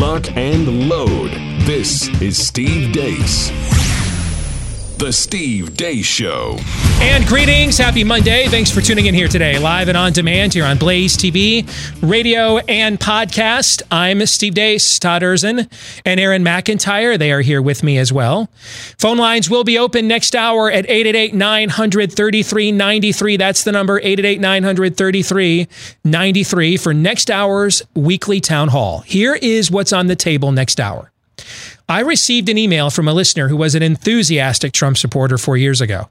[0.00, 1.30] lock, and load.
[1.66, 3.69] This is Steve Deace.
[5.00, 6.58] The Steve Deace Show.
[7.00, 7.78] And greetings.
[7.78, 8.48] Happy Monday.
[8.48, 11.66] Thanks for tuning in here today, live and on demand here on Blaze TV,
[12.02, 13.80] radio, and podcast.
[13.90, 15.72] I'm Steve Deace, Todd Erzen,
[16.04, 17.18] and Aaron McIntyre.
[17.18, 18.50] They are here with me as well.
[18.98, 23.38] Phone lines will be open next hour at 888 900 3393.
[23.38, 28.98] That's the number 888 900 3393 for next hour's weekly town hall.
[29.00, 31.10] Here is what's on the table next hour.
[31.90, 35.80] I received an email from a listener who was an enthusiastic Trump supporter four years
[35.80, 36.08] ago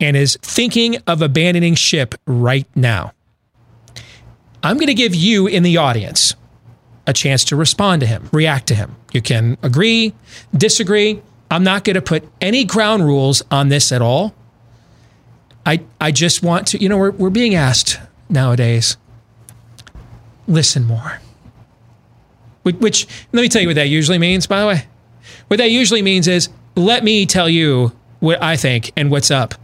[0.00, 3.12] and is thinking of abandoning ship right now.
[4.64, 6.34] I'm going to give you in the audience
[7.06, 8.96] a chance to respond to him, react to him.
[9.12, 10.12] You can agree,
[10.52, 11.22] disagree.
[11.48, 14.34] I'm not going to put any ground rules on this at all.
[15.64, 18.96] I, I just want to, you know, we're, we're being asked nowadays
[20.48, 21.20] listen more.
[22.74, 24.84] Which, let me tell you what that usually means, by the way.
[25.48, 29.54] What that usually means is let me tell you what I think and what's up.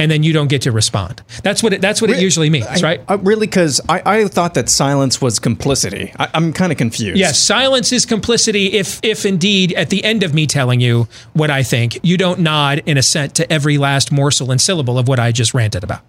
[0.00, 1.24] And then you don't get to respond.
[1.42, 3.00] That's what it, that's what it usually means, right?
[3.08, 6.12] I, really, because I, I thought that silence was complicity.
[6.20, 7.18] I, I'm kind of confused.
[7.18, 8.74] Yes, silence is complicity.
[8.74, 12.38] If if indeed at the end of me telling you what I think, you don't
[12.38, 16.02] nod in assent to every last morsel and syllable of what I just ranted about.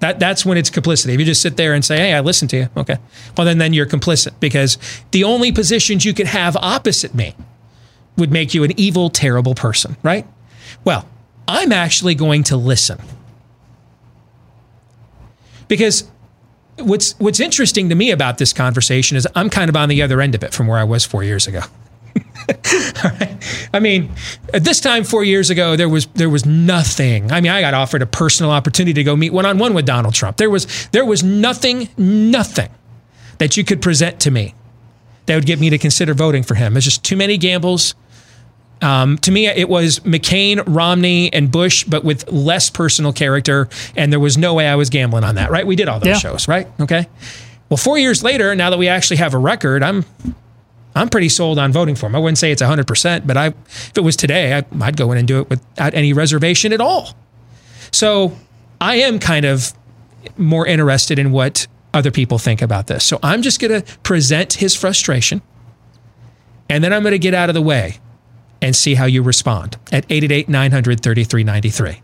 [0.00, 1.14] That that's when it's complicity.
[1.14, 2.98] If you just sit there and say, "Hey, I listened to you," okay,
[3.36, 4.78] well then then you're complicit because
[5.10, 7.34] the only positions you could have opposite me
[8.16, 10.26] would make you an evil, terrible person, right?
[10.84, 11.08] Well,
[11.48, 12.98] I'm actually going to listen
[15.68, 16.04] because
[16.78, 20.20] what's what's interesting to me about this conversation is I'm kind of on the other
[20.20, 21.62] end of it from where I was four years ago.
[23.72, 24.10] I mean,
[24.52, 27.32] at this time four years ago, there was there was nothing.
[27.32, 29.86] I mean, I got offered a personal opportunity to go meet one on one with
[29.86, 30.36] Donald Trump.
[30.36, 32.68] There was there was nothing, nothing
[33.38, 34.54] that you could present to me
[35.26, 36.76] that would get me to consider voting for him.
[36.76, 37.94] It's just too many gambles.
[38.82, 44.12] Um, to me, it was McCain, Romney, and Bush, but with less personal character, and
[44.12, 45.50] there was no way I was gambling on that.
[45.50, 45.66] Right?
[45.66, 46.18] We did all those Yeah.
[46.18, 46.68] shows, right?
[46.80, 47.06] Okay.
[47.70, 50.04] Well, four years later, now that we actually have a record, I'm
[50.94, 52.14] I'm pretty sold on voting for him.
[52.14, 55.18] I wouldn't say it's 100%, but I, if it was today, I, I'd go in
[55.18, 57.16] and do it without any reservation at all.
[57.90, 58.36] So
[58.80, 59.72] I am kind of
[60.36, 63.04] more interested in what other people think about this.
[63.04, 65.42] So I'm just going to present his frustration
[66.68, 67.98] and then I'm going to get out of the way
[68.60, 72.00] and see how you respond at 888 900 3393.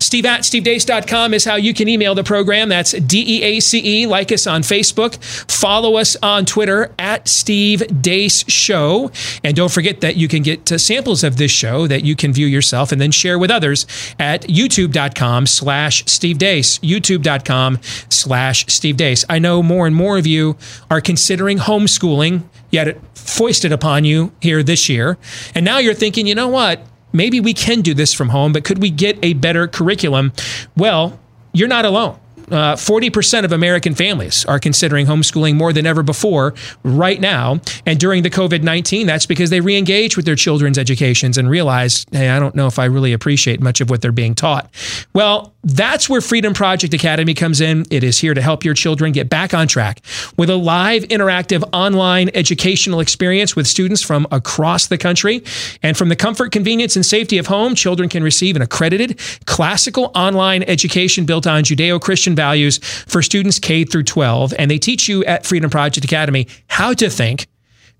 [0.00, 2.68] Steve at stevedeace.com is how you can email the program.
[2.68, 4.06] That's D E A C E.
[4.06, 5.22] Like us on Facebook.
[5.50, 9.10] Follow us on Twitter at Steve Deace Show.
[9.42, 12.46] And don't forget that you can get samples of this show that you can view
[12.46, 13.86] yourself and then share with others
[14.18, 16.78] at youtube.com slash Steve Deace.
[16.80, 19.24] YouTube.com slash Steve Deace.
[19.28, 20.56] I know more and more of you
[20.90, 25.18] are considering homeschooling, yet it foisted upon you here this year.
[25.54, 26.82] And now you're thinking, you know what?
[27.12, 30.32] Maybe we can do this from home, but could we get a better curriculum?
[30.76, 31.18] Well,
[31.52, 32.18] you're not alone.
[32.50, 37.60] Uh, 40% of American families are considering homeschooling more than ever before right now.
[37.86, 41.48] And during the COVID 19, that's because they re engage with their children's educations and
[41.48, 44.70] realize, hey, I don't know if I really appreciate much of what they're being taught.
[45.12, 47.84] Well, that's where Freedom Project Academy comes in.
[47.90, 50.00] It is here to help your children get back on track
[50.36, 55.42] with a live, interactive, online educational experience with students from across the country.
[55.82, 60.10] And from the comfort, convenience, and safety of home, children can receive an accredited classical
[60.14, 64.54] online education built on Judeo Christian values for students K through 12.
[64.58, 67.46] And they teach you at Freedom Project Academy how to think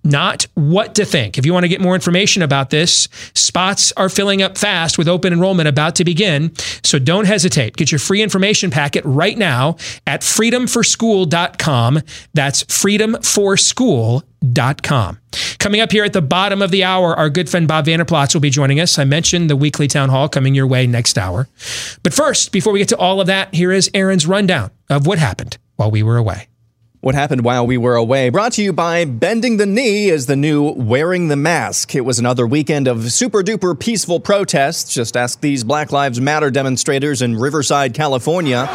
[0.05, 1.39] not what to think.
[1.39, 5.09] If you want to get more information about this, spots are filling up fast with
[5.09, 6.53] open enrollment about to begin.
[6.83, 7.77] So don't hesitate.
[7.77, 9.77] Get your free information packet right now
[10.07, 12.01] at freedomforschool.com.
[12.35, 15.19] That's freedomforschool.com.
[15.59, 18.35] Coming up here at the bottom of the hour, our good friend Bob Vander Plaats
[18.35, 18.99] will be joining us.
[18.99, 21.49] I mentioned the weekly town hall coming your way next hour.
[22.03, 25.19] But first, before we get to all of that, here is Aaron's rundown of what
[25.19, 26.48] happened while we were away.
[27.09, 28.29] What happened while we were away?
[28.29, 31.95] Brought to you by Bending the Knee is the new Wearing the Mask.
[31.95, 34.93] It was another weekend of super duper peaceful protests.
[34.93, 38.69] Just ask these Black Lives Matter demonstrators in Riverside, California.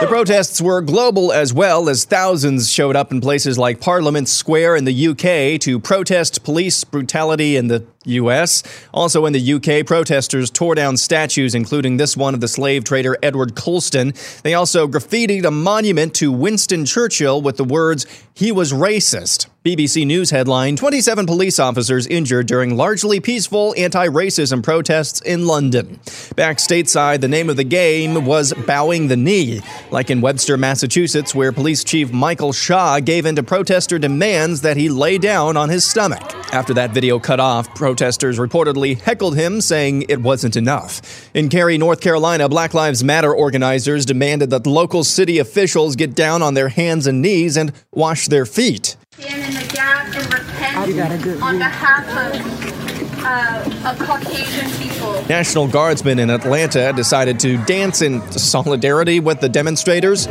[0.00, 4.76] The protests were global as well as thousands showed up in places like Parliament Square
[4.76, 8.62] in the UK to protest police brutality in the U.S.
[8.92, 13.16] Also in the UK, protesters tore down statues, including this one of the slave trader
[13.22, 14.12] Edward Colston.
[14.42, 19.46] They also graffitied a monument to Winston Churchill with the words, he was racist.
[19.64, 26.00] BBC News headline 27 police officers injured during largely peaceful anti racism protests in London.
[26.34, 29.60] Back stateside, the name of the game was Bowing the Knee,
[29.92, 34.76] like in Webster, Massachusetts, where Police Chief Michael Shaw gave in to protester demands that
[34.76, 36.34] he lay down on his stomach.
[36.52, 41.30] After that video cut off, protesters reportedly heckled him, saying it wasn't enough.
[41.34, 46.40] In Cary, North Carolina, Black Lives Matter organizers demanded that local city officials get down
[46.40, 48.96] on their hands and knees and wash their feet.
[49.18, 55.22] Stand in the gap and repent on behalf of, uh, of Caucasian people.
[55.28, 60.26] National Guardsmen in Atlanta decided to dance in solidarity with the demonstrators.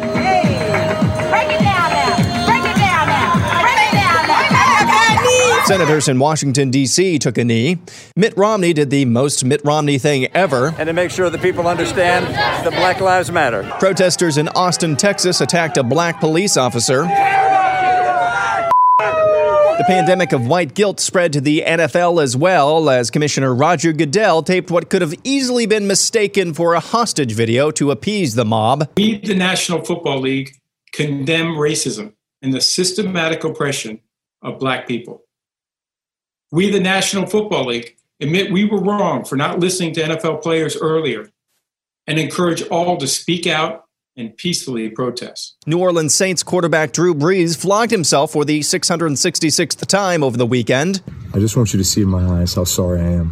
[5.72, 7.18] Senators in Washington, D.C.
[7.18, 7.78] took a knee.
[8.18, 10.76] Mitt Romney did the most Mitt Romney thing ever.
[10.78, 13.64] And to make sure that people understand that Black Lives Matter.
[13.80, 17.04] Protesters in Austin, Texas attacked a black police officer.
[17.04, 17.08] The
[19.88, 24.72] pandemic of white guilt spread to the NFL as well, as Commissioner Roger Goodell taped
[24.72, 28.90] what could have easily been mistaken for a hostage video to appease the mob.
[28.98, 30.52] We, the National Football League,
[30.92, 34.02] condemn racism and the systematic oppression
[34.42, 35.22] of black people.
[36.54, 40.76] We, the National Football League, admit we were wrong for not listening to NFL players
[40.76, 41.30] earlier
[42.08, 43.86] and encourage all to speak out
[44.18, 45.56] and peacefully protest.
[45.66, 51.02] New Orleans Saints quarterback Drew Brees flogged himself for the 666th time over the weekend.
[51.34, 53.32] I just want you to see in my eyes how sorry I am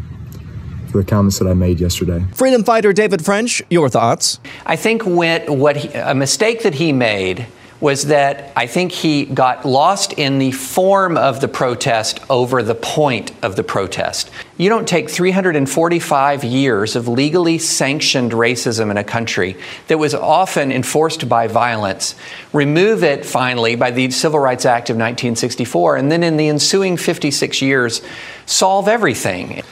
[0.90, 2.24] for the comments that I made yesterday.
[2.34, 4.40] Freedom fighter David French, your thoughts?
[4.66, 7.46] I think when what he, a mistake that he made
[7.82, 12.76] was that I think he got lost in the form of the protest over the
[12.76, 14.30] point of the protest.
[14.58, 19.56] You don't take 345 years of legally sanctioned racism in a country
[19.88, 22.16] that was often enforced by violence,
[22.52, 26.98] remove it finally by the Civil Rights Act of 1964, and then in the ensuing
[26.98, 28.02] 56 years,
[28.46, 29.64] solve everything.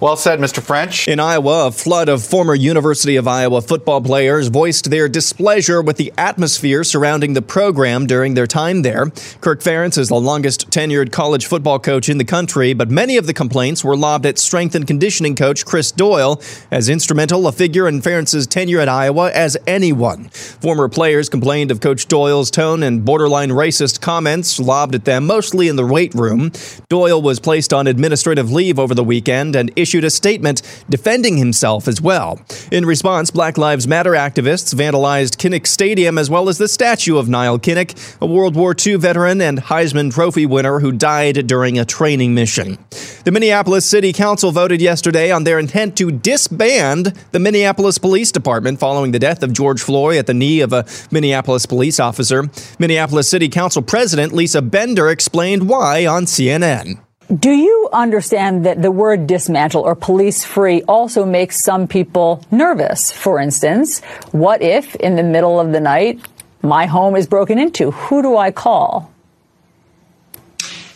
[0.00, 0.60] Well said, Mr.
[0.60, 1.06] French.
[1.06, 5.98] In Iowa, a flood of former University of Iowa football players voiced their displeasure with
[5.98, 9.10] the atmosphere surrounding the program during their time there.
[9.40, 13.28] Kirk Ferentz is the longest tenured college football coach in the country, but many of
[13.28, 16.42] the complaints were lobbed at strength and conditioning coach Chris Doyle,
[16.72, 20.24] as instrumental a figure in Ferentz's tenure at Iowa as anyone.
[20.24, 25.68] Former players complained of Coach Doyle's tone and borderline racist comments lobbed at them, mostly
[25.68, 26.50] in the weight room.
[26.88, 31.86] Doyle was placed on administrative leave over the weekend and issued a statement defending himself
[31.86, 32.40] as well.
[32.72, 37.28] In response, Black Lives Matter activists vandalized Kinnick Stadium as well as the statue of
[37.28, 41.84] Nile Kinnick, a World War II veteran and Heisman Trophy winner who died during a
[41.84, 42.78] training mission.
[43.24, 48.80] The Minneapolis City Council voted yesterday on their intent to disband the Minneapolis Police Department
[48.80, 52.48] following the death of George Floyd at the knee of a Minneapolis police officer.
[52.78, 57.00] Minneapolis City Council President Lisa Bender explained why on CNN.
[57.32, 63.10] Do you understand that the word dismantle or police free also makes some people nervous?
[63.10, 64.00] For instance,
[64.32, 66.20] what if in the middle of the night
[66.60, 67.92] my home is broken into?
[67.92, 69.10] Who do I call?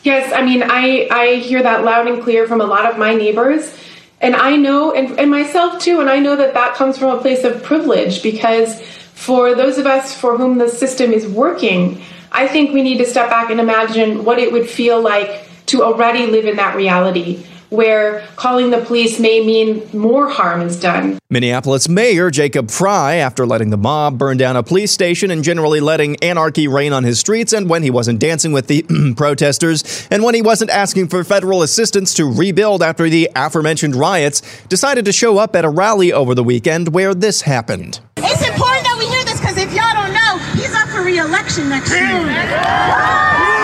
[0.03, 3.15] Yes, I mean, I, I hear that loud and clear from a lot of my
[3.15, 3.75] neighbors.
[4.21, 7.21] And I know, and, and myself too, and I know that that comes from a
[7.21, 12.49] place of privilege because for those of us for whom the system is working, I
[12.49, 16.27] think we need to step back and imagine what it would feel like to already
[16.27, 21.19] live in that reality where calling the police may mean more harm is done.
[21.31, 25.81] Minneapolis Mayor Jacob Frey, after letting the mob burn down a police station and generally
[25.81, 30.23] letting anarchy reign on his streets, and when he wasn't dancing with the protesters, and
[30.23, 35.13] when he wasn't asking for federal assistance to rebuild after the aforementioned riots, decided to
[35.13, 38.01] show up at a rally over the weekend where this happened.
[38.17, 41.69] It's important that we hear this because if y'all don't know, he's up for re-election
[41.69, 43.58] next year.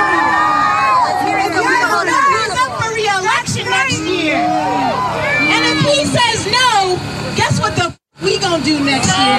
[8.55, 9.35] We gonna do next year?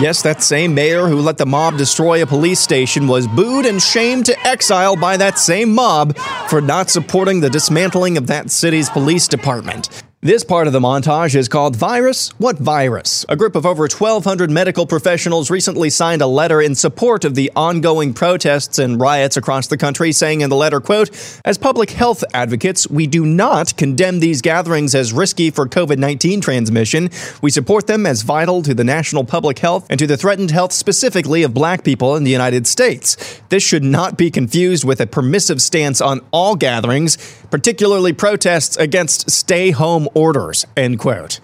[0.00, 3.82] Yes, that same mayor who let the mob destroy a police station was booed and
[3.82, 6.16] shamed to exile by that same mob
[6.48, 9.88] for not supporting the dismantling of that city's police department.
[10.20, 13.24] This part of the montage is called Virus What Virus?
[13.28, 17.52] A group of over 1,200 medical professionals recently signed a letter in support of the
[17.54, 21.08] ongoing protests and riots across the country, saying in the letter, quote,
[21.44, 26.40] As public health advocates, we do not condemn these gatherings as risky for COVID 19
[26.40, 27.10] transmission.
[27.40, 30.72] We support them as vital to the national public health and to the threatened health
[30.72, 33.40] specifically of black people in the United States.
[33.50, 37.18] This should not be confused with a permissive stance on all gatherings,
[37.50, 41.40] particularly protests against stay home orders, end quote.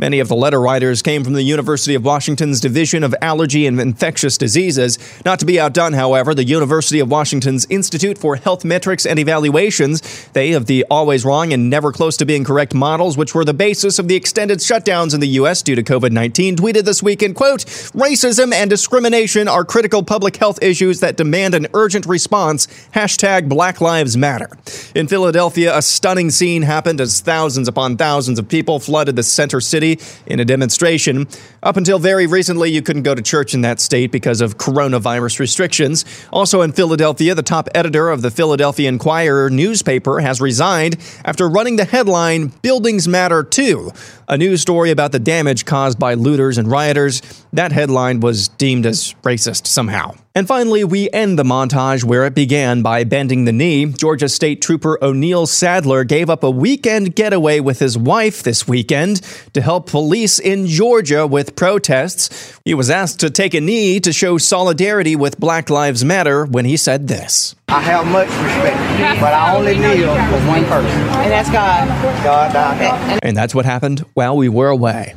[0.00, 3.80] Many of the letter writers came from the University of Washington's Division of Allergy and
[3.80, 4.96] Infectious Diseases.
[5.24, 10.28] Not to be outdone, however, the University of Washington's Institute for Health Metrics and Evaluations,
[10.34, 13.52] they of the always wrong and never close to being correct models, which were the
[13.52, 15.62] basis of the extended shutdowns in the U.S.
[15.62, 20.62] due to COVID 19, tweeted this weekend, quote, Racism and discrimination are critical public health
[20.62, 22.68] issues that demand an urgent response.
[22.94, 24.50] Hashtag Black Lives Matter.
[24.94, 29.60] In Philadelphia, a stunning scene happened as thousands upon thousands of people flooded the center
[29.60, 29.87] city
[30.26, 31.26] in a demonstration.
[31.60, 35.40] Up until very recently, you couldn't go to church in that state because of coronavirus
[35.40, 36.04] restrictions.
[36.32, 41.74] Also in Philadelphia, the top editor of the Philadelphia Inquirer newspaper has resigned after running
[41.74, 43.90] the headline Buildings Matter Too,
[44.28, 47.22] a news story about the damage caused by looters and rioters.
[47.52, 50.14] That headline was deemed as racist somehow.
[50.38, 53.86] And finally, we end the montage where it began by bending the knee.
[53.86, 59.16] Georgia State Trooper O'Neill Sadler gave up a weekend getaway with his wife this weekend
[59.54, 62.58] to help police in Georgia with protests.
[62.64, 66.64] He was asked to take a knee to show solidarity with Black Lives Matter when
[66.64, 67.54] he said this.
[67.68, 71.00] I have much respect, but I only kneel for one person.
[71.00, 71.88] And that's God.
[72.24, 73.20] God, God.
[73.22, 75.16] And that's what happened while we were away.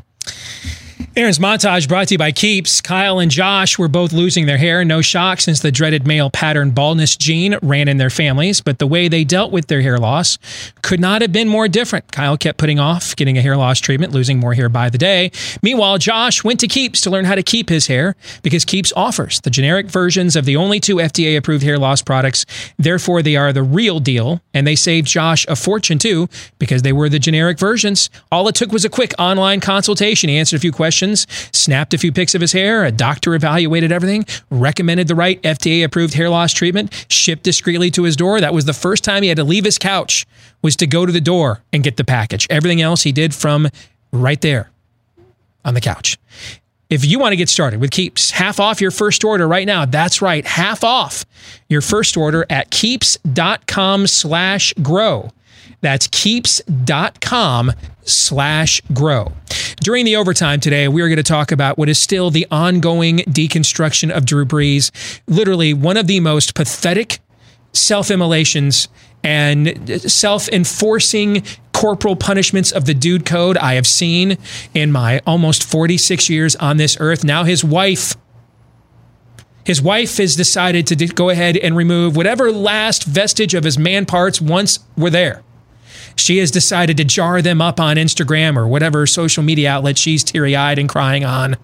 [1.13, 2.79] Aaron's montage brought to you by Keeps.
[2.79, 4.85] Kyle and Josh were both losing their hair.
[4.85, 8.87] No shock since the dreaded male pattern baldness gene ran in their families, but the
[8.87, 10.37] way they dealt with their hair loss
[10.81, 12.09] could not have been more different.
[12.13, 15.31] Kyle kept putting off getting a hair loss treatment, losing more hair by the day.
[15.61, 19.41] Meanwhile, Josh went to Keeps to learn how to keep his hair because Keeps offers
[19.41, 22.45] the generic versions of the only two FDA approved hair loss products.
[22.79, 26.93] Therefore, they are the real deal, and they saved Josh a fortune too because they
[26.93, 28.09] were the generic versions.
[28.31, 30.29] All it took was a quick online consultation.
[30.29, 31.00] He answered a few questions
[31.51, 32.85] snapped a few pics of his hair.
[32.85, 38.03] A doctor evaluated everything, recommended the right FDA approved hair loss treatment, shipped discreetly to
[38.03, 38.39] his door.
[38.39, 40.25] That was the first time he had to leave his couch
[40.61, 42.47] was to go to the door and get the package.
[42.49, 43.67] Everything else he did from
[44.11, 44.69] right there
[45.65, 46.17] on the couch.
[46.89, 49.85] If you want to get started with Keeps, half off your first order right now.
[49.85, 51.25] That's right, half off
[51.69, 55.29] your first order at keeps.com slash grow.
[55.79, 57.71] That's keeps.com
[58.03, 59.31] slash grow.
[59.81, 63.17] During the overtime today, we are going to talk about what is still the ongoing
[63.19, 64.91] deconstruction of Drew Brees.
[65.25, 67.17] Literally one of the most pathetic
[67.73, 68.89] self immolations
[69.23, 74.37] and self enforcing corporal punishments of the dude code I have seen
[74.75, 77.23] in my almost 46 years on this earth.
[77.23, 78.15] Now, his wife.
[79.65, 84.05] His wife has decided to go ahead and remove whatever last vestige of his man
[84.05, 85.41] parts once were there.
[86.15, 90.23] She has decided to jar them up on Instagram or whatever social media outlet she's
[90.23, 91.57] teary eyed and crying on.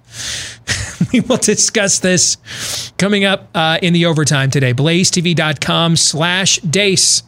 [1.14, 2.38] we will discuss this
[2.98, 4.74] coming up uh, in the overtime today.
[4.74, 7.24] BlazeTV.com slash Deace.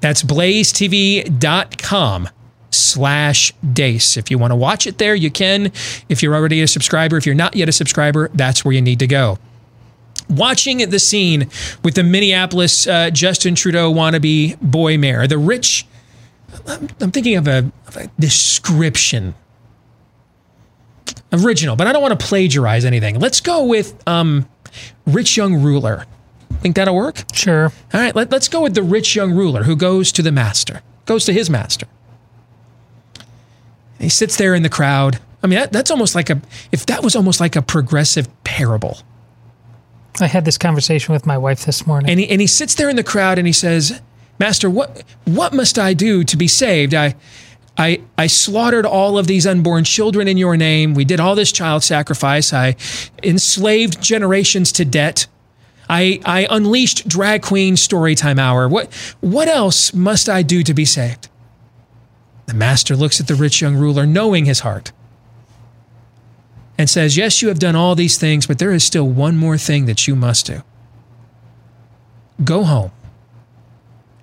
[0.00, 2.28] That's BlazeTV.com
[2.70, 4.16] slash Deace.
[4.16, 5.72] If you want to watch it there, you can.
[6.08, 8.98] If you're already a subscriber, if you're not yet a subscriber, that's where you need
[8.98, 9.38] to go
[10.28, 11.48] watching the scene
[11.84, 15.86] with the Minneapolis uh, Justin Trudeau wannabe boy mayor, the rich
[17.00, 19.34] I'm thinking of a, of a description.
[21.32, 23.18] Original, but I don't want to plagiarize anything.
[23.18, 24.46] Let's go with um,
[25.06, 26.04] rich young ruler.
[26.60, 27.24] Think that'll work?
[27.32, 27.72] Sure.
[27.94, 30.82] All right, let, let's go with the rich young ruler who goes to the master,
[31.06, 31.86] goes to his master.
[33.98, 35.20] He sits there in the crowd.
[35.42, 36.40] I mean, that, that's almost like a,
[36.70, 38.98] if that was almost like a progressive parable.
[40.20, 42.10] I had this conversation with my wife this morning.
[42.10, 44.00] And he, and he sits there in the crowd and he says,
[44.38, 46.94] Master, what, what must I do to be saved?
[46.94, 47.14] I,
[47.76, 50.94] I, I slaughtered all of these unborn children in your name.
[50.94, 52.52] We did all this child sacrifice.
[52.52, 52.76] I
[53.22, 55.26] enslaved generations to debt.
[55.88, 58.68] I, I unleashed drag queen storytime hour.
[58.68, 61.28] What, what else must I do to be saved?
[62.46, 64.92] The master looks at the rich young ruler, knowing his heart,
[66.76, 69.56] and says, Yes, you have done all these things, but there is still one more
[69.56, 70.62] thing that you must do.
[72.44, 72.90] Go home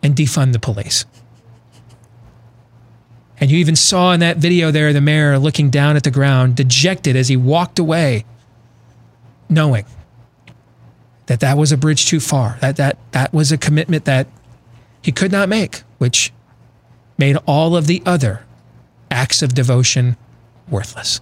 [0.01, 1.06] and defund the police.
[3.39, 6.56] And you even saw in that video there the mayor looking down at the ground,
[6.56, 8.25] dejected as he walked away,
[9.48, 9.86] knowing
[11.27, 12.58] that that was a bridge too far.
[12.60, 14.27] That that that was a commitment that
[15.01, 16.34] he could not make, which
[17.18, 18.44] made all of the other
[19.10, 20.18] acts of devotion
[20.70, 21.22] worthless.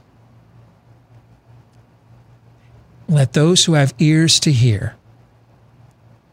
[3.07, 4.95] Let those who have ears to hear,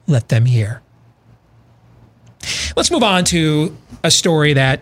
[0.07, 0.83] let them hear.
[2.77, 4.81] Let's move on to a story that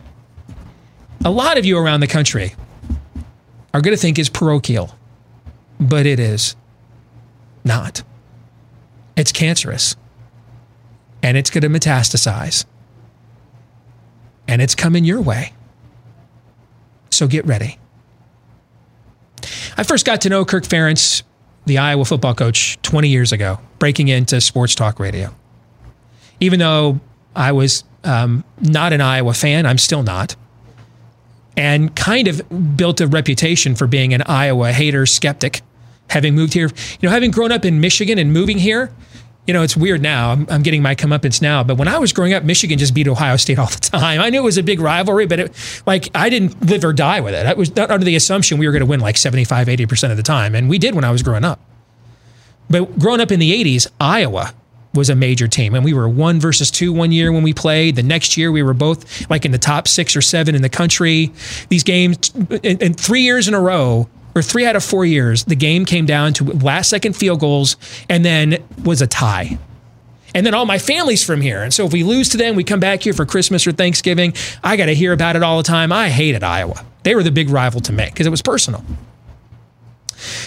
[1.24, 2.54] a lot of you around the country
[3.74, 4.94] are going to think is parochial,
[5.78, 6.56] but it is
[7.64, 8.02] not.
[9.16, 9.96] It's cancerous
[11.22, 12.64] and it's going to metastasize
[14.48, 15.52] and it's coming your way.
[17.10, 17.78] So get ready.
[19.76, 21.22] I first got to know Kirk Ferentz,
[21.66, 25.34] the Iowa football coach, 20 years ago, breaking into sports talk radio.
[26.40, 27.00] Even though
[27.34, 30.36] I was um, not an Iowa fan, I'm still not.
[31.56, 35.60] And kind of built a reputation for being an Iowa hater, skeptic,
[36.08, 36.68] having moved here.
[37.00, 38.90] You know, having grown up in Michigan and moving here,
[39.46, 40.30] you know, it's weird now.
[40.30, 43.08] I'm, I'm, getting my comeuppance now, but when I was growing up, Michigan just beat
[43.08, 44.20] Ohio State all the time.
[44.20, 47.20] I knew it was a big rivalry, but it, like I didn't live or die
[47.20, 47.46] with it.
[47.46, 50.22] I was under the assumption we were going to win like 75, 80% of the
[50.22, 50.54] time.
[50.54, 51.60] And we did when I was growing up.
[52.70, 54.54] But growing up in the 80s, Iowa
[54.94, 55.74] was a major team.
[55.74, 57.96] And we were one versus two one year when we played.
[57.96, 60.68] The next year, we were both like in the top six or seven in the
[60.68, 61.32] country.
[61.68, 62.30] These games,
[62.62, 66.06] and three years in a row, or three out of four years, the game came
[66.06, 67.76] down to last second field goals
[68.08, 69.58] and then was a tie.
[70.34, 71.62] And then all my family's from here.
[71.62, 74.32] And so if we lose to them, we come back here for Christmas or Thanksgiving.
[74.64, 75.92] I got to hear about it all the time.
[75.92, 76.84] I hated Iowa.
[77.02, 78.82] They were the big rival to me because it was personal.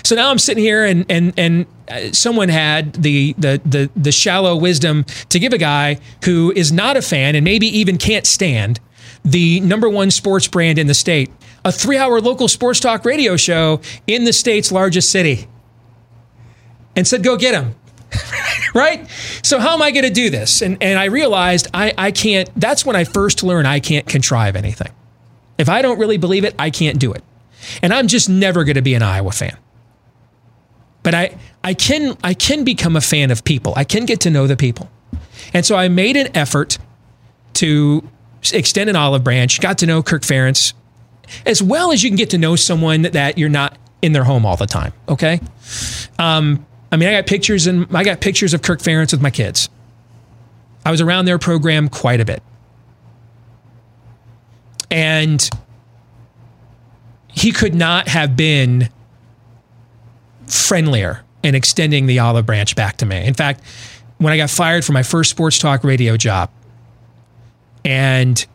[0.03, 4.11] So now I'm sitting here and and and uh, someone had the, the the the
[4.11, 8.25] shallow wisdom to give a guy who is not a fan and maybe even can't
[8.25, 8.79] stand
[9.23, 11.31] the number one sports brand in the state
[11.65, 15.47] a three hour local sports talk radio show in the state's largest city
[16.95, 17.75] and said, go get him.
[18.73, 19.09] right?
[19.43, 20.61] So how am I going to do this?
[20.61, 22.49] And and I realized I I can't.
[22.55, 24.91] That's when I first learned I can't contrive anything.
[25.57, 27.23] If I don't really believe it, I can't do it.
[27.81, 29.57] And I'm just never going to be an Iowa fan.
[31.05, 33.73] But I I can I can become a fan of people.
[33.75, 34.89] I can get to know the people.
[35.53, 36.79] And so I made an effort
[37.53, 38.03] to
[38.51, 40.73] extend an olive branch, got to know Kirk Ferentz,
[41.45, 44.47] as well as you can get to know someone that you're not in their home
[44.47, 44.93] all the time.
[45.07, 45.39] Okay.
[46.17, 49.29] Um, I mean, I got pictures and I got pictures of Kirk Ferentz with my
[49.29, 49.69] kids.
[50.83, 52.41] I was around their program quite a bit.
[54.89, 55.47] And
[57.31, 58.89] he could not have been
[60.47, 63.25] friendlier in extending the olive branch back to me.
[63.25, 63.61] In fact,
[64.17, 66.49] when I got fired from my first sports talk radio job,
[67.83, 68.45] and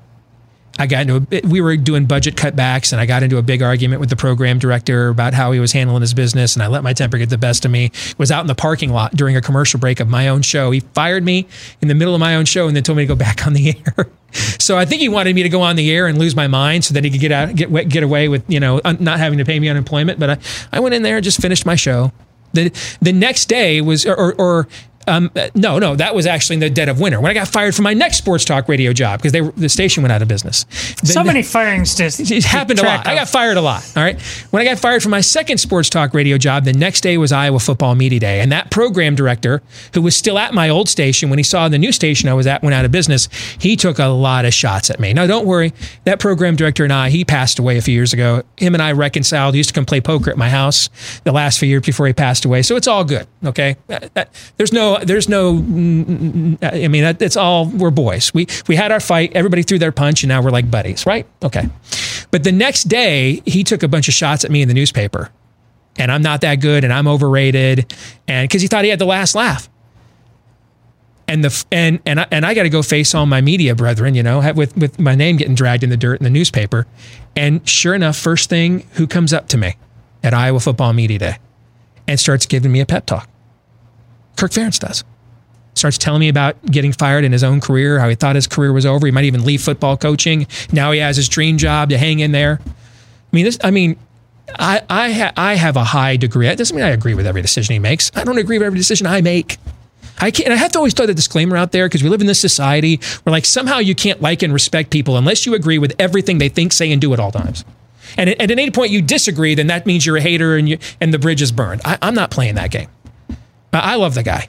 [0.78, 3.62] I got into a, we were doing budget cutbacks and I got into a big
[3.62, 6.83] argument with the program director about how he was handling his business and I let
[6.83, 7.90] my temper get the best of me.
[8.18, 10.70] Was out in the parking lot during a commercial break of my own show.
[10.70, 11.46] He fired me
[11.83, 13.52] in the middle of my own show and then told me to go back on
[13.52, 14.06] the air.
[14.33, 16.85] so I think he wanted me to go on the air and lose my mind
[16.85, 19.44] so that he could get out get get away with, you know, not having to
[19.44, 20.38] pay me unemployment, but I
[20.72, 22.12] I went in there and just finished my show.
[22.52, 24.68] The, the next day was, or, or
[25.10, 27.74] um, no, no, that was actually in the dead of winter when I got fired
[27.74, 30.64] from my next sports talk radio job because the station went out of business.
[31.00, 33.00] The, so many firings just it happened a lot.
[33.00, 33.06] Of.
[33.06, 33.82] I got fired a lot.
[33.96, 34.20] All right,
[34.50, 37.32] when I got fired from my second sports talk radio job, the next day was
[37.32, 39.62] Iowa Football Media Day, and that program director
[39.94, 42.46] who was still at my old station when he saw the new station I was
[42.46, 45.12] at went out of business, he took a lot of shots at me.
[45.12, 45.72] Now, don't worry,
[46.04, 48.42] that program director and I, he passed away a few years ago.
[48.56, 49.54] Him and I reconciled.
[49.54, 50.88] He used to come play poker at my house
[51.24, 53.26] the last few years before he passed away, so it's all good.
[53.44, 53.76] Okay,
[54.56, 58.32] there's no there's no I mean, it's all we're boys.
[58.34, 59.32] We we had our fight.
[59.34, 61.26] Everybody threw their punch, and now we're like buddies, right?
[61.42, 61.68] Okay.
[62.30, 65.30] But the next day, he took a bunch of shots at me in the newspaper,
[65.96, 67.92] and I'm not that good, and I'm overrated,
[68.28, 69.68] and because he thought he had the last laugh.
[71.26, 74.14] And the and and I, and I got to go face all my media brethren,
[74.16, 76.86] you know, with with my name getting dragged in the dirt in the newspaper.
[77.36, 79.76] And sure enough, first thing, who comes up to me
[80.24, 81.38] at Iowa Football Media Day
[82.08, 83.28] and starts giving me a pep talk?
[84.40, 85.05] Kirk Ferentz does
[85.74, 88.72] starts telling me about getting fired in his own career, how he thought his career
[88.72, 89.07] was over.
[89.07, 90.46] He might even leave football coaching.
[90.72, 92.61] Now he has his dream job to hang in there.
[92.64, 92.70] I
[93.33, 93.98] mean, this, I mean,
[94.59, 96.46] I I, ha- I have a high degree.
[96.46, 98.11] That doesn't mean I agree with every decision he makes.
[98.14, 99.59] I don't agree with every decision I make.
[100.18, 100.50] I can't.
[100.50, 103.00] I have to always throw the disclaimer out there because we live in this society
[103.22, 106.48] where, like, somehow you can't like and respect people unless you agree with everything they
[106.48, 107.64] think, say, and do at all times.
[108.16, 110.79] And at, at any point you disagree, then that means you're a hater and you
[111.00, 111.81] and the bridge is burned.
[111.85, 112.88] I, I'm not playing that game.
[113.72, 114.48] I love the guy.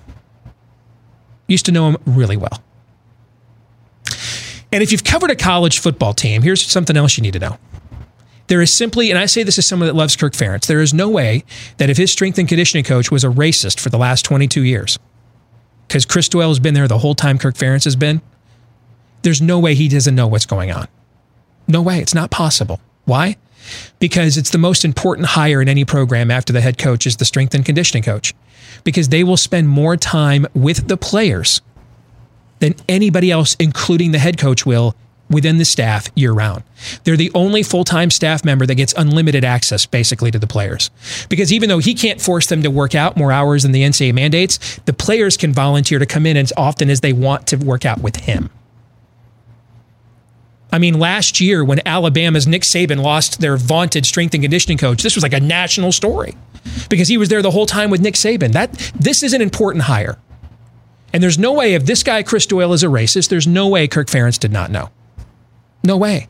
[1.47, 2.63] Used to know him really well.
[4.71, 7.57] And if you've covered a college football team, here's something else you need to know.
[8.47, 10.93] There is simply, and I say this as someone that loves Kirk Ferentz, there is
[10.93, 11.43] no way
[11.77, 14.97] that if his strength and conditioning coach was a racist for the last 22 years,
[15.87, 18.21] because Chris Doyle has been there the whole time Kirk Ferentz has been,
[19.21, 20.87] there's no way he doesn't know what's going on.
[21.67, 21.99] No way.
[21.99, 22.79] It's not possible.
[23.05, 23.37] Why?
[23.99, 27.25] Because it's the most important hire in any program after the head coach is the
[27.25, 28.33] strength and conditioning coach.
[28.83, 31.61] Because they will spend more time with the players
[32.59, 34.95] than anybody else, including the head coach, will
[35.31, 36.63] within the staff year round.
[37.03, 40.91] They're the only full time staff member that gets unlimited access basically to the players.
[41.29, 44.13] Because even though he can't force them to work out more hours than the NCAA
[44.13, 47.85] mandates, the players can volunteer to come in as often as they want to work
[47.85, 48.49] out with him.
[50.71, 55.03] I mean, last year when Alabama's Nick Saban lost their vaunted strength and conditioning coach,
[55.03, 56.35] this was like a national story
[56.89, 58.53] because he was there the whole time with Nick Saban.
[58.53, 60.17] That this is an important hire.
[61.13, 63.87] And there's no way if this guy Chris Doyle is a racist, there's no way
[63.87, 64.89] Kirk Ferentz did not know.
[65.83, 66.27] No way.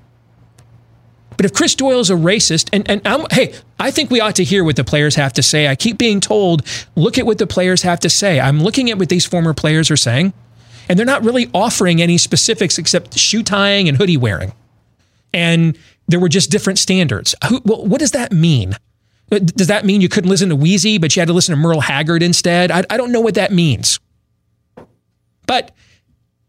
[1.38, 4.36] But if Chris Doyle is a racist, and, and I'm, hey, I think we ought
[4.36, 5.68] to hear what the players have to say.
[5.68, 6.64] I keep being told,
[6.96, 8.40] look at what the players have to say.
[8.40, 10.34] I'm looking at what these former players are saying,
[10.92, 14.52] and they're not really offering any specifics except shoe tying and hoodie wearing.
[15.34, 15.78] And
[16.10, 17.34] there were just different standards.
[17.48, 18.76] Who, well, what does that mean?
[19.30, 21.80] Does that mean you couldn't listen to Weezy, but you had to listen to Merle
[21.80, 22.72] Haggard instead?
[22.72, 24.02] I, I don't know what that means.
[25.48, 25.72] But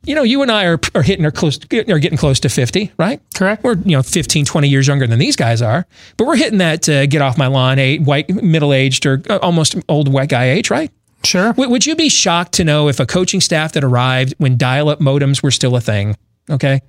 [0.05, 2.91] you know, you and I are, are hitting or close are getting close to 50,
[2.99, 3.21] right?
[3.37, 3.63] Correct.
[3.63, 6.89] We're, you know, 15, 20 years younger than these guys are, but we're hitting that
[6.89, 10.69] uh, get off my lawn, a white, middle-aged or uh, almost old white guy age,
[10.69, 10.91] right?
[11.25, 11.53] Sure.
[11.53, 15.01] W- would you be shocked to know if a coaching staff that arrived when dial-up
[15.01, 16.17] modems were still a thing?
[16.51, 16.81] Okay.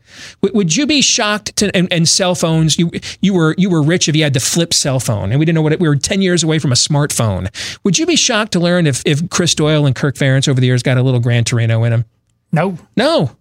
[0.41, 2.77] W- would you be shocked to and, and, cell phones?
[2.79, 2.91] You
[3.21, 5.55] you were you were rich if you had the flip cell phone, and we didn't
[5.55, 7.49] know what it, we were ten years away from a smartphone.
[7.83, 10.65] Would you be shocked to learn if if Chris Doyle and Kirk Ferentz over the
[10.65, 12.05] years got a little Gran Torino in them?
[12.51, 12.77] No.
[12.97, 13.35] No.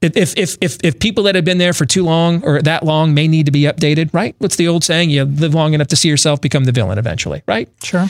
[0.00, 3.14] If, if, if, if people that have been there for too long or that long
[3.14, 4.36] may need to be updated, right?
[4.38, 5.10] What's the old saying?
[5.10, 7.68] You live long enough to see yourself become the villain eventually, right?
[7.82, 8.06] Sure.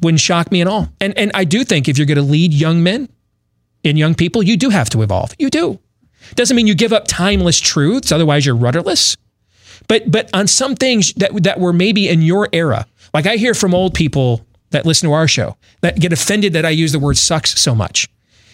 [0.00, 0.88] Wouldn't shock me at all.
[1.00, 3.08] And, and I do think if you're going to lead young men
[3.84, 5.34] and young people, you do have to evolve.
[5.38, 5.78] You do.
[6.34, 9.16] Doesn't mean you give up timeless truths, otherwise you're rudderless.
[9.88, 13.54] But but on some things that that were maybe in your era, like I hear
[13.54, 16.98] from old people that listen to our show that get offended that I use the
[16.98, 18.08] word sucks so much.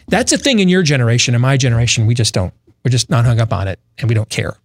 [0.09, 1.35] That's a thing in your generation.
[1.35, 2.55] In my generation, we just don't.
[2.85, 4.57] We're just not hung up on it and we don't care.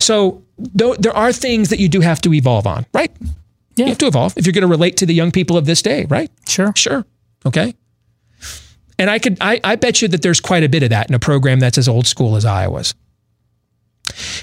[0.00, 3.10] So there are things that you do have to evolve on, right?
[3.76, 3.86] Yeah.
[3.86, 5.82] You have to evolve if you're going to relate to the young people of this
[5.82, 6.30] day, right?
[6.48, 6.72] Sure.
[6.76, 7.04] Sure.
[7.44, 7.74] Okay.
[8.98, 11.14] And I could I, I bet you that there's quite a bit of that in
[11.14, 12.94] a program that's as old school as Iowa's.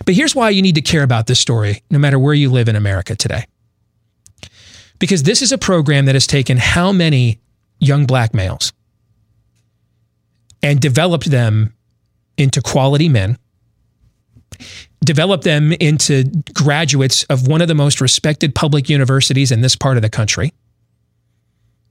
[0.06, 2.68] But here's why you need to care about this story, no matter where you live
[2.68, 3.46] in America today.
[5.00, 7.40] Because this is a program that has taken how many
[7.80, 8.74] young black males
[10.62, 11.74] and developed them
[12.38, 13.38] into quality men,
[15.04, 19.98] developed them into graduates of one of the most respected public universities in this part
[19.98, 20.54] of the country.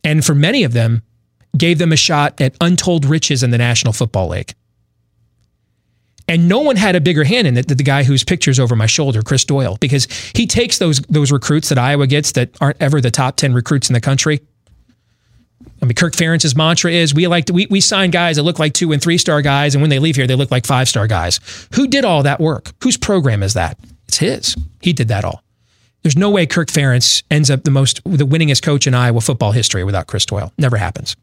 [0.04, 1.02] And for many of them,
[1.56, 4.54] gave them a shot at untold riches in the National Football League.
[6.28, 8.76] And no one had a bigger hand in it than the guy whose picture's over
[8.76, 12.80] my shoulder, Chris Doyle, because he takes those those recruits that Iowa gets that aren't
[12.80, 14.40] ever the top 10 recruits in the country
[15.82, 18.58] I mean, Kirk Ferentz's mantra is we like to, we, we sign guys that look
[18.58, 20.88] like two and three star guys, and when they leave here, they look like five
[20.88, 21.40] star guys.
[21.74, 22.72] Who did all that work?
[22.82, 23.78] Whose program is that?
[24.08, 24.56] It's his.
[24.80, 25.42] He did that all.
[26.02, 29.52] There's no way Kirk Ferentz ends up the most the winningest coach in Iowa football
[29.52, 30.52] history without Chris Doyle.
[30.56, 31.14] Never happens.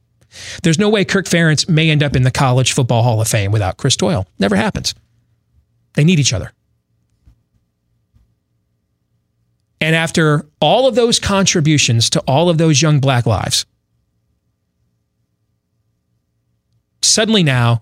[0.62, 3.52] There's no way Kirk Ferentz may end up in the College Football Hall of Fame
[3.52, 4.28] without Chris Doyle.
[4.40, 4.94] Never happens.
[5.94, 6.52] They need each other.
[9.80, 13.66] And after all of those contributions to all of those young black lives,
[17.08, 17.82] suddenly now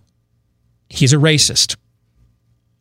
[0.89, 1.75] he's a racist.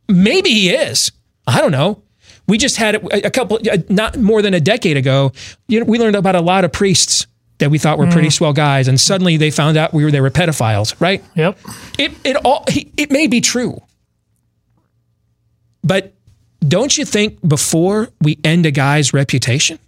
[0.09, 1.13] Maybe he is.
[1.47, 2.03] I don't know.
[2.47, 5.33] We just had a, couple, not more than a decade ago.
[5.67, 7.27] You know, we learned about a lot of priests
[7.59, 8.33] that we thought were pretty mm.
[8.33, 11.01] swell guys, and suddenly they found out we were they were pedophiles.
[11.01, 11.25] Right?
[11.37, 11.59] Yep.
[11.99, 13.81] It it all it may be true,
[15.83, 16.13] but
[16.67, 19.79] don't you think before we end a guy's reputation,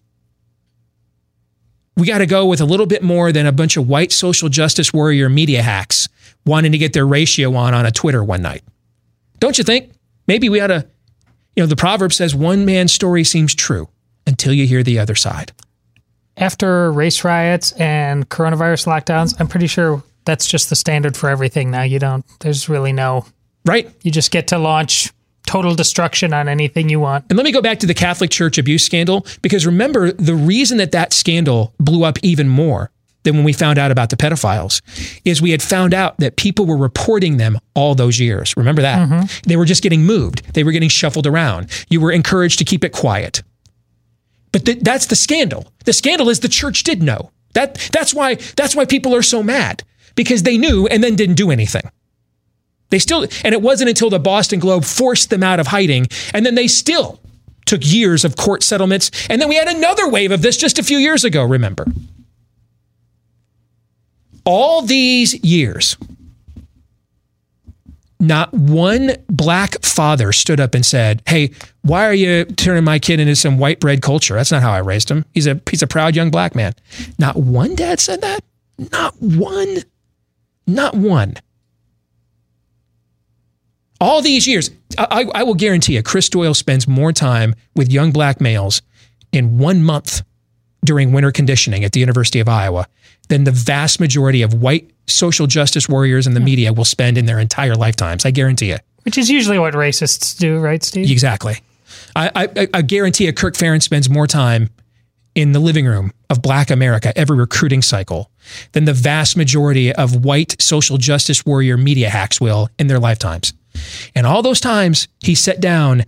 [1.96, 4.48] we got to go with a little bit more than a bunch of white social
[4.48, 6.08] justice warrior media hacks
[6.46, 8.62] wanting to get their ratio on on a Twitter one night.
[9.38, 9.92] Don't you think?
[10.26, 10.86] Maybe we ought to,
[11.54, 13.88] you know, the proverb says one man's story seems true
[14.26, 15.52] until you hear the other side.
[16.36, 21.70] After race riots and coronavirus lockdowns, I'm pretty sure that's just the standard for everything
[21.70, 21.82] now.
[21.82, 23.26] You don't, there's really no.
[23.64, 23.90] Right.
[24.02, 25.12] You just get to launch
[25.46, 27.24] total destruction on anything you want.
[27.30, 30.78] And let me go back to the Catholic Church abuse scandal, because remember, the reason
[30.78, 32.90] that that scandal blew up even more
[33.26, 34.80] than when we found out about the pedophiles
[35.24, 38.56] is we had found out that people were reporting them all those years.
[38.56, 39.06] Remember that?
[39.06, 39.26] Mm-hmm.
[39.46, 41.68] They were just getting moved, they were getting shuffled around.
[41.90, 43.42] You were encouraged to keep it quiet.
[44.52, 45.70] But th- that's the scandal.
[45.84, 47.30] The scandal is the church did know.
[47.52, 49.82] That, that's, why, that's why people are so mad
[50.14, 51.90] because they knew and then didn't do anything.
[52.90, 56.46] They still, and it wasn't until the Boston Globe forced them out of hiding, and
[56.46, 57.20] then they still
[57.64, 59.10] took years of court settlements.
[59.28, 61.86] And then we had another wave of this just a few years ago, remember?
[64.46, 65.96] All these years,
[68.20, 71.50] not one black father stood up and said, Hey,
[71.82, 74.34] why are you turning my kid into some white bread culture?
[74.34, 75.24] That's not how I raised him.
[75.34, 76.74] He's a he's a proud young black man.
[77.18, 78.40] Not one dad said that.
[78.92, 79.78] Not one.
[80.66, 81.34] Not one.
[84.00, 88.12] All these years, I, I will guarantee you, Chris Doyle spends more time with young
[88.12, 88.82] black males
[89.32, 90.22] in one month
[90.84, 92.86] during winter conditioning at the University of Iowa
[93.28, 97.26] than the vast majority of white social justice warriors in the media will spend in
[97.26, 98.24] their entire lifetimes.
[98.24, 98.78] I guarantee you.
[99.04, 101.10] Which is usually what racists do, right, Steve?
[101.10, 101.58] Exactly.
[102.16, 104.70] I, I, I guarantee you, Kirk Ferentz spends more time
[105.36, 108.30] in the living room of Black America every recruiting cycle
[108.72, 113.52] than the vast majority of white social justice warrior media hacks will in their lifetimes.
[114.14, 116.04] And all those times he sat down,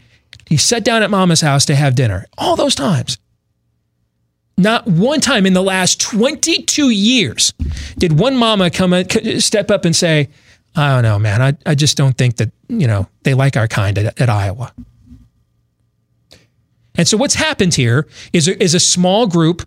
[0.46, 2.24] he sat down at mama's house to have dinner.
[2.38, 3.18] All those times.
[4.59, 7.55] Not one time in the last 22 years
[7.97, 8.92] did one mama come
[9.38, 10.29] step up and say,
[10.75, 11.40] I don't know, man.
[11.40, 14.75] I, I just don't think that, you know, they like our kind at, at Iowa.
[16.97, 19.66] And so what's happened here is is a small group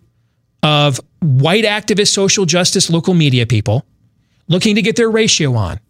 [0.62, 3.86] of white activist social justice local media people
[4.48, 5.80] looking to get their ratio on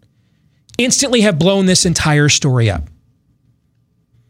[0.78, 2.84] instantly have blown this entire story up.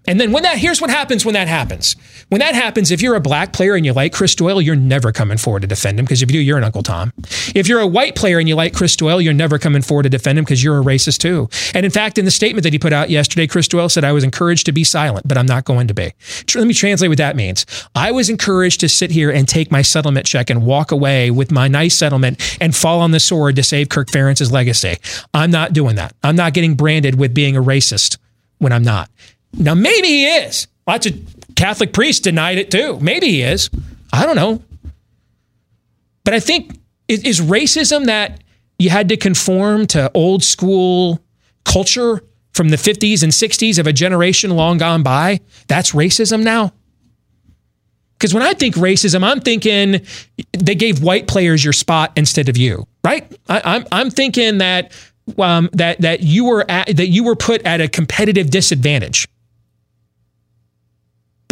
[0.06, 1.96] And then when that here's what happens when that happens.
[2.28, 5.12] When that happens, if you're a black player and you like Chris Doyle, you're never
[5.12, 7.12] coming forward to defend him because if you do, you're an Uncle Tom.
[7.54, 10.08] If you're a white player and you like Chris Doyle, you're never coming forward to
[10.08, 11.48] defend him because you're a racist too.
[11.74, 14.12] And in fact, in the statement that he put out yesterday, Chris Doyle said, I
[14.12, 16.12] was encouraged to be silent, but I'm not going to be.
[16.54, 17.66] Let me translate what that means.
[17.94, 21.52] I was encouraged to sit here and take my settlement check and walk away with
[21.52, 24.96] my nice settlement and fall on the sword to save Kirk Ferentz's legacy.
[25.32, 26.14] I'm not doing that.
[26.22, 28.18] I'm not getting branded with being a racist
[28.58, 29.10] when I'm not.
[29.52, 30.66] Now, maybe he is.
[30.86, 31.14] Lots of
[31.56, 32.98] Catholic priests denied it too.
[33.00, 33.70] Maybe he is.
[34.12, 34.62] I don't know.
[36.24, 38.42] But I think is racism that
[38.78, 41.20] you had to conform to old school
[41.64, 45.40] culture from the 50s and 60s of a generation long gone by?
[45.68, 46.72] That's racism now?
[48.14, 50.06] Because when I think racism, I'm thinking
[50.52, 53.26] they gave white players your spot instead of you, right?
[53.48, 54.92] I, am I'm, I'm thinking that
[55.38, 59.26] um, that that you were at, that you were put at a competitive disadvantage.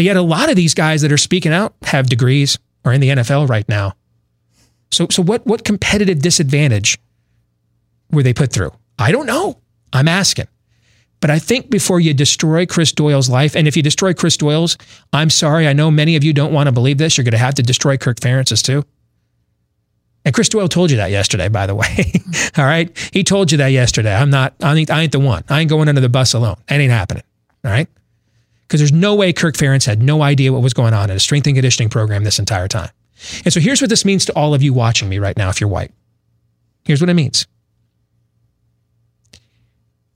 [0.01, 3.03] But yet, a lot of these guys that are speaking out have degrees or in
[3.03, 3.93] the NFL right now.
[4.91, 6.99] So, so what, what competitive disadvantage
[8.11, 8.73] were they put through?
[8.99, 9.59] I don't know.
[9.93, 10.49] I'm asking.
[11.21, 14.79] But I think before you destroy Chris Doyle's life, and if you destroy Chris Doyle's,
[15.13, 17.19] I'm sorry, I know many of you don't want to believe this.
[17.19, 18.87] You're going to have to destroy Kirk Ferentz's too.
[20.25, 22.11] And Chris Doyle told you that yesterday, by the way.
[22.57, 22.91] All right.
[23.13, 24.15] He told you that yesterday.
[24.15, 25.45] I'm not, I ain't, I ain't the one.
[25.51, 26.57] I ain't going under the bus alone.
[26.69, 27.23] That ain't happening.
[27.67, 27.87] All right
[28.71, 31.21] because there's no way Kirk Ferentz had no idea what was going on in a
[31.21, 32.91] strength and conditioning program this entire time.
[33.45, 35.61] And so here's what this means to all of you watching me right now if
[35.61, 35.91] you're white.
[36.85, 37.49] Here's what it means.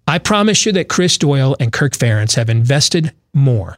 [0.06, 3.76] I promise you that Chris Doyle and Kirk Ferentz have invested more.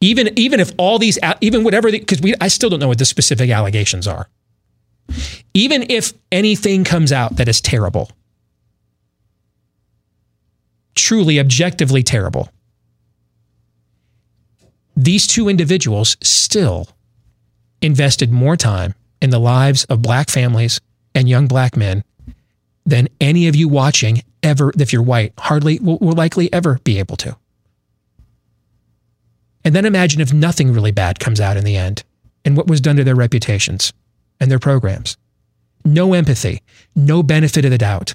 [0.00, 3.04] Even, even if all these, even whatever, because we, I still don't know what the
[3.04, 4.30] specific allegations are.
[5.52, 8.10] Even if anything comes out that is terrible,
[10.94, 12.48] truly objectively terrible,
[14.96, 16.88] these two individuals still
[17.82, 20.80] invested more time in the lives of black families
[21.14, 22.04] and young black men
[22.86, 26.98] than any of you watching ever, if you're white, hardly will, will likely ever be
[26.98, 27.36] able to.
[29.64, 32.02] And then imagine if nothing really bad comes out in the end
[32.44, 33.92] and what was done to their reputations
[34.40, 35.16] and their programs.
[35.84, 36.62] No empathy,
[36.94, 38.14] no benefit of the doubt.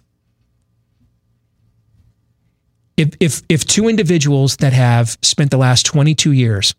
[2.98, 6.74] If, if, if two individuals that have spent the last 22 years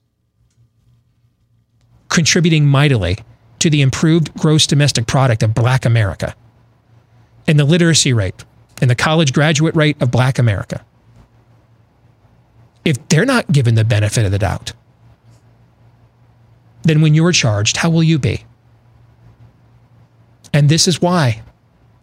[2.08, 3.18] contributing mightily
[3.58, 6.34] to the improved gross domestic product of black America
[7.46, 8.44] and the literacy rate
[8.80, 10.84] and the college graduate rate of black America,
[12.84, 14.72] if they're not given the benefit of the doubt,
[16.82, 18.44] then when you're charged, how will you be?
[20.52, 21.42] And this is why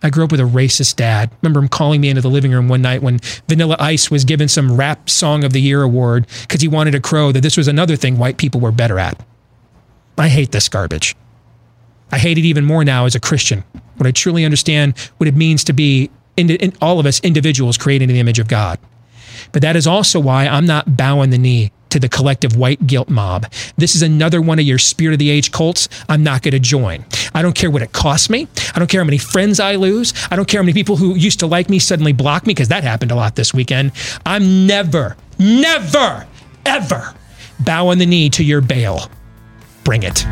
[0.03, 1.31] I grew up with a racist dad.
[1.41, 4.49] Remember him calling me into the living room one night when Vanilla Ice was given
[4.49, 7.69] some rap song of the year award because he wanted to crow that this was
[7.69, 9.17] another thing white people were better at.
[10.17, 11.15] I hate this garbage.
[12.11, 13.63] I hate it even more now as a Christian
[13.95, 17.77] when I truly understand what it means to be in, in all of us individuals
[17.77, 18.79] created in the image of God.
[19.51, 23.07] But that is also why I'm not bowing the knee to the collective white guilt
[23.07, 23.45] mob.
[23.77, 26.59] This is another one of your spirit of the age cults I'm not going to
[26.59, 27.05] join.
[27.35, 28.47] I don't care what it costs me.
[28.75, 30.11] I don't care how many friends I lose.
[30.31, 32.69] I don't care how many people who used to like me suddenly block me because
[32.69, 33.91] that happened a lot this weekend.
[34.25, 36.25] I'm never, never,
[36.65, 37.13] ever
[37.59, 39.09] bowing the knee to your Baal.
[39.83, 40.25] Bring it.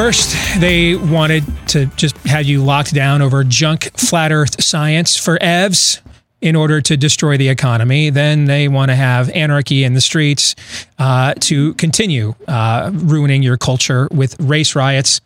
[0.00, 5.36] First, they wanted to just have you locked down over junk flat earth science for
[5.40, 6.00] EVs
[6.40, 8.08] in order to destroy the economy.
[8.08, 10.56] Then they want to have anarchy in the streets
[10.98, 15.20] uh, to continue uh, ruining your culture with race riots.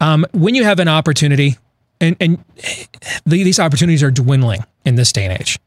[0.00, 1.56] Um, when you have an opportunity,
[2.00, 2.44] and, and
[3.24, 5.60] these opportunities are dwindling in this day and age,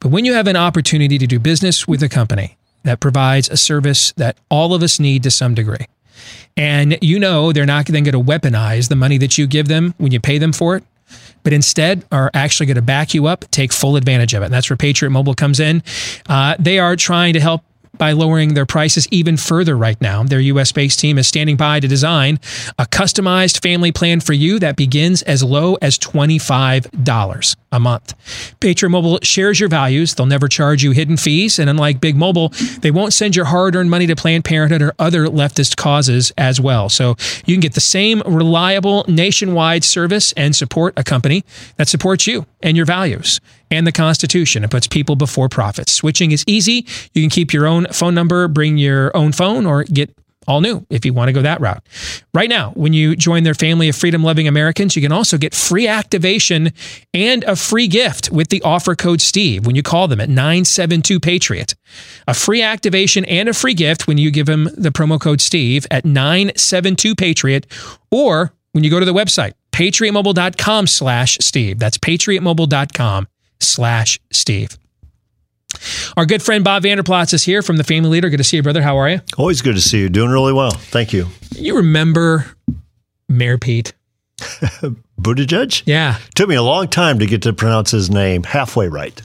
[0.00, 3.56] but when you have an opportunity to do business with a company that provides a
[3.56, 5.86] service that all of us need to some degree,
[6.56, 9.94] and you know they're not then going to weaponize the money that you give them
[9.98, 10.84] when you pay them for it,
[11.42, 14.46] but instead are actually going to back you up, take full advantage of it.
[14.46, 15.82] And that's where Patriot Mobile comes in.
[16.28, 17.62] Uh, they are trying to help
[17.98, 20.22] by lowering their prices even further right now.
[20.22, 22.38] Their US based team is standing by to design
[22.78, 28.14] a customized family plan for you that begins as low as $25 a month.
[28.60, 30.14] Patriot Mobile shares your values.
[30.14, 31.58] They'll never charge you hidden fees.
[31.58, 32.48] And unlike Big Mobile,
[32.80, 36.60] they won't send your hard earned money to Planned Parenthood or other leftist causes as
[36.60, 36.88] well.
[36.88, 41.44] So you can get the same reliable nationwide service and support a company
[41.76, 44.64] that supports you and your values and the Constitution.
[44.64, 45.92] It puts people before profits.
[45.92, 46.86] Switching is easy.
[47.14, 50.12] You can keep your own phone number, bring your own phone, or get
[50.46, 51.82] all new if you want to go that route.
[52.34, 55.54] Right now, when you join their family of freedom loving Americans, you can also get
[55.54, 56.72] free activation
[57.12, 61.20] and a free gift with the offer code Steve when you call them at 972
[61.20, 61.74] Patriot.
[62.26, 65.86] A free activation and a free gift when you give them the promo code Steve
[65.90, 67.66] at 972 Patriot
[68.10, 71.78] or when you go to the website patriotmobile.com slash Steve.
[71.78, 73.28] That's patriotmobile.com
[73.60, 74.79] slash Steve.
[76.16, 78.28] Our good friend Bob Vander Plaats is here from the Family Leader.
[78.30, 78.82] Good to see you, brother.
[78.82, 79.20] How are you?
[79.38, 80.08] Always good to see you.
[80.08, 80.70] Doing really well.
[80.72, 81.26] Thank you.
[81.56, 82.46] You remember
[83.28, 83.92] Mayor Pete?
[85.20, 85.82] Buttigieg?
[85.86, 86.18] Yeah.
[86.34, 89.20] Took me a long time to get to pronounce his name halfway right.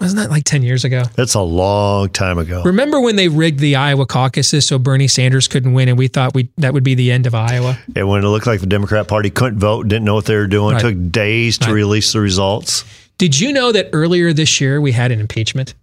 [0.00, 1.04] Wasn't that like 10 years ago?
[1.14, 2.64] That's a long time ago.
[2.64, 6.34] Remember when they rigged the Iowa caucuses so Bernie Sanders couldn't win and we thought
[6.34, 7.78] we that would be the end of Iowa?
[7.94, 10.48] And when it looked like the Democrat Party couldn't vote, didn't know what they were
[10.48, 10.80] doing, Right.
[10.82, 11.74] took days to Right.
[11.74, 12.84] release the results.
[13.18, 15.74] Did you know that earlier this year we had an impeachment?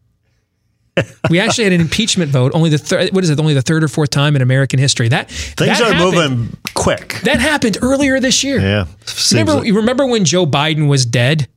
[1.29, 2.51] we actually had an impeachment vote.
[2.53, 3.09] Only the third.
[3.13, 3.39] What is it?
[3.39, 5.07] Only the third or fourth time in American history.
[5.09, 7.19] That Things that are happened- moving quick.
[7.23, 8.59] That happened earlier this year.
[8.59, 8.85] Yeah.
[9.31, 11.47] Remember, like- you remember when Joe Biden was dead?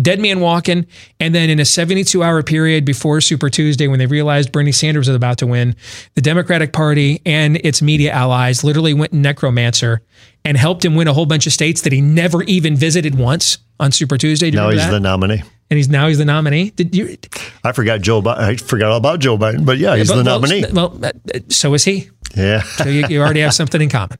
[0.00, 0.86] Dead man walking.
[1.20, 5.08] And then in a 72 hour period before Super Tuesday, when they realized Bernie Sanders
[5.08, 5.74] was about to win,
[6.14, 10.00] the Democratic Party and its media allies literally went necromancer
[10.48, 13.58] and helped him win a whole bunch of states that he never even visited once
[13.78, 14.50] on Super Tuesday.
[14.50, 14.90] Now he's that?
[14.90, 15.42] the nominee.
[15.70, 16.70] and he's now he's the nominee.
[16.70, 17.16] Did you?
[17.62, 18.22] I forgot Joe.
[18.22, 20.64] Bi- I forgot all about Joe Biden, but yeah, he's But- the well, nominee.
[20.72, 21.12] Well, uh,
[21.48, 22.08] so is he.
[22.34, 22.62] yeah.
[22.62, 24.18] So you, you already have something in common.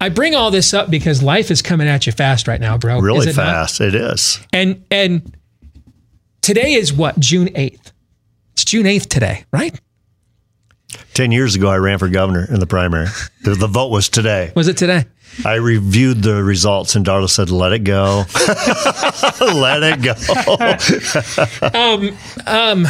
[0.00, 3.00] I bring all this up because life is coming at you fast right now, bro.
[3.00, 3.44] really it not?
[3.46, 3.80] fast.
[3.80, 4.38] It is.
[4.52, 5.36] And and
[6.42, 7.92] today is what June eighth.
[8.52, 9.78] It's June eighth today, right?
[11.14, 13.06] Ten years ago, I ran for governor in the primary.
[13.42, 14.52] the, the vote was today.
[14.54, 15.04] Was it today?
[15.44, 18.24] I reviewed the results, and Darla said, "Let it go,
[19.40, 22.86] let it go." um, um,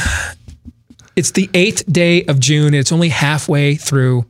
[1.17, 2.75] it's the eighth day of June.
[2.75, 4.27] It's only halfway through,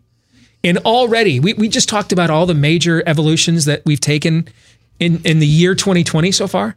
[0.64, 4.48] and already we we just talked about all the major evolutions that we've taken
[4.98, 6.76] in in the year 2020 so far.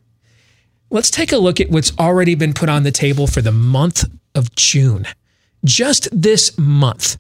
[0.89, 4.05] Let's take a look at what's already been put on the table for the month
[4.33, 5.05] of June.
[5.63, 7.17] Just this month.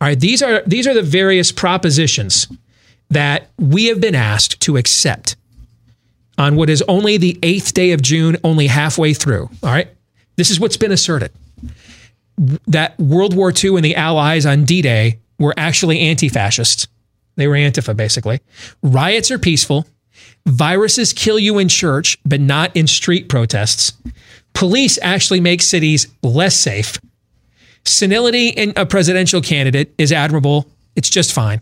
[0.00, 2.48] All right, these are these are the various propositions
[3.10, 5.36] that we have been asked to accept
[6.38, 9.50] on what is only the eighth day of June, only halfway through.
[9.62, 9.88] All right.
[10.36, 11.30] This is what's been asserted
[12.66, 16.88] that World War II and the Allies on D Day were actually anti fascists.
[17.36, 18.40] They were Antifa, basically.
[18.82, 19.86] Riots are peaceful.
[20.46, 23.92] Viruses kill you in church, but not in street protests.
[24.54, 26.98] Police actually make cities less safe.
[27.84, 30.66] Senility in a presidential candidate is admirable.
[30.96, 31.60] It's just fine.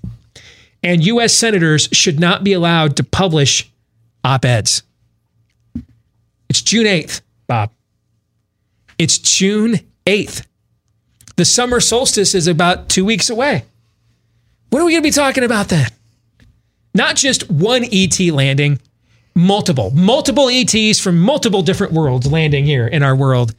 [0.83, 1.33] And U.S.
[1.33, 3.71] senators should not be allowed to publish
[4.25, 4.83] op eds.
[6.49, 7.71] It's June 8th, Bob.
[8.99, 10.45] It's June 8th.
[11.37, 13.65] The summer solstice is about two weeks away.
[14.71, 15.89] What are we going to be talking about then?
[16.95, 18.81] Not just one ET landing,
[19.35, 23.55] multiple, multiple ETs from multiple different worlds landing here in our world.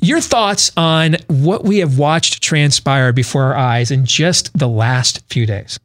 [0.00, 5.22] Your thoughts on what we have watched transpire before our eyes in just the last
[5.30, 5.78] few days?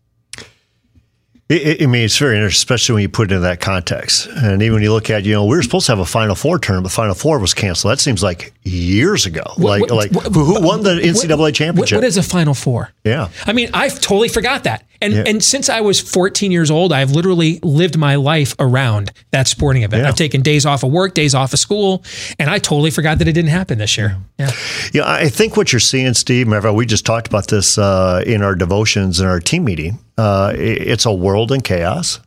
[1.50, 4.28] I I mean, it's very interesting, especially when you put it in that context.
[4.28, 6.36] And even when you look at, you know, we were supposed to have a Final
[6.36, 7.94] Four term, but Final Four was canceled.
[7.94, 9.44] That seems like years ago.
[9.58, 11.96] like, what- like what- who, won the NCAA what- championship?
[11.96, 12.92] what is a Final Four?
[13.06, 13.30] yeah.
[13.46, 14.84] I mean, I totally forgot that.
[15.02, 15.24] And Yeah.
[15.28, 19.84] and since I was 14 years old, I've literally lived my life around that sporting
[19.84, 20.06] event.
[20.06, 22.04] I've taken days off of work, days off of school,
[22.40, 24.18] and I totally forgot that it didn't happen this year.
[24.40, 24.52] Yeah.
[24.94, 28.42] Yeah, I think what you're seeing, Steve, remember, we just talked about this uh, in
[28.42, 30.00] our devotions in our team meeting.
[30.18, 32.20] Uh, it's a world in chaos.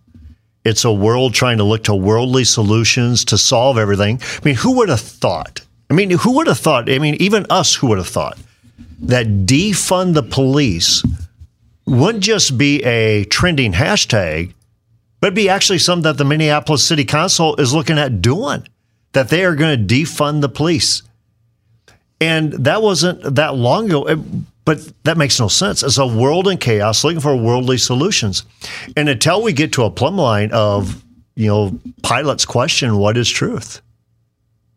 [0.64, 4.20] It's a world trying to look to worldly solutions to solve everything.
[4.22, 5.62] I mean, who would have thought?
[5.90, 6.88] I mean, who would have thought?
[6.90, 8.38] I mean, even us, who would have thought
[9.02, 11.02] that defund the police
[11.90, 14.54] wouldn't just be a trending hashtag,
[15.20, 18.66] but be actually something that the Minneapolis City Council is looking at doing,
[19.12, 21.02] that they are going to defund the police.
[22.20, 24.22] And that wasn't that long ago,
[24.64, 25.82] but that makes no sense.
[25.82, 28.44] It's a world in chaos looking for worldly solutions.
[28.96, 31.02] And until we get to a plumb line of,
[31.34, 33.80] you know, Pilate's question, what is truth?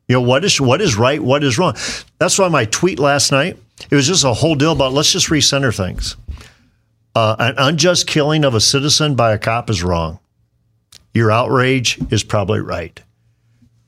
[0.07, 1.75] You know, what is what is right, what is wrong?
[2.17, 3.57] That's why my tweet last night,
[3.89, 6.15] it was just a whole deal about let's just recenter things.
[7.15, 10.19] Uh, an unjust killing of a citizen by a cop is wrong.
[11.13, 12.99] Your outrage is probably right.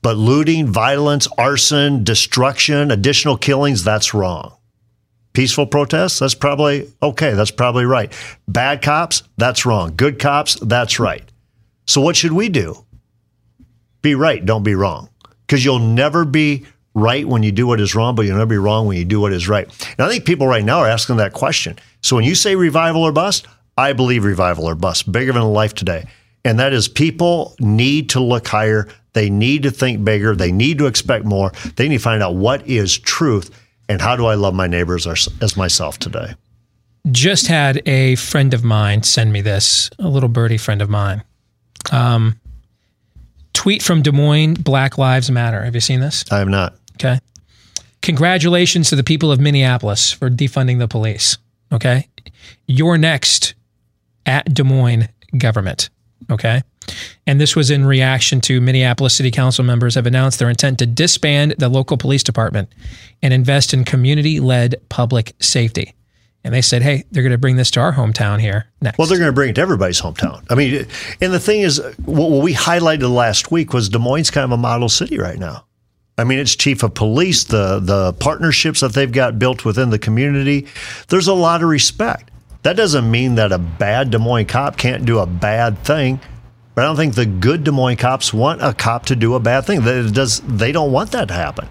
[0.00, 4.52] But looting, violence, arson, destruction, additional killings, that's wrong.
[5.32, 7.34] Peaceful protests, that's probably okay.
[7.34, 8.12] That's probably right.
[8.46, 9.94] Bad cops, that's wrong.
[9.96, 11.24] Good cops, that's right.
[11.86, 12.86] So what should we do?
[14.02, 15.08] Be right, don't be wrong.
[15.46, 16.66] Because you'll never be
[16.96, 19.20] right when you do what is wrong, but you'll never be wrong when you do
[19.20, 19.66] what is right.
[19.98, 21.78] And I think people right now are asking that question.
[22.02, 25.74] So when you say revival or bust, I believe revival or bust, bigger than life
[25.74, 26.06] today.
[26.42, 28.88] And that is people need to look higher.
[29.12, 30.34] They need to think bigger.
[30.34, 31.52] They need to expect more.
[31.76, 33.50] They need to find out what is truth
[33.90, 36.34] and how do I love my neighbors as, as myself today.
[37.10, 41.22] Just had a friend of mine send me this, a little birdie friend of mine.
[41.92, 42.40] Um,
[43.52, 45.62] tweet from Des Moines Black Lives Matter.
[45.62, 46.24] Have you seen this?
[46.32, 46.74] I have not.
[46.96, 47.18] Okay.
[48.02, 51.38] Congratulations to the people of Minneapolis for defunding the police.
[51.72, 52.08] Okay.
[52.66, 53.54] You're next
[54.24, 55.90] at Des Moines government.
[56.30, 56.62] Okay.
[57.26, 60.86] And this was in reaction to Minneapolis City Council members have announced their intent to
[60.86, 62.72] disband the local police department
[63.22, 65.94] and invest in community led public safety.
[66.44, 68.98] And they said, hey, they're going to bring this to our hometown here next.
[68.98, 70.44] Well, they're going to bring it to everybody's hometown.
[70.48, 70.86] I mean,
[71.20, 74.56] and the thing is, what we highlighted last week was Des Moines kind of a
[74.56, 75.65] model city right now.
[76.18, 79.98] I mean, it's chief of police, the the partnerships that they've got built within the
[79.98, 80.66] community.
[81.08, 82.30] There's a lot of respect.
[82.62, 86.20] That doesn't mean that a bad Des Moines cop can't do a bad thing.
[86.74, 89.40] But I don't think the good Des Moines cops want a cop to do a
[89.40, 89.82] bad thing.
[89.82, 91.68] Does they don't want that to happen.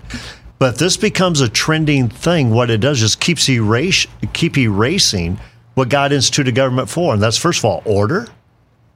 [0.58, 5.40] But if this becomes a trending thing, what it does is keeps erase keep erasing
[5.74, 8.28] what God instituted government for, and that's first of all order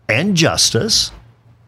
[0.08, 1.12] and justice.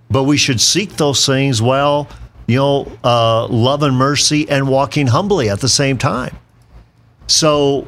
[0.09, 2.07] But we should seek those things while
[2.51, 6.37] you know uh, love and mercy and walking humbly at the same time.
[7.27, 7.87] So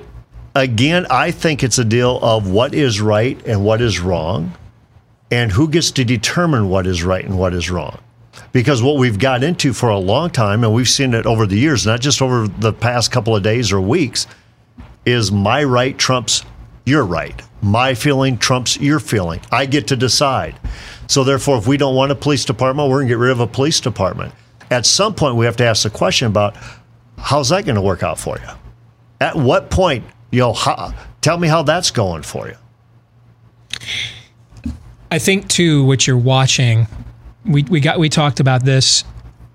[0.56, 4.54] again, I think it's a deal of what is right and what is wrong,
[5.32, 8.00] and who gets to determine what is right and what is wrong.
[8.52, 11.58] Because what we've got into for a long time, and we've seen it over the
[11.58, 14.28] years, not just over the past couple of days or weeks,
[15.06, 16.44] is my right trumps
[16.86, 17.42] your right.
[17.62, 19.40] My feeling trumps your feeling.
[19.52, 20.56] I get to decide.
[21.08, 23.40] So therefore, if we don't want a police department, we're going to get rid of
[23.40, 24.34] a police department.
[24.72, 26.56] At some point, we have to ask the question about
[27.18, 28.48] how's that going to work out for you?
[29.22, 32.56] At what point, you know, how, tell me how that's going for you.
[35.12, 36.88] I think too what you're watching.
[37.46, 39.04] We we got we talked about this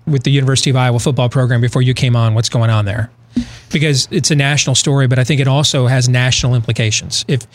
[0.07, 2.33] with the University of Iowa football program before you came on.
[2.33, 3.11] What's going on there?
[3.71, 7.25] Because it's a national story, but I think it also has national implications.
[7.27, 7.45] If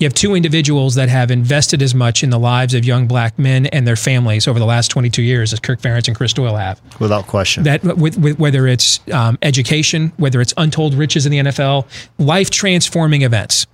[0.00, 3.38] you have two individuals that have invested as much in the lives of young black
[3.38, 6.56] men and their families over the last 22 years as Kirk Ferentz and Chris Doyle
[6.56, 7.64] have, Without question.
[7.64, 11.86] that with, with whether it's um, education, whether it's untold riches in the NFL,
[12.18, 13.66] life transforming events.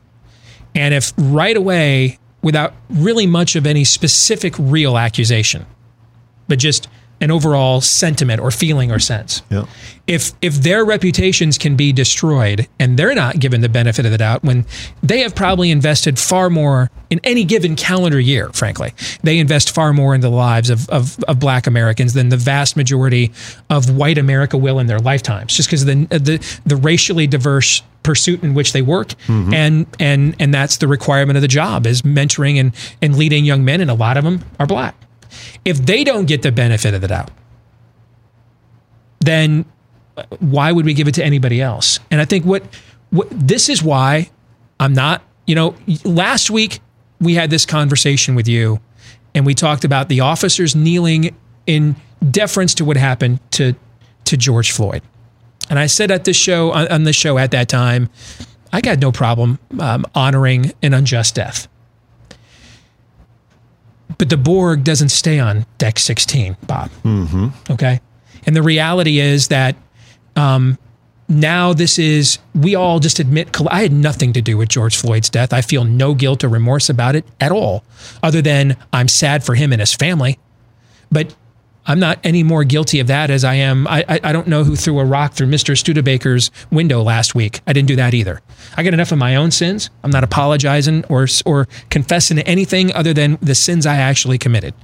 [0.75, 5.65] And if right away, without really much of any specific real accusation,
[6.49, 6.89] but just
[7.21, 9.65] an overall sentiment or feeling or sense, Yeah.
[10.07, 14.19] if if their reputations can be destroyed and they're not given the benefit of the
[14.19, 14.67] doubt when
[15.03, 18.93] they have probably invested far more in any given calendar year frankly
[19.23, 22.77] they invest far more in the lives of, of, of black americans than the vast
[22.77, 23.33] majority
[23.71, 27.83] of white america will in their lifetimes just because of the, the the racially diverse
[28.03, 29.55] pursuit in which they work Mhm.
[29.55, 33.65] and and and that's the requirement of the job is mentoring and and leading young
[33.65, 34.95] men and a lot of them are black
[35.65, 37.31] If they don't get the benefit of the doubt,
[39.21, 39.65] then
[40.39, 41.99] why would we give it to anybody else?
[42.11, 42.63] And I think what,
[43.11, 44.31] what this is why
[44.81, 45.75] I'm not, you know,
[46.05, 46.81] last week
[47.21, 48.81] we had this conversation with you
[49.35, 51.97] and we talked about the officers kneeling in
[52.31, 53.75] deference to what happened to
[54.25, 55.03] to George Floyd.
[55.71, 58.09] And I said at this show on, on the show at that time,
[58.73, 61.69] I got no problem um, honoring an unjust death.
[64.19, 66.91] But the Borg doesn't stay on deck 16, Bob.
[67.05, 67.73] Mm-hmm.
[67.73, 68.01] Okay.
[68.47, 69.77] And the reality is that
[70.37, 70.79] um,
[71.29, 75.29] now this is, we all just admit, I had nothing to do with George Floyd's
[75.29, 75.53] death.
[75.53, 77.85] I feel no guilt or remorse about it at all,
[78.23, 80.39] other than I'm sad for him and his family.
[81.11, 81.35] But
[81.87, 83.87] I'm not any more guilty of that as I am.
[83.87, 85.77] I, I, I don't know who threw a rock through Mr.
[85.77, 87.61] Studebaker's window last week.
[87.67, 88.43] I didn't do that either.
[88.77, 89.91] I got enough of my own sins.
[90.03, 94.75] I'm not apologizing or or confessing to anything other than the sins I actually committed.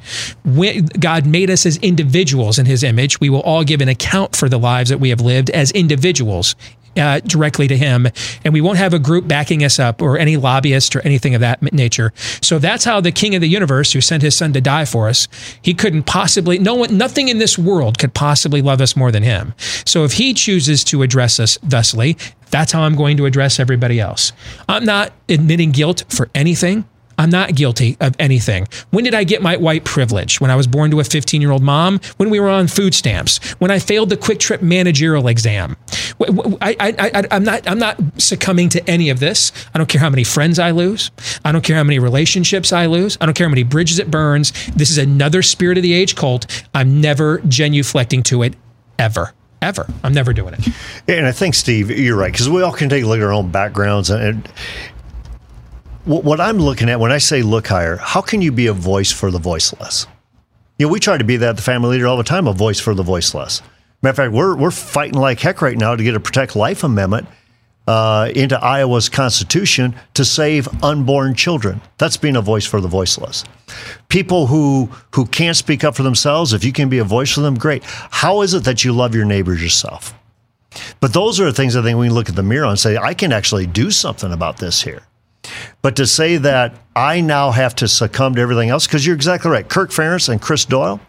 [0.44, 4.36] When God made us as individuals in His image, we will all give an account
[4.36, 6.54] for the lives that we have lived as individuals
[6.96, 8.06] uh, directly to him,
[8.44, 11.40] and we won't have a group backing us up or any lobbyist or anything of
[11.40, 12.12] that nature.
[12.40, 15.08] So that's how the King of the universe, who sent his son to die for
[15.08, 15.28] us,
[15.62, 19.22] he couldn't possibly, no one, nothing in this world could possibly love us more than
[19.22, 19.54] him.
[19.84, 22.16] So if he chooses to address us thusly,
[22.50, 24.32] that's how I'm going to address everybody else.
[24.68, 26.84] I'm not admitting guilt for anything.
[27.18, 28.66] I'm not guilty of anything.
[28.90, 30.40] When did I get my white privilege?
[30.40, 32.00] When I was born to a 15 year old mom?
[32.16, 33.38] When we were on food stamps?
[33.54, 35.76] When I failed the QuikTrip managerial exam?
[36.60, 39.52] I, I'm, not, I'm not succumbing to any of this.
[39.74, 41.10] I don't care how many friends I lose.
[41.44, 43.18] I don't care how many relationships I lose.
[43.20, 44.52] I don't care how many bridges it burns.
[44.74, 46.46] This is another spirit of the age cult.
[46.74, 48.54] I'm never genuflecting to it
[48.98, 49.32] ever
[49.62, 49.86] ever.
[50.02, 50.68] I'm never doing it.
[51.08, 53.32] And I think, Steve, you're right, because we all can take a look at our
[53.32, 54.10] own backgrounds.
[54.10, 54.46] And
[56.04, 59.12] what I'm looking at when I say look higher, how can you be a voice
[59.12, 60.06] for the voiceless?
[60.78, 62.52] You know, we try to be that at the family leader all the time, a
[62.52, 63.62] voice for the voiceless.
[64.02, 66.82] Matter of fact, we're, we're fighting like heck right now to get a Protect Life
[66.82, 67.28] Amendment
[67.86, 71.80] uh, into Iowa's Constitution to save unborn children.
[71.98, 73.44] That's being a voice for the voiceless.
[74.08, 77.40] People who who can't speak up for themselves, if you can be a voice for
[77.40, 77.82] them, great.
[77.84, 80.14] How is it that you love your neighbors yourself?
[81.00, 83.14] But those are the things I think we look at the mirror and say, I
[83.14, 85.02] can actually do something about this here.
[85.82, 89.50] But to say that I now have to succumb to everything else, because you're exactly
[89.50, 89.68] right.
[89.68, 91.00] Kirk Ferentz and Chris Doyle,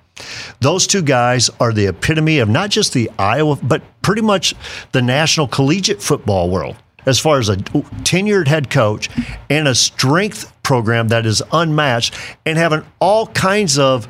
[0.59, 4.55] those two guys are the epitome of not just the Iowa, but pretty much
[4.91, 9.09] the national collegiate football world as far as a tenured head coach
[9.49, 12.15] and a strength program that is unmatched
[12.45, 14.07] and having all kinds of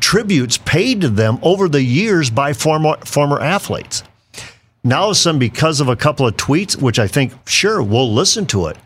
[0.00, 4.02] tributes paid to them over the years by former former athletes.
[4.82, 8.66] Now, sudden, because of a couple of tweets, which I think, sure, we'll listen to
[8.66, 8.78] it.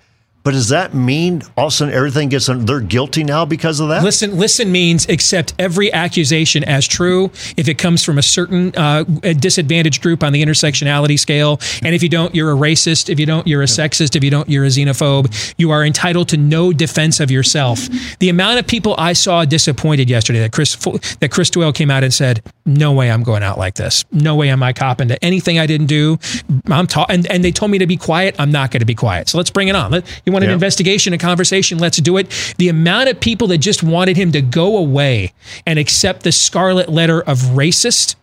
[0.44, 3.88] But does that mean all of a sudden everything gets they're guilty now because of
[3.88, 4.04] that?
[4.04, 9.04] Listen, listen means accept every accusation as true if it comes from a certain uh,
[9.04, 11.58] disadvantaged group on the intersectionality scale.
[11.82, 13.08] And if you don't, you're a racist.
[13.08, 14.16] If you don't, you're a sexist.
[14.16, 15.54] If you don't, you're a xenophobe.
[15.56, 17.88] You are entitled to no defense of yourself.
[18.18, 20.74] The amount of people I saw disappointed yesterday that Chris
[21.20, 24.04] that Chris Doyle came out and said, "No way, I'm going out like this.
[24.12, 26.18] No way am I copping to anything I didn't do."
[26.66, 28.34] I'm ta- and and they told me to be quiet.
[28.38, 29.28] I'm not going to be quiet.
[29.28, 29.90] So let's bring it on.
[29.90, 30.54] Let, you want an yep.
[30.54, 32.54] investigation, a conversation, let's do it.
[32.58, 35.32] The amount of people that just wanted him to go away
[35.66, 38.16] and accept the scarlet letter of racist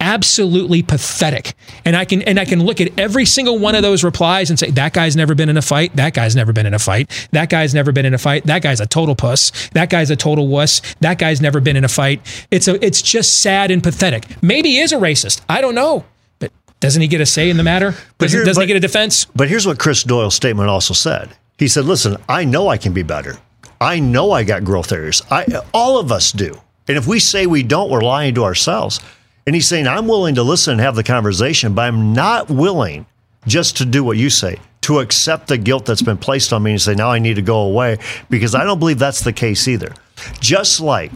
[0.00, 4.04] absolutely pathetic and i can and i can look at every single one of those
[4.04, 6.74] replies and say that guy's never been in a fight that guy's never been in
[6.74, 9.88] a fight that guy's never been in a fight that guy's a total puss that
[9.88, 12.20] guy's a total wuss that guy's never been in a fight
[12.50, 16.04] it's a it's just sad and pathetic maybe he is a racist i don't know
[16.38, 17.92] But doesn't he get a say in the matter?
[18.18, 19.24] But doesn't, here, doesn't but, he get a defense?
[19.34, 21.30] But here's what Chris Doyle's statement also said.
[21.58, 23.38] He said, "Listen, I know I can be better.
[23.80, 25.22] I know I got growth areas.
[25.30, 26.60] I all of us do.
[26.86, 29.00] And if we say we don't, we're lying to ourselves."
[29.46, 33.06] And he's saying, "I'm willing to listen and have the conversation, but I'm not willing
[33.46, 36.70] just to do what you say." To accept the guilt that's been placed on me
[36.70, 37.98] and say, now I need to go away,
[38.30, 39.92] because I don't believe that's the case either.
[40.38, 41.10] Just like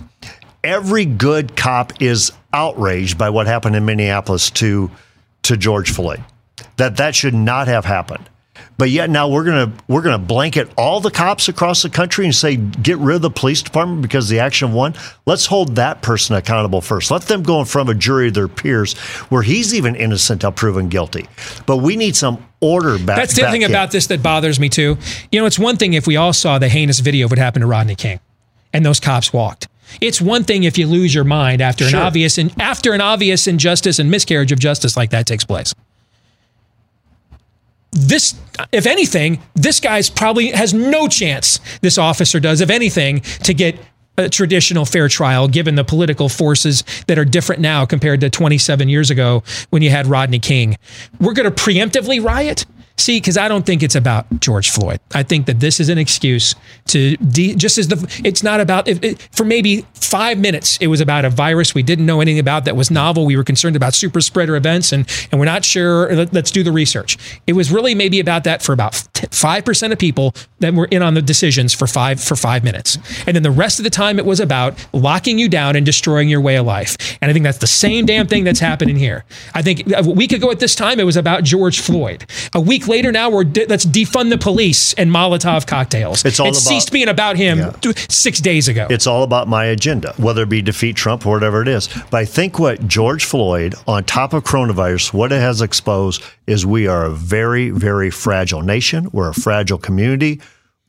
[0.64, 4.90] every good cop is outraged by what happened in Minneapolis to
[5.42, 6.22] to George Floyd.
[6.76, 8.28] That that should not have happened.
[8.78, 12.34] But yet now we're gonna we're gonna blanket all the cops across the country and
[12.34, 14.94] say get rid of the police department because the action of one.
[15.26, 17.10] Let's hold that person accountable first.
[17.10, 18.94] Let them go in front of a jury of their peers
[19.28, 21.28] where he's even innocent until proven guilty.
[21.66, 23.16] But we need some order back.
[23.16, 23.70] That's the thing in.
[23.70, 24.96] about this that bothers me too.
[25.30, 27.62] You know, it's one thing if we all saw the heinous video of what happened
[27.62, 28.20] to Rodney King,
[28.72, 29.68] and those cops walked.
[30.00, 31.98] It's one thing if you lose your mind after sure.
[31.98, 35.74] an obvious and after an obvious injustice and miscarriage of justice like that takes place.
[37.92, 38.34] This,
[38.70, 41.60] if anything, this guy's probably has no chance.
[41.80, 43.78] This officer does, if anything, to get
[44.16, 48.88] a traditional fair trial given the political forces that are different now compared to 27
[48.88, 50.76] years ago when you had Rodney King.
[51.20, 52.66] We're going to preemptively riot.
[53.00, 55.00] See, because I don't think it's about George Floyd.
[55.14, 56.54] I think that this is an excuse
[56.88, 61.00] to de- just as the it's not about it, for maybe five minutes it was
[61.00, 63.24] about a virus we didn't know anything about that was novel.
[63.24, 66.14] We were concerned about super spreader events and and we're not sure.
[66.14, 67.16] Let, us do the research.
[67.46, 68.94] It was really maybe about that for about
[69.30, 72.98] five percent of people that were in on the decisions for five for five minutes,
[73.26, 76.28] and then the rest of the time it was about locking you down and destroying
[76.28, 77.16] your way of life.
[77.22, 79.24] And I think that's the same damn thing that's happening here.
[79.54, 82.26] I think uh, a week ago at this time it was about George Floyd.
[82.54, 86.24] A week later now we're de- let's defund the police and Molotov cocktails.
[86.24, 87.70] It's all it about- ceased being about him Yeah.
[87.80, 88.86] th- six days ago.
[88.90, 91.88] It's all about my agenda, whether it be defeat Trump or whatever it is.
[92.10, 96.66] But I think what George Floyd, on top of coronavirus, what it has exposed is
[96.66, 99.08] we are a very, very fragile nation.
[99.12, 100.40] We're a fragile community.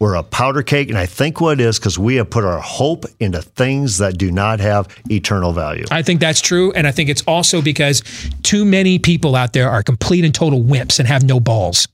[0.01, 0.89] We're a powder cake.
[0.89, 4.17] And I think what it is because we have put our hope into things that
[4.17, 5.85] do not have eternal value.
[5.91, 6.71] I think that's true.
[6.71, 8.01] And I think it's also because
[8.41, 11.87] too many people out there are complete and total wimps and have no balls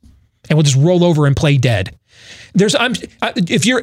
[0.50, 1.98] and will just roll over and play dead.
[2.54, 2.94] There's, I'm,
[3.36, 3.82] if you're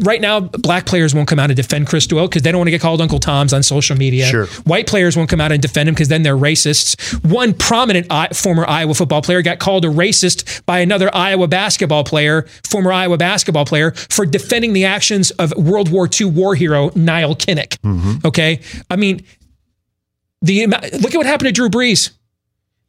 [0.00, 2.68] right now, black players won't come out and defend Chris Doyle because they don't want
[2.68, 4.26] to get called Uncle Toms on social media.
[4.26, 4.46] Sure.
[4.64, 7.12] White players won't come out and defend him because then they're racists.
[7.28, 12.04] One prominent I, former Iowa football player got called a racist by another Iowa basketball
[12.04, 16.90] player, former Iowa basketball player, for defending the actions of World War II war hero
[16.94, 17.78] Nile Kinnick.
[17.78, 18.26] Mm-hmm.
[18.26, 18.60] Okay.
[18.90, 19.24] I mean,
[20.42, 22.10] the look at what happened to Drew Brees.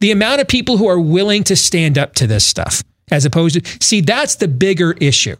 [0.02, 3.64] The amount of people who are willing to stand up to this stuff, as opposed
[3.64, 5.36] to see, that's the bigger issue.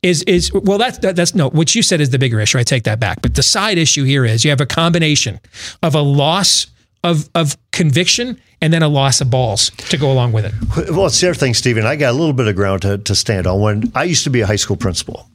[0.00, 2.56] Is is well that's that, that's no what you said is the bigger issue.
[2.56, 3.20] I take that back.
[3.20, 5.40] But the side issue here is you have a combination
[5.82, 6.68] of a loss
[7.02, 10.54] of of conviction and then a loss of balls to go along with it.
[10.90, 11.84] Well, it's the other thing, Stephen.
[11.84, 13.60] I got a little bit of ground to, to stand on.
[13.60, 15.28] When I used to be a high school principal,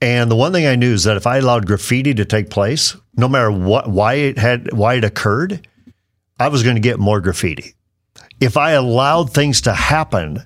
[0.00, 2.96] and the one thing I knew is that if I allowed graffiti to take place,
[3.16, 5.66] no matter what, why it had, why it occurred,
[6.38, 7.74] I was going to get more graffiti.
[8.40, 10.44] If I allowed things to happen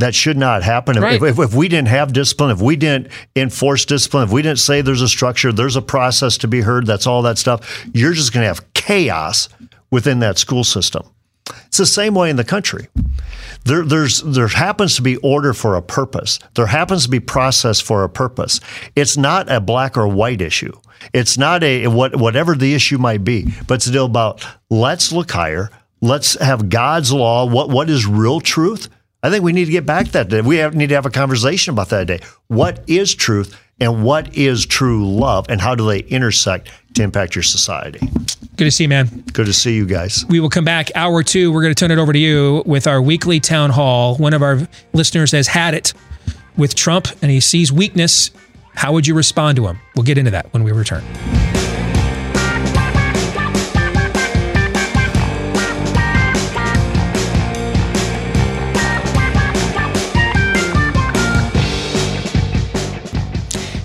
[0.00, 3.84] that should not happen, if- if, if we didn't have discipline, if we didn't enforce
[3.84, 7.06] discipline, if we didn't say there's a structure, there's a process to be heard, that's
[7.06, 9.48] all that stuff, you're just going to have chaos
[9.90, 11.02] within that school system.
[11.66, 12.88] It's the same way in the country.
[13.64, 16.38] There, there's there happens to be order for a purpose.
[16.54, 18.60] There happens to be process for a purpose.
[18.96, 20.72] It's not a black or white issue.
[21.12, 25.30] It's not a what whatever the issue might be, but it's still about let's look
[25.30, 25.70] higher.
[26.00, 27.44] Let's have God's law.
[27.46, 28.88] What what is real truth?
[29.22, 30.28] I think we need to get back to that.
[30.28, 30.40] day.
[30.40, 32.20] We have, need to have a conversation about that day.
[32.48, 37.34] What is truth and what is true love, and how do they intersect to impact
[37.34, 37.98] your society?
[38.56, 39.24] Good to see you, man.
[39.32, 40.26] Good to see you guys.
[40.26, 41.50] We will come back hour two.
[41.50, 44.16] We're going to turn it over to you with our weekly town hall.
[44.16, 45.94] One of our listeners has had it
[46.58, 48.30] with Trump and he sees weakness.
[48.74, 49.78] How would you respond to him?
[49.96, 51.02] We'll get into that when we return.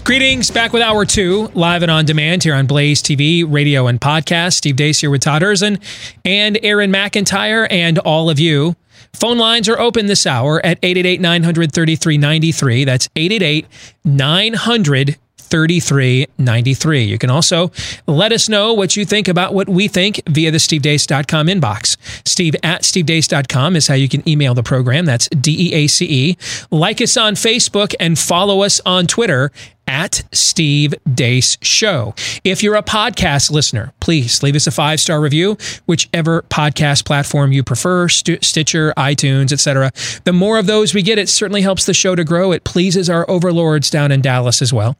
[0.06, 4.00] Greetings, back with hour two, live and on demand here on Blaze TV, radio, and
[4.00, 4.54] podcast.
[4.54, 5.82] Steve Deace here with Todd Erzen
[6.24, 8.76] and Aaron McIntyre and all of you.
[9.14, 12.84] Phone lines are open this hour at 888 900 3393.
[12.84, 13.66] That's 888
[14.04, 17.04] 900 3393.
[17.04, 17.72] You can also
[18.08, 21.98] let us know what you think about what we think via the stevedeace.com inbox.
[22.28, 25.06] Steve at stevedeace.com is how you can email the program.
[25.06, 26.38] That's D E A C E.
[26.72, 29.52] Like us on Facebook and follow us on Twitter
[29.88, 32.14] at Steve Deace Show.
[32.44, 37.52] If you're a podcast listener, please leave us a five star review, whichever podcast platform
[37.52, 39.92] you prefer, Stu- Stitcher, iTunes, etc.
[40.24, 42.52] The more of those we get, it certainly helps the show to grow.
[42.52, 44.98] It pleases our overlords down in Dallas as well.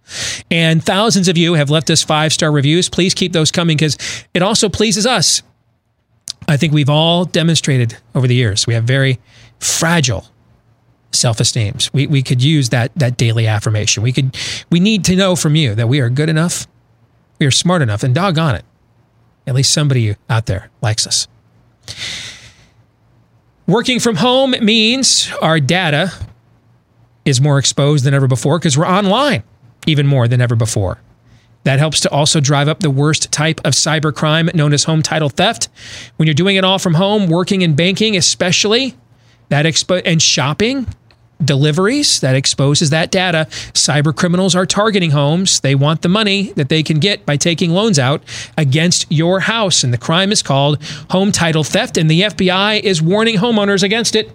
[0.52, 2.90] And thousands of you have left us five star reviews.
[2.90, 3.98] Please keep those coming because
[4.34, 5.42] it also pleases us.
[6.48, 9.20] I think we've all demonstrated over the years we have very
[9.60, 10.26] fragile
[11.12, 11.94] self-esteems.
[11.94, 14.04] We we could use that that daily affirmation.
[14.04, 14.36] We could
[14.70, 16.68] we need to know from you that we are good enough,
[17.40, 18.66] we are smart enough, and doggone it,
[19.48, 21.28] at least somebody out there likes us.
[23.68, 26.14] Working from home means our data
[27.26, 29.44] is more exposed than ever before because we're online
[29.88, 31.00] even more than ever before.
[31.64, 35.30] That helps to also drive up the worst type of cybercrime known as home title
[35.30, 35.68] theft.
[36.18, 38.96] When you're doing it all from home, working and banking especially,
[39.50, 40.88] that expo- and shopping,
[41.44, 43.48] deliveries that exposes that data.
[43.74, 45.60] Cyber criminals are targeting homes.
[45.60, 48.24] They want the money that they can get by taking loans out
[48.58, 49.84] against your house.
[49.84, 51.98] And the crime is called home title theft.
[51.98, 54.32] And the FBI is warning homeowners against it.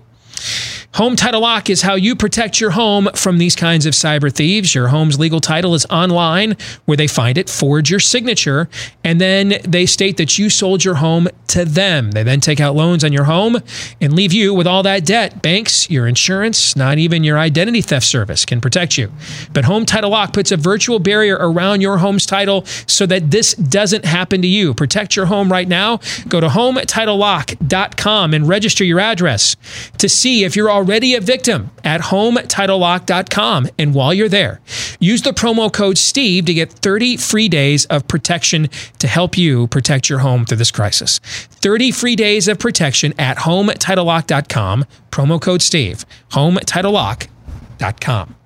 [0.94, 4.74] Home Title Lock is how you protect your home from these kinds of cyber thieves.
[4.74, 8.68] Your home's legal title is online where they find it, forge your signature,
[9.04, 12.10] and then they state that you sold your home to them.
[12.12, 13.58] They then take out loans on your home
[14.00, 15.42] and leave you with all that debt.
[15.42, 19.12] Banks, your insurance, not even your identity theft service can protect you.
[19.52, 23.54] But Home Title Lock puts a virtual barrier around your home's title so that this
[23.54, 24.74] doesn't happen to you.
[24.74, 25.98] Protect your home right now.
[26.28, 29.56] Go to hometitlelock.com and register your address
[29.98, 33.68] to see if you're already a victim at hometitlelock.com.
[33.78, 34.60] And while you're there,
[34.98, 38.68] use the promo code STEVE to get 30 free days of protection
[38.98, 41.18] to help you protect your home through this crisis.
[41.18, 44.84] 30 free days of protection at hometitlelock.com.
[45.10, 46.04] Promo code STEVE.
[46.30, 48.36] Hometitlelock.com.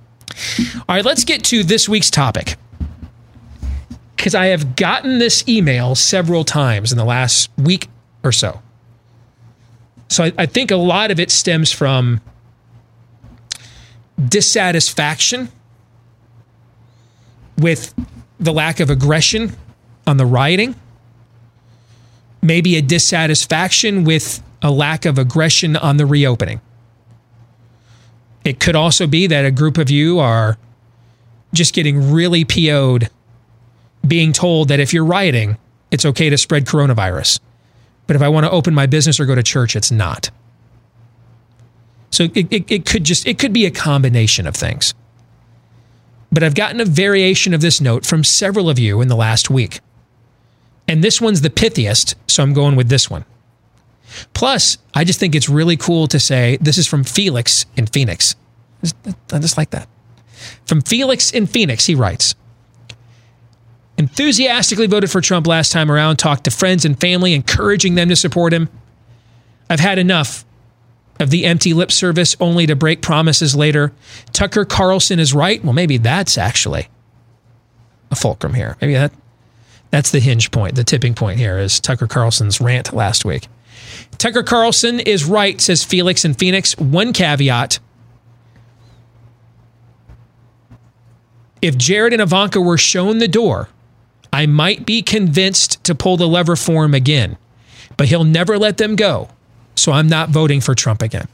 [0.88, 2.56] All right, let's get to this week's topic.
[4.16, 7.88] Because I have gotten this email several times in the last week
[8.22, 8.62] or so.
[10.08, 12.20] So I, I think a lot of it stems from
[14.28, 15.48] dissatisfaction
[17.58, 17.94] with
[18.38, 19.56] the lack of aggression
[20.06, 20.74] on the rioting,
[22.42, 26.60] maybe a dissatisfaction with a lack of aggression on the reopening.
[28.44, 30.58] It could also be that a group of you are
[31.52, 33.08] just getting really PO'd
[34.06, 35.56] being told that if you're rioting,
[35.90, 37.40] it's okay to spread coronavirus.
[38.06, 40.30] But if I want to open my business or go to church, it's not.
[42.10, 44.94] So it, it, it could just it could be a combination of things.
[46.30, 49.50] But I've gotten a variation of this note from several of you in the last
[49.50, 49.80] week.
[50.86, 53.24] And this one's the pithiest, so I'm going with this one.
[54.34, 58.36] Plus, I just think it's really cool to say this is from Felix in Phoenix.
[59.32, 59.88] I just like that.
[60.66, 62.34] From Felix in Phoenix, he writes
[63.96, 68.16] Enthusiastically voted for Trump last time around, talked to friends and family, encouraging them to
[68.16, 68.68] support him.
[69.70, 70.44] I've had enough
[71.20, 73.92] of the empty lip service only to break promises later.
[74.32, 75.62] Tucker Carlson is right.
[75.62, 76.88] Well, maybe that's actually
[78.10, 78.76] a fulcrum here.
[78.80, 79.12] Maybe that
[79.90, 83.46] that's the hinge point, the tipping point here is Tucker Carlson's rant last week.
[84.18, 86.76] Tucker Carlson is right, says Felix in Phoenix.
[86.78, 87.78] One caveat.
[91.62, 93.68] If Jared and Ivanka were shown the door,
[94.34, 97.38] I might be convinced to pull the lever for him again,
[97.96, 99.28] but he'll never let them go.
[99.76, 101.28] So I'm not voting for Trump again.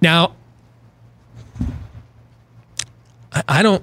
[0.00, 0.36] Now,
[3.48, 3.82] I don't.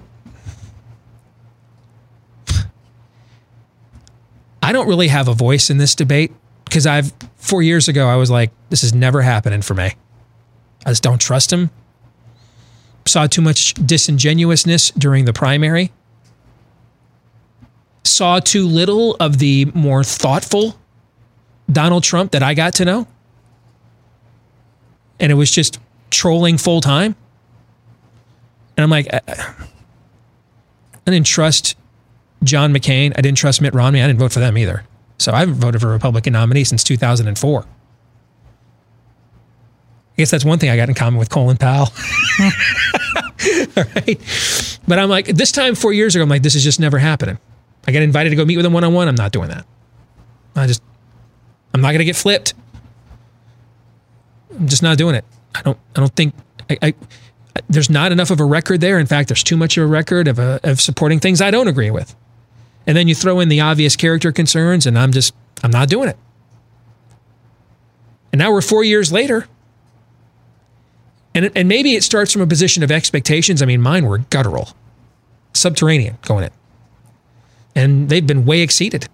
[4.64, 6.32] I don't really have a voice in this debate
[6.64, 9.95] because I've four years ago I was like, this is never happening for me.
[10.86, 11.72] I just don't trust him.
[13.10, 15.91] Saw too much disingenuousness during the primary.
[18.03, 20.80] Saw too little of the more thoughtful
[21.72, 23.07] Donald Trump that I got to know.
[25.20, 25.80] And it was just
[26.12, 27.16] trolling full time.
[28.78, 29.55] And I'm like, I,
[31.05, 31.76] didn't trust
[32.43, 33.12] John McCain.
[33.18, 34.03] I didn't trust Mitt Romney.
[34.03, 34.84] I didn't vote for them either.
[35.18, 37.66] So I haven't voted for a Republican nominee since 2004.
[40.20, 41.93] I guess that's one thing I got in common with Colin Powell.
[42.41, 42.51] All
[43.95, 44.80] right.
[44.86, 47.39] But I'm like, this time four years ago, I'm like, this is just never happening.
[47.88, 49.07] I got invited to go meet with him one on one.
[49.07, 49.65] I'm not doing that.
[50.57, 50.84] I just,
[51.74, 52.53] I'm not going to get flipped.
[54.59, 55.24] I'm just not doing it.
[55.55, 56.36] I don't, I don't think,
[56.70, 56.93] I, I,
[57.70, 58.99] there's not enough of a record there.
[58.99, 61.70] In fact, there's too much of a record of, a, of supporting things I don't
[61.70, 62.13] agree with.
[62.86, 66.09] And then you throw in the obvious character concerns, and I'm just, I'm not doing
[66.09, 66.17] it.
[68.34, 69.47] And now we're four years later.
[71.36, 73.61] And, and maybe it starts from a position of expectations.
[73.61, 74.69] I mean, mine were guttural,
[75.53, 76.51] subterranean going in.
[77.75, 79.07] And they've been way exceeded.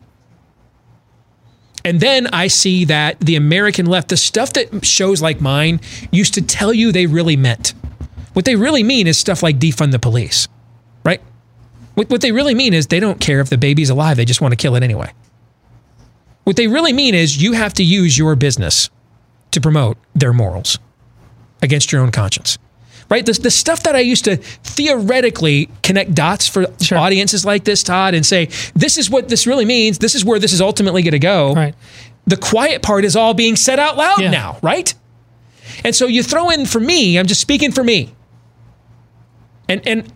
[1.84, 5.80] And then I see that the American left, the stuff that shows like mine
[6.12, 7.74] used to tell you they really meant.
[8.34, 10.48] What they really mean is stuff like defund the police,
[11.04, 11.22] right?
[11.94, 14.42] What, what they really mean is they don't care if the baby's alive, they just
[14.42, 15.14] want to kill it anyway.
[16.44, 18.90] What they really mean is you have to use your business
[19.52, 20.80] to promote their morals
[21.62, 22.58] against your own conscience.
[23.08, 23.24] Right?
[23.26, 26.98] The, the stuff that I used to theoretically connect dots for sure.
[26.98, 30.00] audiences like this, Todd, and say, this is what this really means.
[30.00, 31.54] This is where this is ultimately going to go.
[31.54, 31.76] Right.
[32.26, 34.32] The quiet part is all being said out loud Yeah.
[34.32, 34.92] now, right?
[35.84, 38.14] And so you throw in for me, I'm just speaking for me.
[39.70, 40.12] And and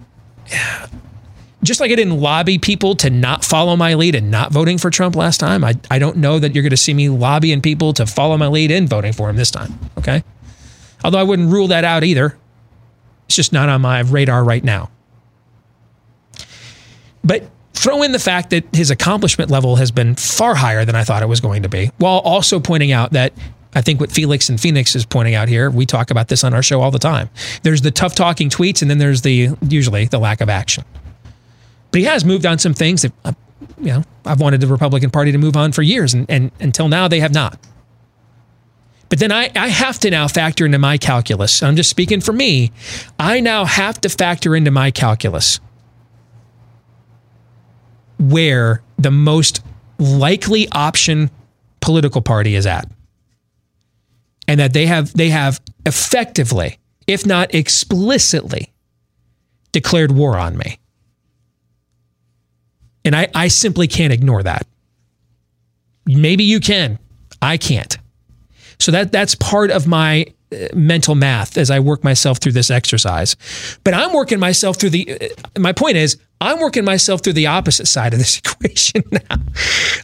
[1.64, 4.90] just like I didn't lobby people to not follow my lead and not voting for
[4.90, 7.94] Trump last time, I, I don't know that you're going to see me lobbying people
[7.94, 9.78] to follow my lead in voting for him this time.
[9.98, 10.24] Okay.
[11.04, 12.38] Although I wouldn't rule that out either.
[13.26, 14.90] It's just not on my radar right now.
[17.24, 17.44] But
[17.74, 21.22] throw in the fact that his accomplishment level has been far higher than I thought
[21.22, 23.34] it was going to be, while also pointing out that
[23.74, 26.54] I think what Felix and Phoenix is pointing out here, we talk about this on
[26.54, 27.30] our show all the time.
[27.62, 30.84] There's the tough talking tweets, and then there's the usually the lack of action.
[31.92, 33.34] But he has moved on some things that, uh,
[33.80, 36.88] you know, I've wanted the Republican Party to move on for years, and, and until
[36.88, 37.60] now they have not.
[39.10, 41.64] But then I, I have to now factor into my calculus.
[41.64, 42.72] I'm just speaking for me.
[43.20, 45.60] I now have to factor into my calculus
[48.20, 49.62] where the most
[49.98, 51.32] likely option
[51.80, 52.90] political party is at.
[54.48, 58.74] And that they have they have effectively, if not explicitly,
[59.72, 60.80] declared war on me.
[63.06, 64.68] And I, I simply can't ignore that.
[66.06, 66.98] Maybe you can.
[67.42, 67.99] I can't.
[68.80, 72.72] So that that's part of my uh, mental math as I work myself through this
[72.72, 73.36] exercise.
[73.84, 77.48] But I'm working myself through the uh, my point is I'm working myself through the
[77.48, 79.36] opposite side of this equation now.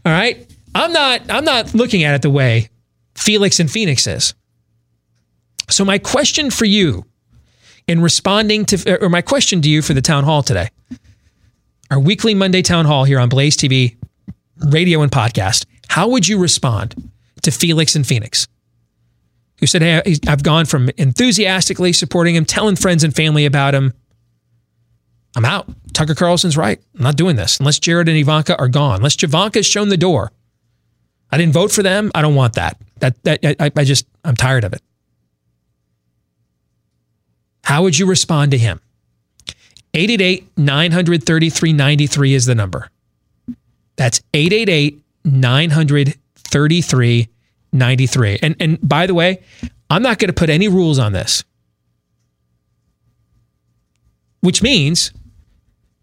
[0.05, 0.45] All right?
[0.75, 2.69] I'm not I'm not looking at it the way
[3.15, 4.33] Felix and Phoenix is.
[5.69, 7.05] So my question for you
[7.87, 10.69] in responding to or my question to you for the town hall today.
[11.91, 13.95] Our weekly Monday town hall here on Blaze TV,
[14.57, 15.65] radio and podcast.
[15.87, 17.11] How would you respond
[17.43, 18.47] to Felix and Phoenix?
[19.59, 23.93] Who said, Hey, I've gone from enthusiastically supporting him, telling friends and family about him.
[25.35, 25.67] I'm out.
[25.93, 26.79] Tucker Carlson's right.
[26.95, 28.97] I'm not doing this unless Jared and Ivanka are gone.
[28.97, 30.31] Unless Ivanka's shown the door.
[31.31, 32.11] I didn't vote for them.
[32.15, 32.77] I don't want that.
[32.99, 34.81] That, that I, I just, I'm tired of it.
[37.63, 38.79] How would you respond to him?
[39.93, 42.89] 888 933 93 is the number.
[43.95, 47.29] That's 888 933
[47.75, 48.39] 93.
[48.41, 49.43] And, and by the way,
[49.89, 51.43] I'm not going to put any rules on this,
[54.41, 55.11] which means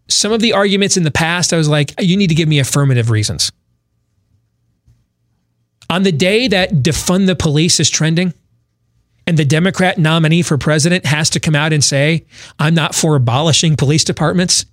[0.07, 2.59] some of the arguments in the past, I was like, you need to give me
[2.59, 3.51] affirmative reasons.
[5.89, 8.33] On the day that defund the police is trending,
[9.25, 12.25] and the Democrat nominee for president has to come out and say,
[12.59, 14.65] I'm not for abolishing police departments.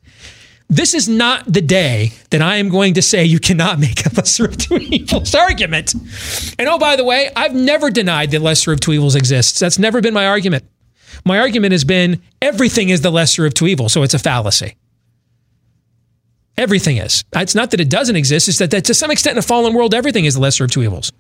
[0.71, 4.15] This is not the day that I am going to say you cannot make a
[4.15, 5.95] lesser of two evils argument.
[6.61, 9.59] And oh, by the way, I've never denied that lesser of two evils exists.
[9.59, 10.65] That's never been my argument.
[11.25, 14.77] My argument has been everything is the lesser of two evils, so it's a fallacy.
[16.57, 17.25] Everything is.
[17.35, 19.75] It's not that it doesn't exist, it's that, that to some extent in a fallen
[19.75, 21.11] world, everything is the lesser of two evils.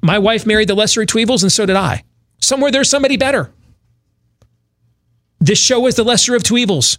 [0.00, 2.04] My wife married the lesser of two evils, and so did I.
[2.40, 3.50] Somewhere there's somebody better.
[5.40, 6.98] This show is the lesser of two evils.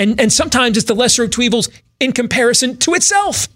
[0.00, 1.68] And, and sometimes it's the lesser of two evils
[2.00, 3.48] in comparison to itself.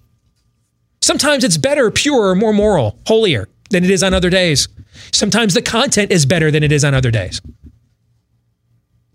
[1.00, 4.68] Sometimes it's better, purer, more moral, holier than it is on other days.
[5.10, 7.40] Sometimes the content is better than it is on other days.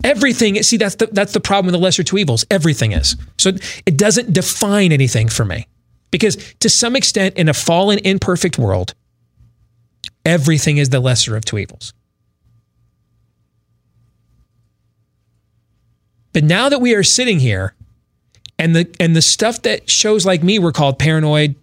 [0.04, 2.46] Everything, see, that's the, that's the problem with the lesser two evils.
[2.50, 3.16] Everything is.
[3.38, 3.52] So
[3.86, 5.68] it doesn't define anything for me.
[6.10, 8.96] Because to some extent, in a fallen, imperfect world,
[10.26, 11.94] everything is the lesser of two evils.
[16.34, 17.74] But now that we are sitting here
[18.58, 21.56] and the and the stuff that shows like me were called paranoid,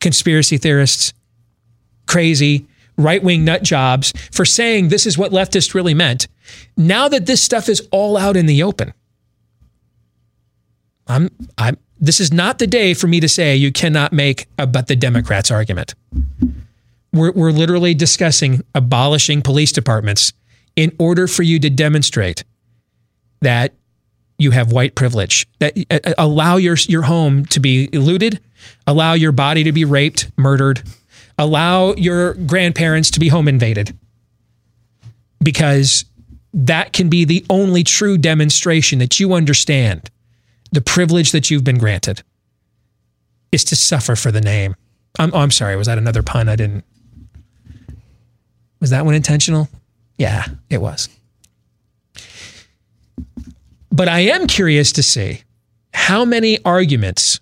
[0.00, 1.12] conspiracy theorists,
[2.06, 2.66] crazy,
[2.96, 6.28] right-wing nut jobs for saying this is what leftists really meant.
[6.76, 8.92] Now that this stuff is all out in the open,
[11.06, 14.66] I'm I'm this is not the day for me to say you cannot make a
[14.66, 15.94] but the Democrats argument.
[17.12, 20.32] We're, we're literally discussing abolishing police departments
[20.74, 22.42] in order for you to demonstrate
[23.40, 23.72] that
[24.38, 28.40] you have white privilege, that uh, allow your, your home to be looted,
[28.86, 30.82] allow your body to be raped, murdered,
[31.38, 33.96] allow your grandparents to be home invaded.
[35.42, 36.04] Because
[36.52, 40.10] that can be the only true demonstration that you understand
[40.72, 42.22] the privilege that you've been granted
[43.52, 44.74] is to suffer for the name.
[45.18, 45.76] I'm, oh, I'm sorry.
[45.76, 46.48] Was that another pun?
[46.48, 46.84] I didn't.
[48.80, 49.68] Was that one intentional?
[50.18, 51.08] Yeah, it was.
[53.94, 55.42] But I am curious to see
[55.92, 57.38] how many arguments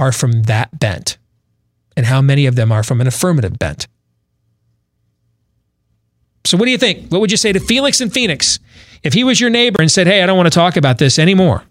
[0.00, 1.16] are from that bent
[1.96, 3.86] and how many of them are from an affirmative bent.
[6.44, 7.12] So, what do you think?
[7.12, 8.58] What would you say to Felix and Phoenix
[9.04, 11.20] if he was your neighbor and said, Hey, I don't want to talk about this
[11.20, 11.62] anymore?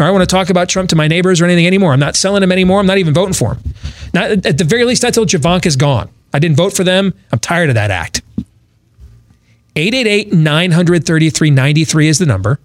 [0.00, 1.92] Or I want to talk about Trump to my neighbors or anything anymore.
[1.92, 2.80] I'm not selling him anymore.
[2.80, 3.74] I'm not even voting for him.
[4.12, 6.10] Not, at the very least, I told Ivanka's gone.
[6.34, 7.14] I didn't vote for them.
[7.30, 8.22] I'm tired of that act.
[9.76, 12.58] 888 933 93 is the number.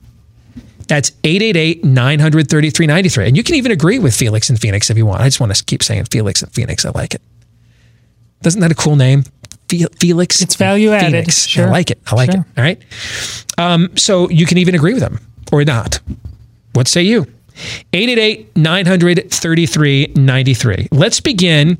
[0.87, 3.27] That's 888 933 93.
[3.27, 5.21] And you can even agree with Felix and Phoenix if you want.
[5.21, 6.85] I just want to keep saying Felix and Phoenix.
[6.85, 7.21] I like it.
[8.41, 9.23] Doesn't that a cool name?
[9.67, 10.41] Felix.
[10.41, 11.11] It's value added.
[11.11, 11.47] Phoenix.
[11.47, 11.67] Sure.
[11.67, 11.99] I like it.
[12.05, 12.41] I like Sure.
[12.41, 12.59] it.
[12.59, 12.81] All right.
[13.57, 15.19] Um, so you can even agree with them
[15.51, 15.99] or not.
[16.73, 17.25] What say you?
[17.93, 20.87] 888 933 93.
[20.91, 21.77] Let's begin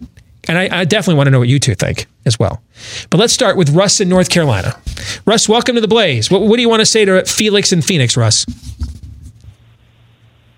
[0.48, 2.62] And I, I definitely want to know what you two think as well.
[3.10, 4.80] But let's start with Russ in North Carolina.
[5.26, 6.30] Russ, welcome to the Blaze.
[6.30, 8.46] What, what do you want to say to Felix and Phoenix, Russ?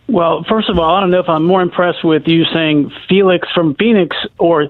[0.08, 3.48] Well, first of all, I don't know if I'm more impressed with you saying Felix
[3.54, 4.70] from Phoenix or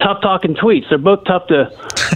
[0.00, 0.88] tough talking tweets.
[0.88, 1.70] They're both tough to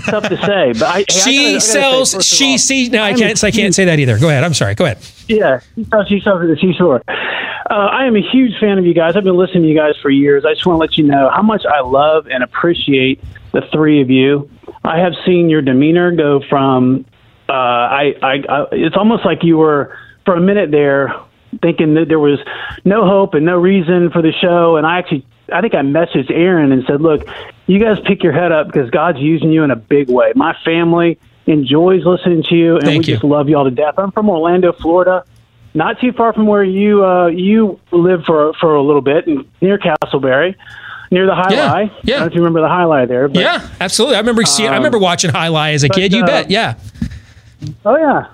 [0.06, 0.72] tough to say.
[0.74, 2.14] But I, hey, I she gotta- I gotta sells.
[2.14, 2.90] of she sees.
[2.90, 3.42] No, I can't.
[3.42, 4.18] I can't say that either.
[4.18, 4.44] Go ahead.
[4.44, 4.74] I'm sorry.
[4.76, 4.98] Go ahead.
[5.28, 7.02] Yeah, she sells, she sells at the seashore.
[7.08, 9.16] Uh, I am a huge fan of you guys.
[9.16, 10.44] I've been listening to you guys for years.
[10.44, 13.20] I just want to let you know how much I love and appreciate
[13.52, 14.48] the three of you.
[14.84, 17.04] I have seen your demeanor go from.
[17.48, 18.66] Uh, I, I, I.
[18.72, 21.12] It's almost like you were for a minute there
[21.62, 22.38] thinking that there was
[22.84, 24.76] no hope and no reason for the show.
[24.76, 27.26] And I actually, I think I messaged Aaron and said, "Look,
[27.66, 30.32] you guys pick your head up because God's using you in a big way.
[30.36, 33.94] My family enjoys listening to you, and we just love you all to death.
[33.98, 35.24] I'm from Orlando, Florida."
[35.72, 39.44] Not too far from where you uh, you live for for a little bit, and
[39.60, 40.56] near Castleberry,
[41.12, 41.80] near the High Yeah, Lie.
[42.02, 42.16] yeah.
[42.16, 43.28] I don't know if you remember the High Lie there.
[43.28, 44.16] But, yeah, absolutely.
[44.16, 44.68] I remember seeing.
[44.68, 46.12] I Um, remember watching High Lie as a but, kid.
[46.12, 46.50] You uh, bet.
[46.50, 46.74] Yeah.
[47.84, 48.26] Oh yeah.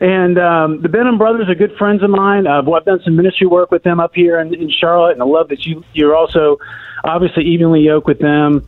[0.00, 2.46] And um, the Benham brothers are good friends of mine.
[2.46, 5.26] Uh, I've done some ministry work with them up here in, in Charlotte, and I
[5.26, 6.58] love that you you're also
[7.04, 8.66] obviously evenly yoked with them.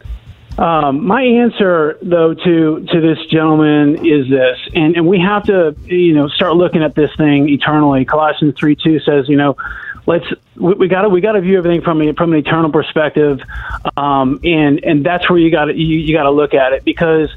[0.59, 5.75] Um, my answer, though, to to this gentleman is this, and, and we have to,
[5.87, 8.05] you know, start looking at this thing eternally.
[8.05, 9.57] Colossians three two says, you know,
[10.07, 10.27] let's
[10.57, 13.41] we, we got to we got to view everything from a, from an eternal perspective,
[13.97, 16.85] um, and and that's where you got to you, you got to look at it
[16.85, 17.31] because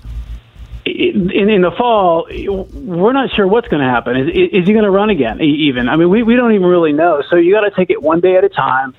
[0.86, 4.18] in, in the fall, we're not sure what's going to happen.
[4.18, 5.42] Is, is he going to run again?
[5.42, 7.24] Even I mean, we, we don't even really know.
[7.30, 8.94] So you got to take it one day at a time,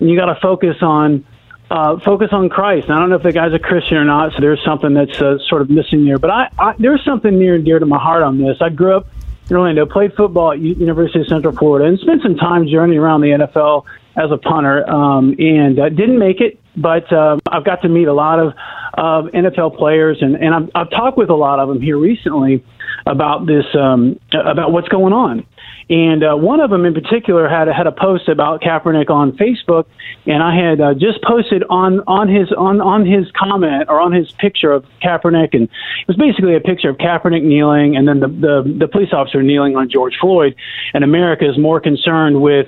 [0.00, 1.24] and you got to focus on
[1.70, 2.88] uh, focus on Christ.
[2.88, 5.20] And I don't know if the guy's a Christian or not, so there's something that's
[5.20, 6.18] uh, sort of missing there.
[6.18, 8.56] But I, I there's something near and dear to my heart on this.
[8.60, 9.06] I grew up
[9.48, 12.98] in Orlando, played football at U- University of Central Florida, and spent some time journeying
[12.98, 13.84] around the NFL
[14.16, 16.58] as a punter, um, and uh, didn't make it.
[16.80, 18.54] But um, I've got to meet a lot of
[18.96, 22.64] uh, NFL players, and, and I've, I've talked with a lot of them here recently
[23.06, 25.46] about this, um, about what's going on.
[25.90, 29.86] And uh, one of them in particular had had a post about Kaepernick on Facebook,
[30.26, 34.12] and I had uh, just posted on on his on on his comment or on
[34.12, 38.20] his picture of Kaepernick, and it was basically a picture of Kaepernick kneeling, and then
[38.20, 40.54] the the, the police officer kneeling on George Floyd,
[40.92, 42.66] and America is more concerned with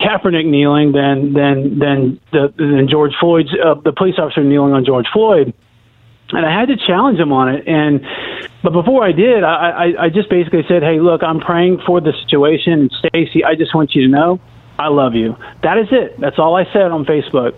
[0.00, 4.84] Kaepernick kneeling than than than the than George Floyd's uh, the police officer kneeling on
[4.84, 5.54] George Floyd
[6.30, 7.66] and I had to challenge him on it.
[7.66, 8.04] And
[8.62, 12.00] but before I did, I, I, I just basically said, "Hey, look, I'm praying for
[12.00, 14.40] the situation, Stacy, I just want you to know,
[14.78, 16.18] I love you." That is it.
[16.20, 17.56] That's all I said on Facebook.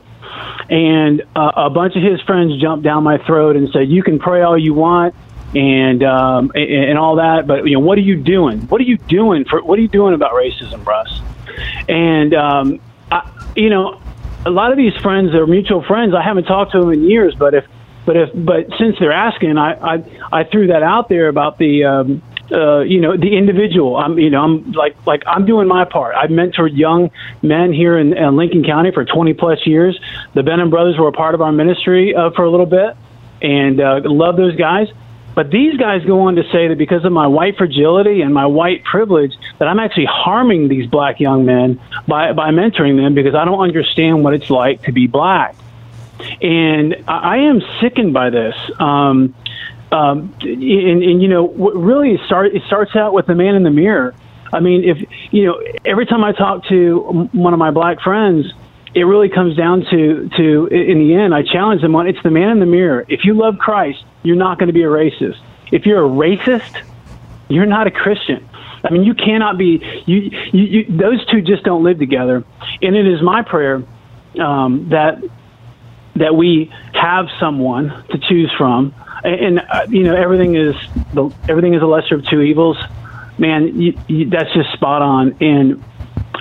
[0.70, 4.18] And uh, a bunch of his friends jumped down my throat and said, "You can
[4.18, 5.14] pray all you want."
[5.52, 8.60] And um, and all that, but you know, what are you doing?
[8.68, 9.60] What are you doing for?
[9.60, 11.20] What are you doing about racism, Russ?
[11.88, 12.80] And um,
[13.10, 14.00] I, you know,
[14.46, 16.14] a lot of these friends are mutual friends.
[16.14, 17.64] I haven't talked to them in years, but if
[18.06, 21.84] but if but since they're asking, I I, I threw that out there about the
[21.84, 23.96] um, uh, you know the individual.
[23.96, 26.14] I'm you know I'm like like I'm doing my part.
[26.14, 27.10] I've mentored young
[27.42, 29.98] men here in, in Lincoln County for 20 plus years.
[30.34, 32.96] The Benham brothers were a part of our ministry uh, for a little bit,
[33.42, 34.88] and uh, love those guys.
[35.40, 38.44] But these guys go on to say that because of my white fragility and my
[38.44, 43.34] white privilege, that I'm actually harming these black young men by, by mentoring them because
[43.34, 45.56] I don't understand what it's like to be black.
[46.42, 48.54] And I, I am sickened by this.
[48.78, 49.34] Um,
[49.90, 53.62] um, and, and, you know, what really start, it starts out with the man in
[53.62, 54.14] the mirror.
[54.52, 54.98] I mean, if,
[55.30, 58.52] you know, every time I talk to one of my black friends,
[58.94, 62.30] it really comes down to to in the end i challenge them on it's the
[62.30, 63.04] man in the mirror.
[63.08, 65.38] If you love christ you're not going to be a racist.
[65.72, 66.84] If you're a racist
[67.48, 68.48] you're not a christian.
[68.84, 72.44] I mean you cannot be you, you, you those two just don't live together.
[72.82, 73.82] And it is my prayer
[74.38, 75.22] um, that
[76.16, 78.94] that we have someone to choose from.
[79.22, 80.74] And, and uh, you know everything is
[81.14, 82.76] the everything is a lesser of two evils.
[83.38, 85.36] Man you, you, that's just spot on.
[85.40, 85.84] And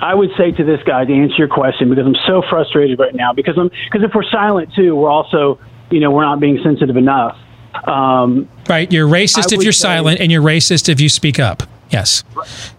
[0.02, 3.14] I would say to this guy to answer your question because I'm so frustrated right
[3.14, 5.58] now because I'm because if we're silent too, we're also
[5.90, 7.36] you know we're not being sensitive enough.
[7.84, 8.90] Um, Right.
[8.92, 11.62] You're racist I if you're say- silent, and you're racist if you speak up.
[11.90, 12.22] Yes.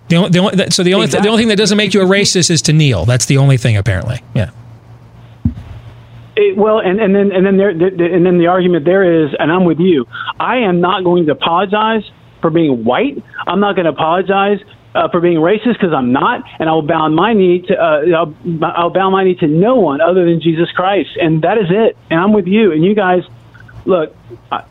[0.07, 2.05] The only, the only, so the only the only thing that doesn't make you a
[2.05, 3.05] racist is to kneel.
[3.05, 4.21] That's the only thing apparently.
[4.33, 4.51] Yeah.
[6.35, 9.25] It, well, and, and then and then there the, the- and then the argument there
[9.25, 10.07] is, and I'm with you.
[10.39, 12.09] I am not going to apologize
[12.41, 13.21] for being white.
[13.47, 14.59] I'm not going to apologize
[14.93, 18.01] uh, for being racist because I'm not, and I will bow my knee to uh,
[18.17, 21.67] I'll, I'll bow my knee to no one other than Jesus Christ, and that is
[21.69, 21.97] it.
[22.09, 22.71] And I'm with you.
[22.71, 23.23] And you guys,
[23.85, 24.15] look,
[24.51, 24.65] I-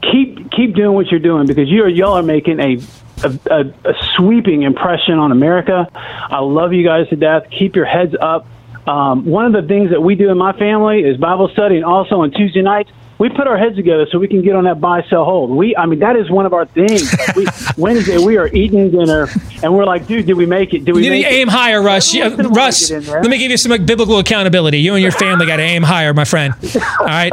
[0.00, 2.78] keep keep doing what you're doing because you are y'all are making a
[3.22, 5.88] a, a, a sweeping impression on America.
[5.94, 7.50] I love you guys to death.
[7.50, 8.46] Keep your heads up.
[8.86, 11.84] Um, one of the things that we do in my family is Bible study, and
[11.84, 14.80] also on Tuesday nights we put our heads together so we can get on that
[14.80, 15.50] buy sell hold.
[15.50, 17.12] We, I mean, that is one of our things.
[17.18, 17.46] Like we,
[17.76, 19.28] Wednesday we are eating dinner,
[19.62, 20.84] and we're like, dude, did we make it?
[20.84, 21.52] Did we You need to aim it?
[21.52, 22.14] higher, Russ.
[22.14, 23.20] You- Everyone's gonna wanna Russ, get in there.
[23.22, 24.78] let me give you some like, biblical accountability.
[24.80, 26.54] You and your family got to aim higher, my friend.
[27.00, 27.32] All right,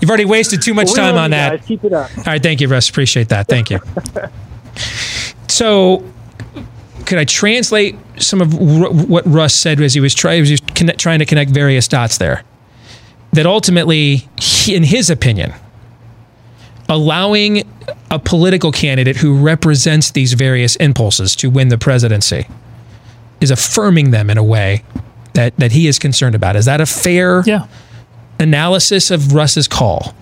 [0.00, 1.58] you've already wasted too much Well, we time on that.
[1.58, 1.66] guys.
[1.66, 2.10] Keep it up.
[2.18, 2.88] All right, thank you, Russ.
[2.88, 3.48] Appreciate that.
[3.48, 3.80] Thank you.
[5.48, 6.04] So,
[7.06, 8.52] could I translate some of
[9.08, 10.60] what Russ said as he was, try, he was
[10.98, 12.42] trying to connect various dots there?
[13.36, 14.28] That ultimately,
[14.68, 15.52] in his opinion,
[16.88, 17.62] allowing
[18.10, 22.46] a political candidate who represents these various impulses to win the presidency
[23.40, 24.82] is affirming them in a way
[25.34, 26.56] that, that he is concerned about.
[26.56, 27.66] Is that a fair Yeah.
[28.40, 30.14] analysis of Russ's call?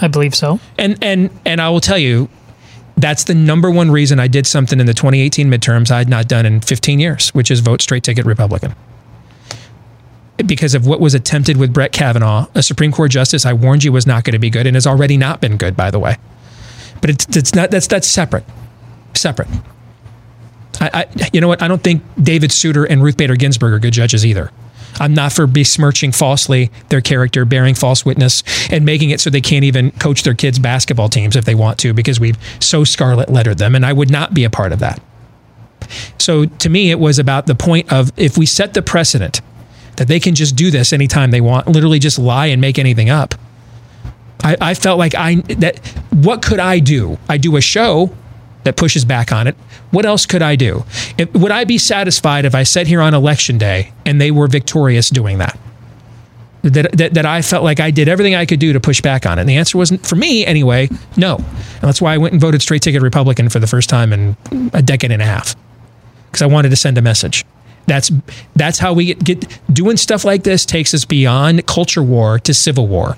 [0.00, 0.60] I believe so.
[0.78, 2.28] And and and I will tell you,
[2.96, 6.28] that's the number one reason I did something in the 2018 midterms I had not
[6.28, 8.74] done in 15 years, which is vote straight ticket Republican.
[10.46, 13.92] Because of what was attempted with Brett Kavanaugh, a Supreme Court justice I warned you
[13.92, 16.16] was not going to be good and has already not been good, by the way.
[17.00, 18.44] But it's, it's not that's that's separate,
[19.14, 19.48] separate.
[20.80, 21.62] I, I you know what?
[21.62, 24.50] I don't think David Souter and Ruth Bader Ginsburg are good judges either.
[25.00, 29.40] I'm not for besmirching falsely their character, bearing false witness, and making it so they
[29.40, 33.28] can't even coach their kids' basketball teams if they want to because we've so scarlet
[33.28, 33.74] lettered them.
[33.74, 35.00] And I would not be a part of that.
[36.18, 39.40] So to me, it was about the point of if we set the precedent
[39.98, 43.10] that they can just do this anytime they want, literally just lie and make anything
[43.10, 43.34] up.
[44.44, 45.78] I, I felt like I that
[46.12, 47.18] what could I do?
[47.28, 48.14] I do a show
[48.62, 49.56] that pushes back on it.
[49.90, 50.84] What else could I do?
[51.16, 54.46] If, would I be satisfied if I sat here on election day and they were
[54.46, 55.58] victorious doing that?
[56.62, 59.26] That, that, that I felt like I did everything I could do to push back
[59.26, 59.42] on it.
[59.42, 61.36] And the answer wasn't, for me anyway, no.
[61.36, 64.36] And that's why I went and voted straight ticket Republican for the first time in
[64.72, 65.56] a decade and a half
[66.26, 67.44] because I wanted to send a message.
[67.88, 68.12] That's
[68.54, 72.54] that's how we get, get doing stuff like this takes us beyond culture war to
[72.54, 73.16] civil war.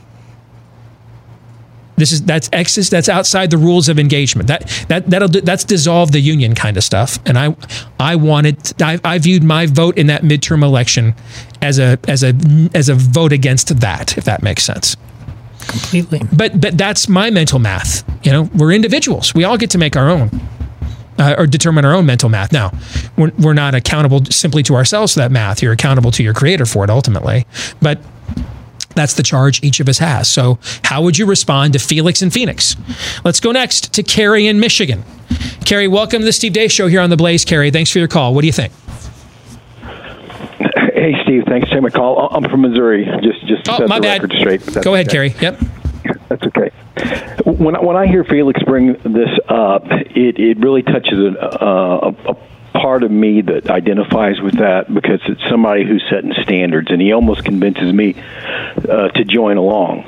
[1.97, 2.89] This is that's excess.
[2.89, 4.49] That's outside the rules of engagement.
[4.49, 7.19] That that that'll that's dissolve the union kind of stuff.
[7.27, 7.55] And I
[7.99, 11.15] I wanted I, I viewed my vote in that midterm election
[11.61, 12.33] as a as a
[12.75, 14.17] as a vote against that.
[14.17, 14.97] If that makes sense.
[15.67, 16.21] Completely.
[16.33, 18.03] But but that's my mental math.
[18.25, 19.35] You know, we're individuals.
[19.35, 20.31] We all get to make our own.
[21.21, 22.51] Uh, or determine our own mental math.
[22.51, 22.73] Now,
[23.19, 25.63] we're, we're not accountable simply to ourselves for that math.
[25.63, 27.47] You're accountable to your creator for it ultimately.
[27.83, 28.01] But
[28.95, 30.31] that's the charge each of us has.
[30.31, 32.75] So, how would you respond to Felix in Phoenix?
[33.23, 35.05] Let's go next to Carrie in Michigan.
[35.67, 37.45] Carrie, welcome to the Steve Deace Show here on the Blaze.
[37.45, 38.33] Carrie, thanks for your call.
[38.35, 38.73] What do you think?
[40.95, 41.45] Hey, Steve.
[41.47, 42.29] Thanks for taking my call.
[42.31, 43.05] I'm from Missouri.
[43.23, 44.23] Just, just Oh, set my the bad.
[44.23, 44.61] record straight.
[44.63, 45.31] That's Go ahead, okay.
[45.31, 45.35] Carrie.
[45.41, 45.61] Yep.
[46.31, 46.71] That's okay.
[47.45, 52.31] When I- when I hear Felix bring this up, it it really touches a, a,
[52.31, 52.37] a
[52.73, 57.13] part of me that identifies with that because it's somebody who's setting standards, and he
[57.13, 58.15] almost convinces me
[58.89, 60.05] uh, to join along.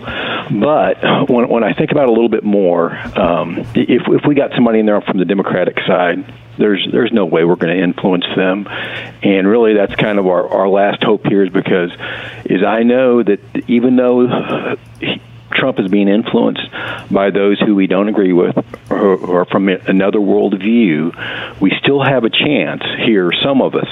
[0.60, 4.36] But when when I think about it a little bit more, um, if if we
[4.36, 6.24] got somebody in there from the Democratic side,
[6.56, 8.68] there's there's no way we're going to influence them,
[9.24, 11.90] and really that's kind of our our last hope here is because
[12.44, 14.76] is I know that even though.
[15.54, 16.70] Trump is being influenced
[17.10, 18.56] by those who we don't agree with
[18.90, 23.88] or, or from another worldview, we still have a chance here, some of us,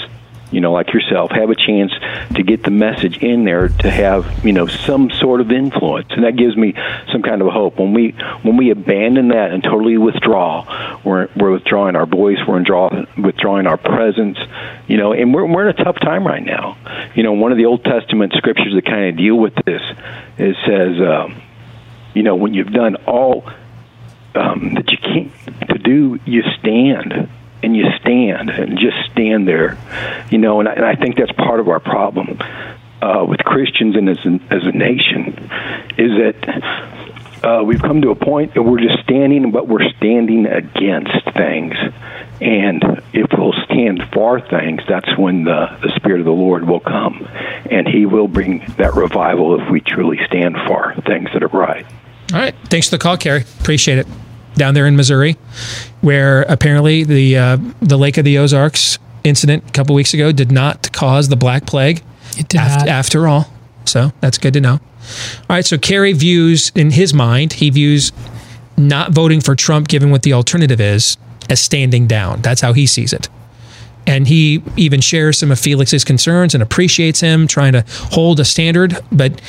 [0.51, 1.93] you know, like yourself, have a chance
[2.35, 6.09] to get the message in there to have, you know, some sort of influence.
[6.11, 6.75] And that gives me
[7.13, 7.79] some kind of hope.
[7.79, 12.59] When we when we abandon that and totally withdraw, we're, we're withdrawing our voice, we're
[12.59, 14.39] withdraw, withdrawing our presence,
[14.89, 16.77] you know, and we're, we're in a tough time right now.
[17.15, 19.83] You know, one of the Old Testament scriptures that kind of deal with this,
[20.37, 21.43] it says, um,
[22.21, 23.49] you know, when you've done all
[24.35, 25.33] um, that you can
[25.69, 27.31] to do, you stand
[27.63, 29.79] and you stand and just stand there,
[30.29, 30.61] you know.
[30.61, 32.39] And I, and I think that's part of our problem
[33.01, 35.51] uh, with Christians and as a, as a nation
[35.97, 37.01] is that
[37.43, 41.75] uh, we've come to a point that we're just standing, but we're standing against things.
[42.43, 46.81] And if we'll stand for things, that's when the, the Spirit of the Lord will
[46.81, 47.27] come.
[47.71, 51.87] And He will bring that revival if we truly stand for things that are right.
[52.33, 52.55] All right.
[52.67, 53.45] Thanks for the call, Carrie.
[53.61, 54.07] Appreciate it.
[54.55, 55.37] Down there in Missouri,
[56.01, 60.51] where apparently the uh, the Lake of the Ozarks incident a couple weeks ago did
[60.51, 62.03] not cause the Black Plague.
[62.37, 62.89] It did not.
[62.89, 63.51] after all.
[63.85, 64.73] So that's good to know.
[64.73, 64.81] All
[65.49, 65.65] right.
[65.65, 68.13] So Kerry views, in his mind, he views
[68.77, 71.17] not voting for Trump, given what the alternative is,
[71.49, 72.43] as standing down.
[72.43, 73.29] That's how he sees it.
[74.07, 78.45] And he even shares some of Felix's concerns and appreciates him trying to hold a
[78.45, 78.99] standard.
[79.13, 79.41] But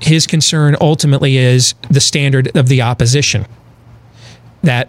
[0.00, 3.46] his concern ultimately is the standard of the opposition.
[4.62, 4.88] That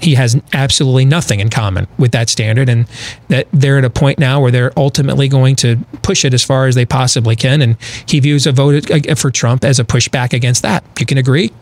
[0.00, 2.86] he has absolutely nothing in common with that standard, and
[3.28, 6.66] that they're at a point now where they're ultimately going to push it as far
[6.66, 7.62] as they possibly can.
[7.62, 7.76] And
[8.06, 10.84] he views a vote uh, for Trump as a pushback against that.
[10.98, 11.52] You can agree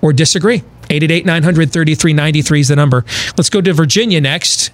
[0.00, 0.62] or disagree.
[0.90, 3.04] 888 900 3393 is the number.
[3.36, 4.68] Let's go to Virginia next,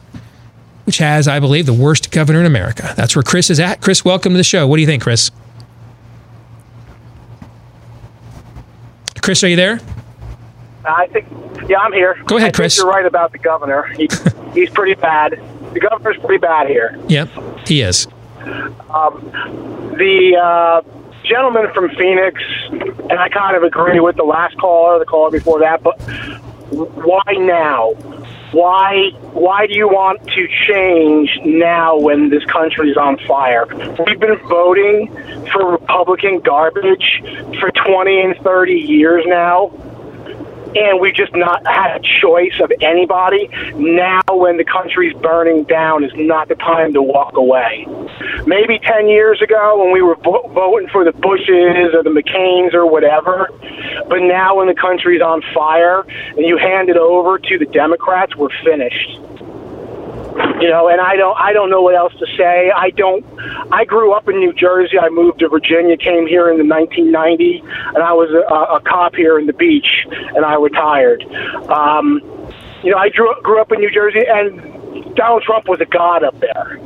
[0.85, 2.93] which has, I believe, the worst governor in America.
[2.97, 3.81] That's where Chris is at.
[3.81, 4.67] Chris, welcome to the show.
[4.67, 5.31] What do you think, Chris?
[9.29, 9.79] Chris, are you there?
[10.87, 11.29] I think,
[11.69, 12.15] yeah, I'm here.
[12.25, 12.79] Go ahead, I think Chris.
[12.79, 13.83] You're right about the governor.
[13.89, 14.09] He,
[14.55, 15.39] he's pretty bad.
[15.75, 16.99] The governor's pretty bad here.
[17.09, 17.29] Yep,
[17.67, 18.07] he is.
[18.89, 19.31] Um,
[19.99, 20.81] the uh,
[21.25, 25.61] gentleman from Phoenix, and I kind of agree with the last caller, the caller before
[25.61, 26.01] that, but
[26.71, 27.93] why now?
[28.53, 33.67] Why why do you want to change now when this country is on fire?
[34.07, 35.09] We've been voting
[35.53, 37.23] for Republican garbage
[37.61, 39.71] for 20 and 30 years now
[40.77, 43.49] and we just not had a choice of anybody.
[43.75, 47.87] Now, when the country's burning down, is not the time to walk away.
[48.47, 52.75] Maybe 10 years ago, when we were vo- voting for the Bushes or the McCains
[52.75, 53.49] or whatever,
[54.09, 58.37] but now when the country's on fire and you hand it over to the Democrats,
[58.37, 59.21] we're finished
[60.61, 63.25] you know and i don't i don't know what else to say i don't
[63.73, 67.63] i grew up in new jersey i moved to virginia came here in the 1990
[67.95, 71.23] and i was a, a cop here in the beach and i retired
[71.71, 72.21] um
[72.83, 76.23] you know i grew, grew up in new jersey and donald trump was a god
[76.23, 76.79] up there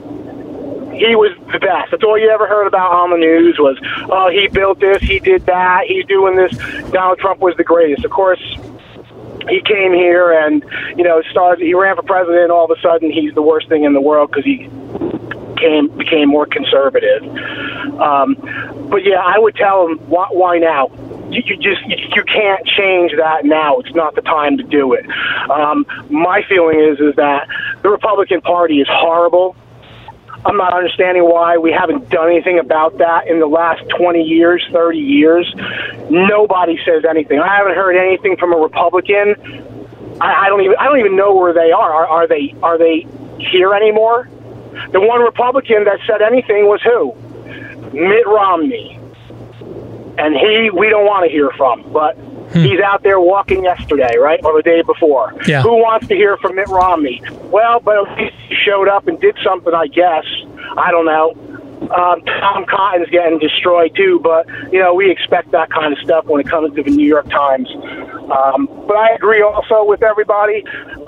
[0.93, 1.91] he was the best.
[1.91, 3.79] That's all you ever heard about on the news was,
[4.11, 6.53] oh, he built this, he did that, he's doing this.
[6.91, 8.05] Donald Trump was the greatest.
[8.05, 8.43] Of course,
[9.49, 10.65] he came here and
[10.97, 11.65] you know started.
[11.65, 12.51] He ran for president.
[12.51, 14.69] All of a sudden, he's the worst thing in the world because he
[15.63, 17.23] came became more conservative.
[18.01, 18.37] Um,
[18.91, 20.91] but yeah, I would tell him why, why now.
[21.31, 23.79] You, you just you, you can't change that now.
[23.79, 25.07] It's not the time to do it.
[25.51, 27.49] Um, my feeling is is that
[27.83, 29.57] the Republican Party is horrible.
[30.45, 34.67] I'm not understanding why we haven't done anything about that in the last 20 years,
[34.73, 35.55] 30 years.
[36.11, 37.39] Nobody says anything.
[37.39, 39.37] I haven't heard anything from a Republican.
[40.21, 41.95] I, I don't even I don't even know where they are.
[41.95, 43.07] Are, are they are they
[43.39, 44.29] here anymore?
[44.91, 47.15] The one Republican that said anything was who?
[47.97, 48.99] Mitt Romney.
[50.19, 52.17] And he we don't want to hear from, but
[52.53, 54.41] he's out there walking yesterday, right?
[54.45, 55.35] Or the day before.
[55.47, 55.63] Yeah.
[55.63, 57.23] Who wants to hear from Mitt Romney?
[57.45, 60.25] Well, but at least he showed up and did something, I guess.
[60.77, 61.35] I don't know.
[61.91, 66.25] Um, Tom Cotton's getting destroyed too, but you know we expect that kind of stuff
[66.27, 67.69] when it comes to the New York Times.
[68.31, 70.65] Um, but I agree also with everybody.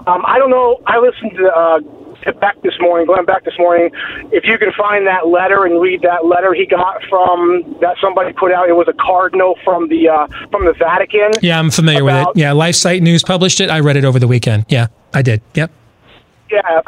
[0.07, 0.81] Um, I don't know.
[0.87, 1.79] I listened to uh,
[2.25, 3.91] to Beck this morning, Glenn Beck this morning.
[4.33, 8.33] If you can find that letter and read that letter he got from that somebody
[8.33, 11.31] put out, it was a cardinal from the uh, from the Vatican.
[11.43, 12.29] Yeah, I'm familiar with it.
[12.35, 13.71] Yeah, LifeSite News published it.
[13.71, 14.67] I read it over the weekend.
[14.69, 15.43] Yeah, I did.
[15.55, 15.71] Yep.
[16.51, 16.81] Yeah,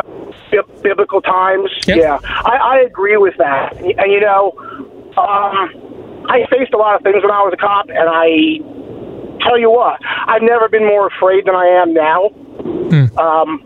[0.51, 1.71] bi- biblical times.
[1.87, 3.77] Yeah, I, I agree with that.
[3.77, 4.53] And you know,
[5.17, 8.59] um, I faced a lot of things when I was a cop, and I
[9.47, 12.31] tell you what, I've never been more afraid than I am now.
[13.19, 13.66] Um,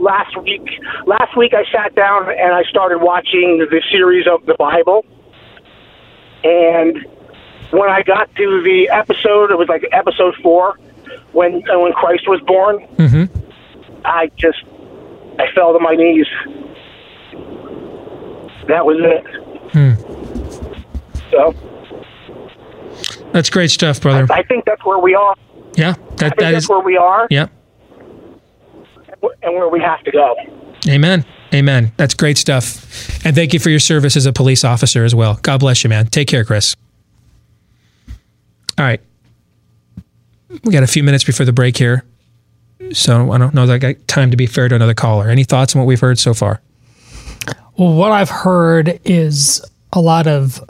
[0.00, 0.68] last week,
[1.06, 5.04] last week I sat down and I started watching the series of the Bible,
[6.44, 6.98] and
[7.70, 10.78] when I got to the episode, it was like episode four,
[11.32, 12.86] when when Christ was born.
[12.96, 13.50] Mm-hmm.
[14.04, 14.62] I just
[15.38, 16.26] I fell to my knees.
[18.68, 19.24] That was it.
[19.72, 19.94] Hmm.
[21.30, 21.54] So
[23.32, 24.26] That's great stuff, brother.
[24.32, 25.34] I think that's where we are.
[25.74, 26.68] Yeah, I that think that that's is.
[26.68, 27.50] where we are Yep.
[29.42, 30.34] And where we have to go.
[30.88, 31.24] Amen.
[31.54, 31.92] Amen.
[31.96, 33.24] That's great stuff.
[33.24, 35.38] And thank you for your service as a police officer as well.
[35.42, 36.06] God bless you, man.
[36.06, 36.76] Take care, Chris.
[38.78, 39.00] All right.
[40.64, 42.04] We got a few minutes before the break here.
[42.92, 45.28] So I don't know that I got time to be fair to another caller.
[45.28, 46.60] Any thoughts on what we've heard so far?
[47.76, 50.62] Well, what I've heard is a lot of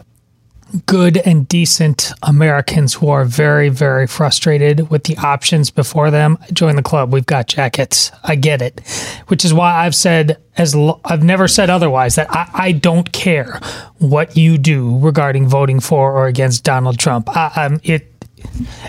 [0.87, 6.39] good and decent Americans who are very, very frustrated with the options before them.
[6.53, 7.13] Join the club.
[7.13, 8.11] We've got jackets.
[8.25, 8.81] I get it,
[9.29, 10.75] which is why I've said as
[11.05, 13.61] I've never said otherwise that I, I don't care
[13.99, 17.29] what you do regarding voting for or against Donald Trump.
[17.29, 18.16] I, I'm it.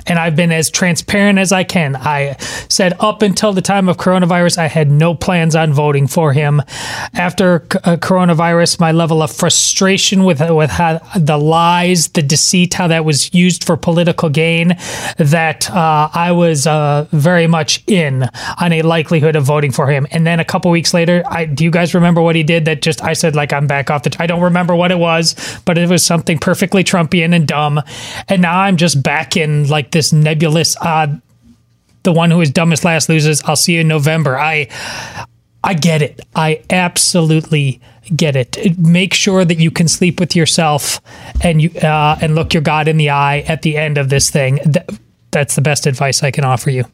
[0.05, 1.95] And I've been as transparent as I can.
[1.95, 2.38] I
[2.69, 6.61] said up until the time of coronavirus, I had no plans on voting for him.
[7.13, 12.73] After c- uh, coronavirus, my level of frustration with with how the lies, the deceit,
[12.73, 14.77] how that was used for political gain,
[15.17, 18.29] that uh, I was uh, very much in
[18.59, 20.07] on a likelihood of voting for him.
[20.11, 22.65] And then a couple weeks later, I, do you guys remember what he did?
[22.65, 24.15] That just I said like I'm back off the.
[24.19, 25.35] I don't remember what it was,
[25.65, 27.81] but it was something perfectly Trumpian and dumb.
[28.27, 31.21] And now I'm just back in like this nebulous odd
[32.07, 33.43] the one who is dumbest last loses.
[33.43, 34.39] I'll see you in November.
[34.39, 34.69] I
[35.61, 36.21] I get it.
[36.35, 37.81] I absolutely
[38.15, 38.77] get it.
[38.77, 41.01] Make sure that you can sleep with yourself
[41.41, 44.29] and you uh, and look your God in the eye at the end of this
[44.29, 44.59] thing.
[44.59, 44.85] Th-
[45.31, 46.85] that's the best advice I can offer you.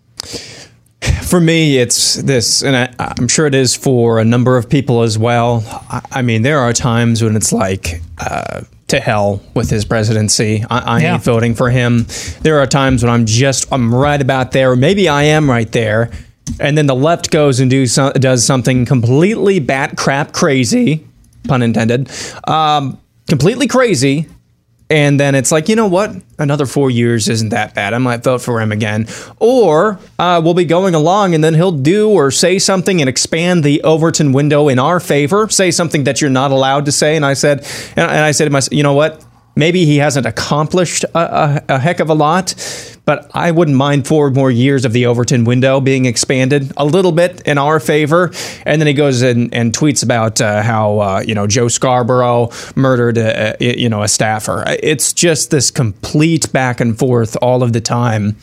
[1.22, 5.04] For me, it's this, and I, I'm sure it is for a number of people
[5.04, 5.64] as well.
[5.90, 8.62] I, I mean, there are times when it's like, uh,
[8.94, 10.64] to hell with his presidency.
[10.70, 11.14] I, I Yeah.
[11.16, 12.06] ain't voting for him.
[12.42, 15.72] There are times when I'm just, I'm right about there, or maybe I am right
[15.72, 16.12] there.
[16.60, 21.06] And then the left goes and do some, does something completely bat crap crazy,
[21.48, 22.10] pun intended,
[22.48, 24.28] um, completely crazy.
[24.94, 26.12] And then it's like, you know what?
[26.38, 27.96] Another four years isn't that bad.
[27.96, 29.08] I might vote for him again.
[29.40, 33.64] Or uh, we'll be going along and then he'll do or say something and expand
[33.64, 37.16] the Overton window in our favor, say something that you're not allowed to say.
[37.16, 37.66] And I said,
[37.96, 39.26] and I said to myself, you know what?
[39.56, 42.54] Maybe he hasn't accomplished a, a, a heck of a lot,
[43.06, 47.12] but I wouldn't mind four more years of the Overton window being expanded a little
[47.12, 48.32] bit in our favor.
[48.66, 52.50] And then he goes and, and tweets about uh, how uh, you know Joe Scarborough
[52.76, 54.64] murdered a, a, you know a staffer.
[54.68, 58.38] It's just this complete back and forth all of the time,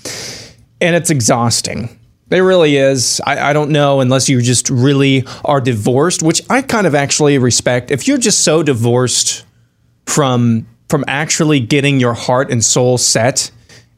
[0.81, 1.97] and it's exhausting.
[2.31, 3.21] It really is.
[3.27, 7.39] I, I don't know unless you just really are divorced, which I kind of actually
[7.39, 7.91] respect.
[7.91, 9.45] If you're just so divorced
[10.07, 13.51] from from actually getting your heart and soul set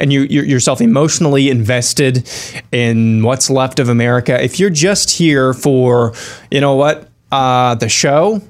[0.03, 2.29] and you you're yourself emotionally invested
[2.73, 4.43] in what's left of America.
[4.43, 6.12] If you're just here for,
[6.51, 8.43] you know what, uh, the show,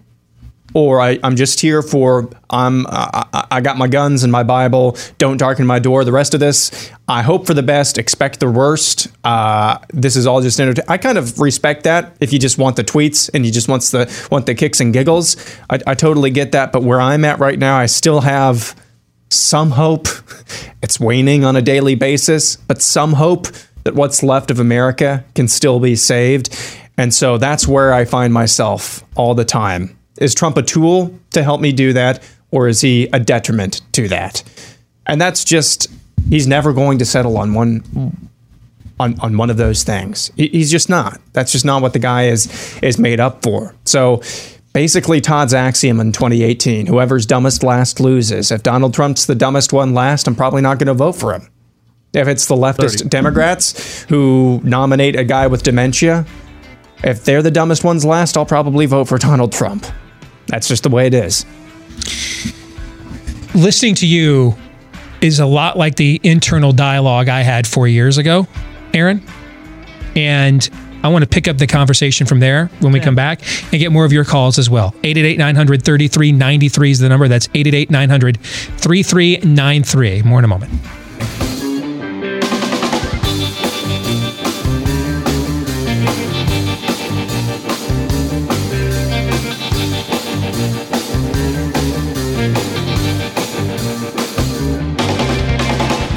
[0.75, 4.43] or I, I'm just here for I'm I, I- I got my guns and my
[4.45, 4.97] Bible.
[5.19, 6.05] Don't darken my door.
[6.07, 7.99] The rest of this, I hope for the best.
[7.99, 9.09] Expect the worst.
[9.25, 10.91] Uh, this is all just entertainment.
[10.91, 12.17] I kind of respect that.
[12.21, 14.91] If you just want the tweets and you just wants the want the kicks and
[14.95, 15.37] giggles,
[15.69, 16.73] I, I totally get that.
[16.73, 18.75] But where I'm at right now, I still have
[19.33, 20.09] some hope.
[20.83, 23.47] It's waning on a daily basis, but some hope
[23.85, 26.51] that what's left of America can still be saved.
[26.99, 29.97] And so that's where I find myself all the time.
[30.19, 34.09] Is Trump a tool to help me do that, or is he a detriment to
[34.09, 34.43] that?
[35.07, 35.87] And that's just,
[36.29, 38.19] he's never going to settle on one.
[39.01, 41.21] On, on one of those things, He- he's just not.
[41.33, 43.75] That's just not what the guy is is made up for.
[43.85, 44.21] So,
[44.73, 48.51] basically, Todd's axiom in 2018: whoever's dumbest last loses.
[48.51, 51.49] If Donald Trump's the dumbest one last, I'm probably not going to vote for him.
[52.15, 53.09] If it's the leftist 30.
[53.09, 56.27] Democrats who nominate a guy with dementia,
[57.03, 59.87] if they're the dumbest ones last, I'll probably vote for Donald Trump.
[60.47, 61.47] That's just the way it is.
[63.55, 64.55] listening to you
[65.21, 68.47] is a lot like the internal dialogue I had four years ago,
[68.93, 69.23] Aaron.
[70.15, 70.69] And
[71.03, 73.41] I want to pick up the conversation from there when we come back
[73.73, 74.95] and get more of your calls as well.
[75.03, 77.27] 888 900 3393 is the number.
[77.29, 80.23] That's 888 900 3393.
[80.23, 80.73] More in a moment.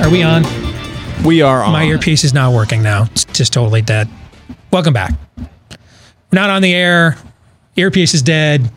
[0.05, 0.43] Are we on?
[1.23, 1.71] We are on.
[1.71, 3.05] My earpiece is not working now.
[3.11, 4.07] It's just totally dead.
[4.71, 5.13] Welcome back.
[5.37, 5.47] We're
[6.33, 7.17] not on the air.
[7.75, 8.69] Earpiece is dead.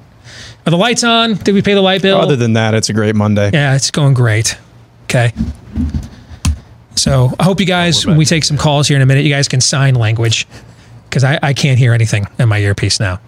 [0.67, 1.35] Are the lights on?
[1.35, 2.19] Did we pay the light bill?
[2.19, 3.51] Other than that, it's a great Monday.
[3.53, 4.59] Yeah, it's going great.
[5.05, 5.33] Okay.
[6.95, 9.31] So I hope you guys, when we take some calls here in a minute, you
[9.31, 10.47] guys can sign language
[11.09, 13.21] because I, I can't hear anything in my earpiece now.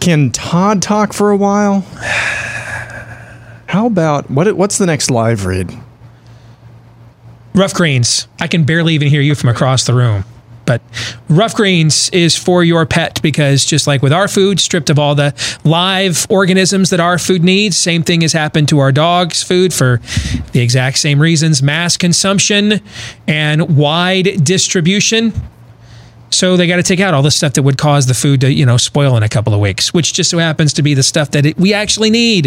[0.00, 1.80] Can Todd talk for a while?
[3.66, 4.56] How about what?
[4.56, 5.76] What's the next live read?
[7.54, 8.28] Ruff Greens.
[8.40, 10.24] I can barely even hear you from across the room.
[10.66, 10.82] But
[11.28, 15.14] Ruff Greens is for your pet because just like with our food, stripped of all
[15.14, 15.34] the
[15.64, 20.00] live organisms that our food needs, same thing has happened to our dog's food for
[20.52, 22.80] the exact same reasons mass consumption
[23.26, 25.32] and wide distribution.
[26.34, 28.52] So they got to take out all the stuff that would cause the food to,
[28.52, 31.04] you know, spoil in a couple of weeks, which just so happens to be the
[31.04, 32.46] stuff that it, we actually need.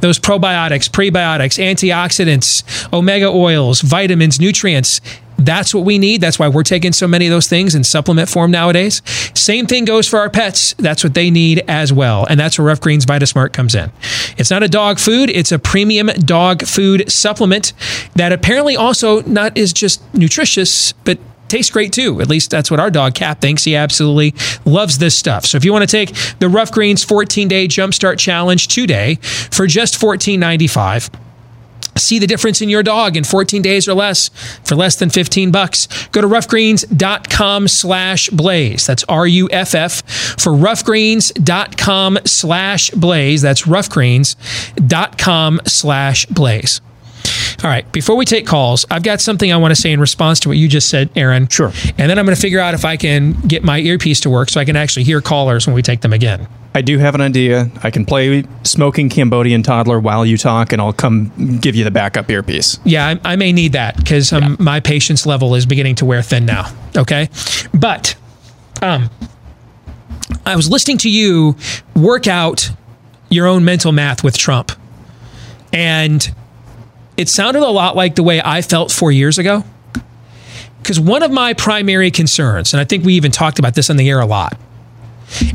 [0.00, 5.00] Those probiotics, prebiotics, antioxidants, omega oils, vitamins, nutrients.
[5.38, 6.20] That's what we need.
[6.20, 9.00] That's why we're taking so many of those things in supplement form nowadays.
[9.34, 10.74] Same thing goes for our pets.
[10.74, 12.26] That's what they need as well.
[12.28, 13.90] And that's where Ruff Greens Vitasmart comes in.
[14.36, 17.72] It's not a dog food, it's a premium dog food supplement
[18.14, 21.18] that apparently also not is just nutritious, but
[21.52, 22.20] tastes great too.
[22.20, 23.64] At least that's what our dog Cap thinks.
[23.64, 24.34] He absolutely
[24.64, 25.46] loves this stuff.
[25.46, 29.66] So if you want to take the Ruff Greens 14 day jumpstart challenge today for
[29.66, 31.10] just $14.95,
[31.94, 34.30] See the difference in your dog in 14 days or less
[34.64, 35.88] for less than 15 bucks.
[36.08, 38.86] Go to ruffgreens.com slash blaze.
[38.86, 40.02] That's R-U-F-F
[40.40, 43.42] for ruffgreens.com slash blaze.
[43.42, 46.80] That's ruffgreens.com slash blaze.
[47.62, 47.90] All right.
[47.92, 50.58] Before we take calls, I've got something I want to say in response to what
[50.58, 51.48] you just said, Aaron.
[51.48, 51.72] Sure.
[51.98, 54.48] And then I'm going to figure out if I can get my earpiece to work
[54.50, 56.48] so I can actually hear callers when we take them again.
[56.74, 57.70] I do have an idea.
[57.82, 61.90] I can play smoking Cambodian toddler while you talk, and I'll come give you the
[61.90, 62.78] backup earpiece.
[62.84, 66.22] Yeah, I, I may need that because um, my patience level is beginning to wear
[66.22, 66.72] thin now.
[66.96, 67.28] Okay.
[67.74, 68.14] But
[68.80, 69.10] um,
[70.46, 71.56] I was listening to you
[71.94, 72.70] work out
[73.28, 74.72] your own mental math with Trump.
[75.72, 76.34] And
[77.16, 79.64] it sounded a lot like the way I felt four years ago.
[80.82, 83.96] Because one of my primary concerns, and I think we even talked about this on
[83.96, 84.58] the air a lot,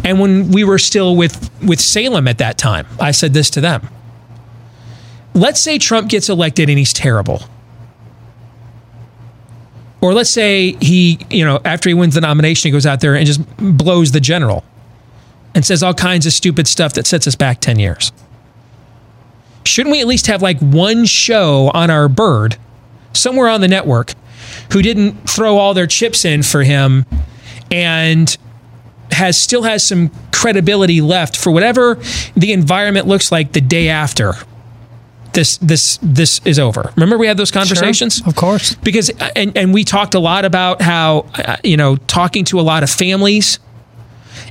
[0.03, 3.61] and when we were still with, with Salem at that time, I said this to
[3.61, 3.87] them.
[5.33, 7.43] Let's say Trump gets elected and he's terrible.
[10.01, 13.15] Or let's say he, you know, after he wins the nomination, he goes out there
[13.15, 14.63] and just blows the general
[15.53, 18.11] and says all kinds of stupid stuff that sets us back 10 years.
[19.67, 22.57] Shouldn't we at least have like one show on our bird
[23.13, 24.13] somewhere on the network
[24.71, 27.05] who didn't throw all their chips in for him
[27.71, 28.37] and
[29.11, 31.95] has still has some credibility left for whatever
[32.35, 34.33] the environment looks like the day after
[35.33, 36.91] this this this is over.
[36.95, 38.25] Remember we had those conversations?
[38.25, 38.75] of course.
[38.75, 42.61] Because and and we talked a lot about how uh, you know talking to a
[42.63, 43.59] lot of families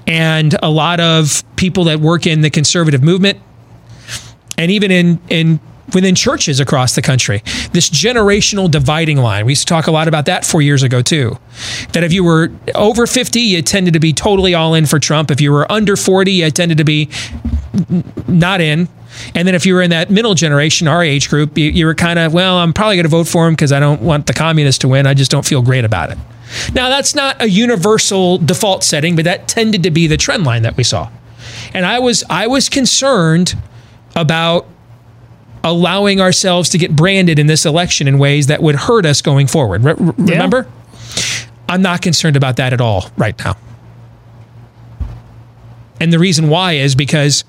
[0.07, 3.41] and a lot of people that work in the conservative movement
[4.59, 5.61] and even in in
[5.95, 7.43] within churches across the country.
[7.73, 9.47] This generational dividing line.
[9.47, 11.39] We used to talk a lot about that 4 years ago too.
[11.93, 15.31] That if you were over 50, you tended to be totally all in for Trump.
[15.31, 17.09] If you were under 40, you tended to be
[18.27, 18.89] not in.
[19.35, 21.95] And then if you were in that middle generation, our age group, you, you were
[21.95, 24.35] kind of, well, I'm probably going to vote for him because I don't want the
[24.35, 25.07] communists to win.
[25.07, 26.19] I just don't feel great about it.
[26.75, 30.63] Now, that's not a universal default setting, but that tended to be the trend line
[30.63, 31.11] that we saw.
[31.73, 33.57] And I was I was concerned
[34.17, 34.67] about
[35.63, 39.47] allowing ourselves to get branded in this election in ways that would hurt us going
[39.47, 39.85] forward.
[39.85, 40.67] Re- re- remember?
[41.69, 43.57] I'm not concerned about that at all right now.
[46.01, 47.45] And the reason why is because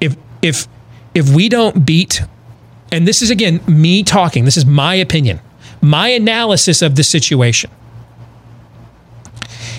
[0.00, 0.68] if if
[1.14, 2.22] if we don't beat
[2.92, 5.40] and this is again me talking, this is my opinion,
[5.80, 7.70] my analysis of the situation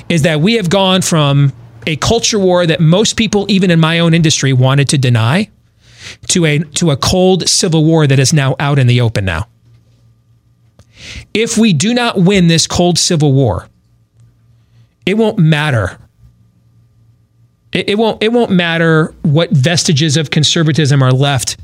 [0.10, 1.54] is that we have gone from
[1.86, 5.50] a culture war that most people even in my own industry wanted to deny
[6.30, 9.48] to a to a cold civil war that is now out in the open now.
[11.34, 13.68] If we do not win this cold civil war,
[15.06, 15.98] it won't matter.
[17.72, 21.58] It, it won't it won't matter what vestiges of conservatism are left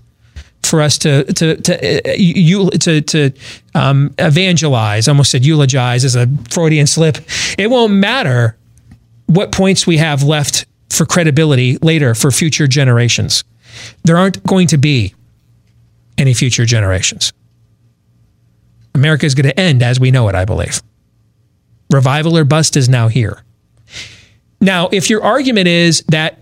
[0.63, 3.31] for us to to to uh, you to to
[3.75, 5.07] um, evangelize.
[5.07, 7.17] Almost said eulogize as a Freudian slip.
[7.57, 8.57] It won't matter
[9.27, 13.43] what points we have left for credibility later for future generations.
[14.03, 15.13] There aren't going to be
[16.17, 17.33] any future generations.
[18.95, 20.81] America is going to end as we know it, I believe.
[21.89, 23.43] Revival or bust is now here.
[24.61, 26.39] Now, if your argument is that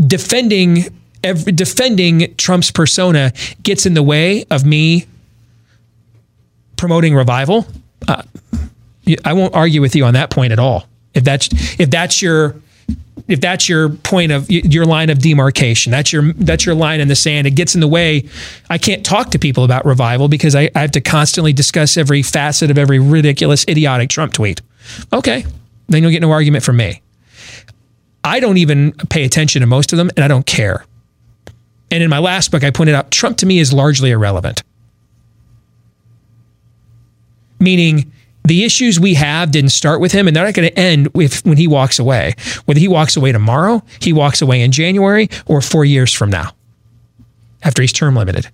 [0.00, 5.06] defending every, defending Trump's persona gets in the way of me
[6.76, 7.66] promoting revival,
[8.06, 8.22] uh,
[9.24, 10.86] I won't argue with you on that point at all.
[11.14, 11.48] If that's
[11.80, 12.56] if that's your
[13.28, 17.08] if that's your point of your line of demarcation, that's your that's your line in
[17.08, 17.46] the sand.
[17.46, 18.28] It gets in the way.
[18.68, 22.22] I can't talk to people about revival because I, I have to constantly discuss every
[22.22, 24.60] facet of every ridiculous, idiotic Trump tweet.
[25.12, 25.44] Okay,
[25.88, 27.02] then you'll get no argument from me.
[28.22, 30.84] I don't even pay attention to most of them, and I don't care.
[31.90, 34.62] And in my last book, I pointed out Trump to me is largely irrelevant.
[37.60, 38.12] Meaning,
[38.46, 41.44] the issues we have didn't start with him, and they're not going to end with
[41.44, 42.34] when he walks away.
[42.64, 46.52] Whether he walks away tomorrow, he walks away in January, or four years from now,
[47.62, 48.48] after he's term limited.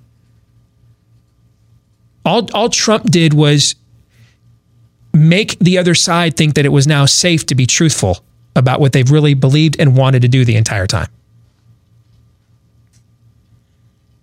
[2.25, 3.75] All, all Trump did was
[5.13, 8.25] make the other side think that it was now safe to be truthful
[8.57, 11.09] about what they've really believed and wanted to do the entire time.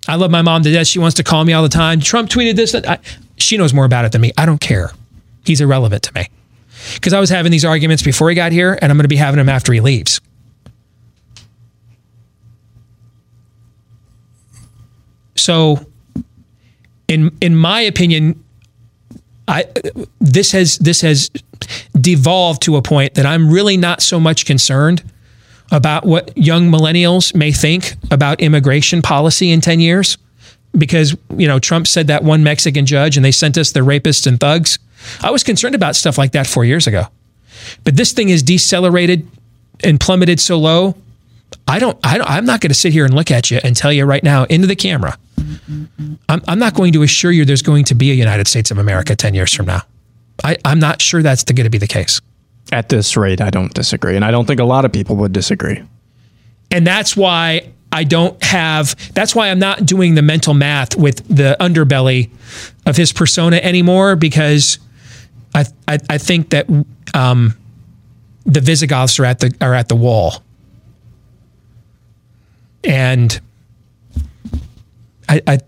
[0.08, 0.88] I love my mom to death.
[0.88, 2.00] She wants to call me all the time.
[2.00, 2.74] Trump tweeted this.
[2.74, 3.00] I,
[3.38, 4.32] she knows more about it than me.
[4.38, 4.92] I don't care.
[5.46, 6.28] He's irrelevant to me.
[6.96, 9.16] Because I was having these arguments before he got here, and I'm going to be
[9.18, 10.22] having them after he leaves.
[15.36, 15.86] So,
[17.08, 18.44] in in my opinion,
[19.48, 19.66] I
[20.20, 21.30] this has this has
[22.00, 25.04] devolved to a point that I'm really not so much concerned
[25.72, 30.18] about what young millennials may think about immigration policy in 10 years
[30.78, 34.28] because you know Trump said that one Mexican judge and they sent us the rapists
[34.28, 34.78] and thugs.
[35.22, 37.06] I was concerned about stuff like that 4 years ago.
[37.84, 39.28] But this thing is decelerated
[39.84, 40.96] and plummeted so low.
[41.68, 43.76] I don't, I don't I'm not going to sit here and look at you and
[43.76, 45.18] tell you right now into the camera
[46.28, 48.78] I'm, I'm not going to assure you there's going to be a United States of
[48.78, 49.82] America 10 years from now.
[50.44, 52.22] I, I'm not sure that's going to be the case.
[52.72, 54.16] At this rate, I don't disagree.
[54.16, 55.84] And I don't think a lot of people would disagree.
[56.72, 61.28] And that's why I don't have, that's why I'm not doing the mental math with
[61.28, 62.30] the underbelly
[62.86, 64.78] of his persona anymore because
[65.54, 66.68] I, I, I think that
[67.14, 67.58] um,
[68.46, 70.44] the Visigoths are at the, are at the wall.
[72.84, 73.40] And
[75.28, 75.60] I, I,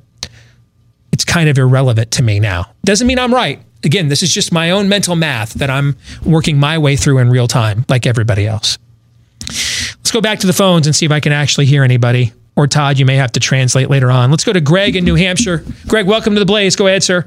[1.12, 2.72] it's kind of irrelevant to me now.
[2.84, 3.62] Doesn't mean I'm right.
[3.84, 5.95] Again, this is just my own mental math that I'm
[6.26, 8.78] working my way through in real time, like everybody else.
[9.41, 12.34] Let's go back to the phones and see if I can actually hear anybody.
[12.56, 14.30] Or Todd, you may have to translate later on.
[14.30, 15.64] Let's go to Greg in New Hampshire.
[15.88, 16.76] Greg, welcome to the Blaze.
[16.76, 17.26] Go ahead, sir.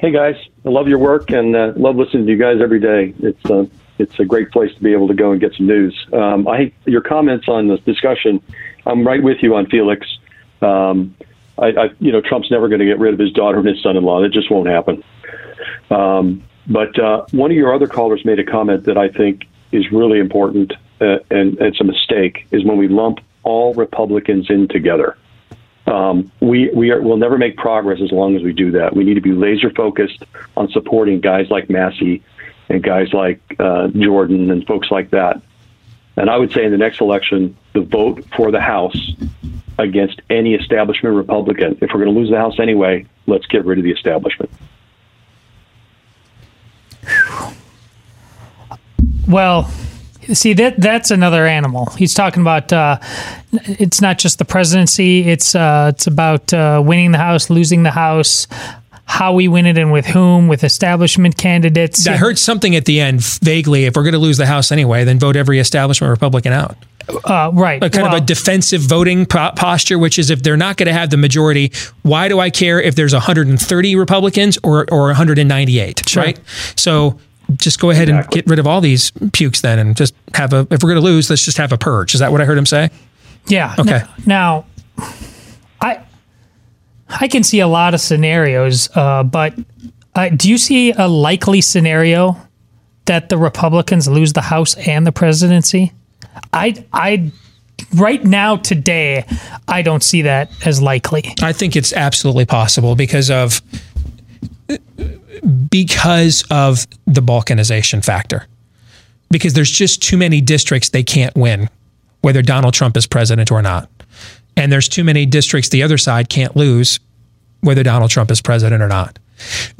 [0.00, 3.12] Hey guys, I love your work and uh, love listening to you guys every day.
[3.18, 3.66] It's uh,
[3.98, 5.94] it's a great place to be able to go and get some news.
[6.14, 8.42] Um, I your comments on this discussion.
[8.86, 10.06] I'm right with you on Felix.
[10.62, 11.14] Um,
[11.58, 13.82] I, I, you know, Trump's never going to get rid of his daughter and his
[13.82, 14.22] son-in-law.
[14.24, 15.04] It just won't happen.
[15.90, 19.92] Um, but uh, one of your other callers made a comment that I think is
[19.92, 20.72] really important,
[21.02, 25.18] uh, and, and it's a mistake, is when we lump all Republicans in together.
[25.86, 28.94] Um, we we are, will never make progress as long as we do that.
[28.94, 30.22] We need to be laser focused
[30.56, 32.22] on supporting guys like Massie
[32.68, 35.42] and guys like uh, Jordan and folks like that.
[36.16, 39.12] And I would say in the next election, the vote for the House
[39.78, 41.78] against any establishment Republican.
[41.80, 44.50] If we're going to lose the House anyway, let's get rid of the establishment.
[49.26, 49.70] Well,
[50.32, 51.86] see that that's another animal.
[51.96, 52.98] He's talking about uh,
[53.52, 55.28] it's not just the presidency.
[55.28, 58.46] It's uh, it's about uh, winning the house, losing the house,
[59.04, 62.06] how we win it, and with whom, with establishment candidates.
[62.06, 63.86] I heard something at the end vaguely.
[63.86, 66.76] If we're going to lose the House anyway, then vote every establishment Republican out.
[67.24, 67.82] Uh, right.
[67.82, 70.86] A kind Well- of a defensive voting po- posture, which is if they're not going
[70.86, 71.72] to have the majority,
[72.02, 76.08] why do I care if there's 130 Republicans or or 198?
[76.08, 76.22] Sure.
[76.22, 76.38] Right.
[76.76, 77.18] So
[77.56, 80.66] just go ahead and get rid of all these pukes then, and just have a.
[80.70, 82.14] If we're going to lose, let's just have a purge.
[82.14, 82.90] Is that what I heard him say?
[83.46, 83.74] Yeah.
[83.78, 84.02] Okay.
[84.26, 84.66] Now,
[85.80, 86.02] I
[87.08, 89.54] I can see a lot of scenarios, uh, but
[90.14, 92.36] uh, do you see a likely scenario
[93.06, 95.92] that the Republicans lose the House and the presidency?
[96.52, 97.32] I I
[97.94, 99.24] right now today
[99.66, 101.24] I don't see that as likely.
[101.42, 103.62] I think it's absolutely possible because of
[105.70, 108.46] because of the balkanization factor.
[109.30, 111.68] Because there's just too many districts they can't win,
[112.20, 113.88] whether Donald Trump is president or not.
[114.56, 116.98] And there's too many districts the other side can't lose,
[117.60, 119.18] whether Donald Trump is president or not.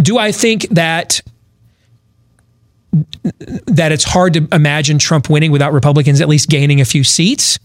[0.01, 1.21] Do I think that
[3.67, 7.59] that it's hard to imagine Trump winning without Republicans at least gaining a few seats?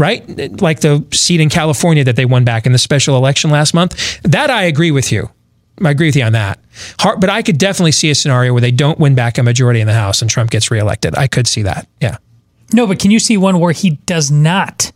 [0.00, 0.60] right?
[0.62, 4.20] Like the seat in California that they won back in the special election last month.
[4.22, 5.28] That I agree with you.
[5.82, 6.58] I agree with you on that.
[6.98, 9.80] Hard, but I could definitely see a scenario where they don't win back a majority
[9.80, 11.16] in the House and Trump gets reelected.
[11.16, 11.88] I could see that.
[12.00, 12.18] Yeah.
[12.72, 14.92] No, but can you see one where he does not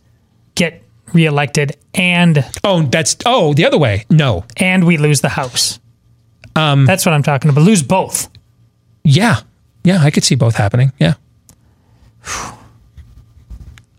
[0.55, 0.81] get
[1.13, 5.79] reelected and oh that's oh the other way no and we lose the House?
[6.55, 7.63] Um, That's what I'm talking about.
[7.63, 8.29] Lose both.
[9.03, 9.41] Yeah,
[9.83, 10.93] yeah, I could see both happening.
[10.99, 11.15] Yeah.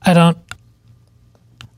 [0.03, 0.39] I don't.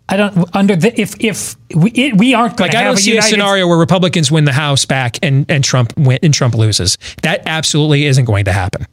[0.08, 2.98] I don't under the if if we it, we aren't going Like I don't a
[2.98, 6.32] see United a scenario where Republicans win the House back and and Trump win and
[6.32, 6.96] Trump loses.
[7.22, 8.86] That absolutely isn't going to happen.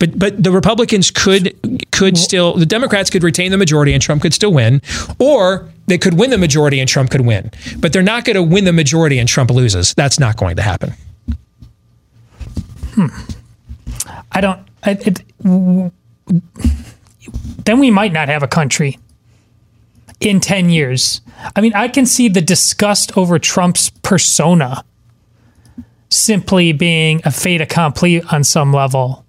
[0.00, 1.54] But but the Republicans could
[1.92, 4.82] could still the Democrats could retain the majority and Trump could still win,
[5.20, 7.50] or they could win the majority and Trump could win.
[7.78, 9.94] But they're not going to win the majority and Trump loses.
[9.94, 10.92] That's not going to happen.
[12.94, 13.06] Hmm.
[14.32, 14.60] I don't.
[14.82, 15.90] I, it, w-
[17.64, 18.98] then we might not have a country
[20.20, 21.20] in 10 years.
[21.54, 24.84] I mean, I can see the disgust over Trump's persona
[26.10, 29.24] simply being a fait accompli on some level,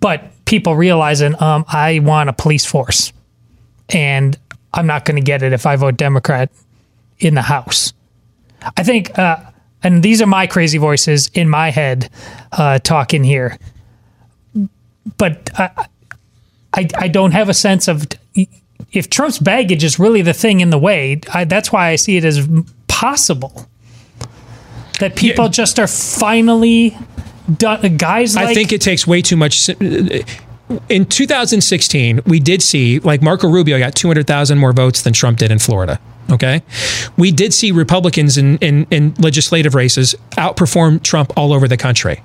[0.00, 3.12] but people realizing um, I want a police force
[3.88, 4.38] and
[4.72, 6.50] I'm not going to get it if I vote Democrat
[7.18, 7.92] in the House.
[8.76, 9.38] I think, uh,
[9.82, 12.10] and these are my crazy voices in my head
[12.52, 13.58] uh, talking here
[15.16, 15.86] but I,
[16.74, 18.06] I, I don't have a sense of
[18.92, 21.20] if Trump's baggage is really the thing in the way.
[21.32, 22.48] I, that's why I see it as
[22.86, 23.68] possible
[25.00, 26.96] that people just are finally
[27.56, 27.96] done.
[27.96, 29.68] Guys, like, I think it takes way too much.
[29.70, 29.74] Uh,
[30.88, 35.50] in 2016, we did see like Marco Rubio got 200,000 more votes than Trump did
[35.50, 36.00] in Florida.
[36.30, 36.62] Okay,
[37.16, 42.22] we did see Republicans in, in, in legislative races outperform Trump all over the country.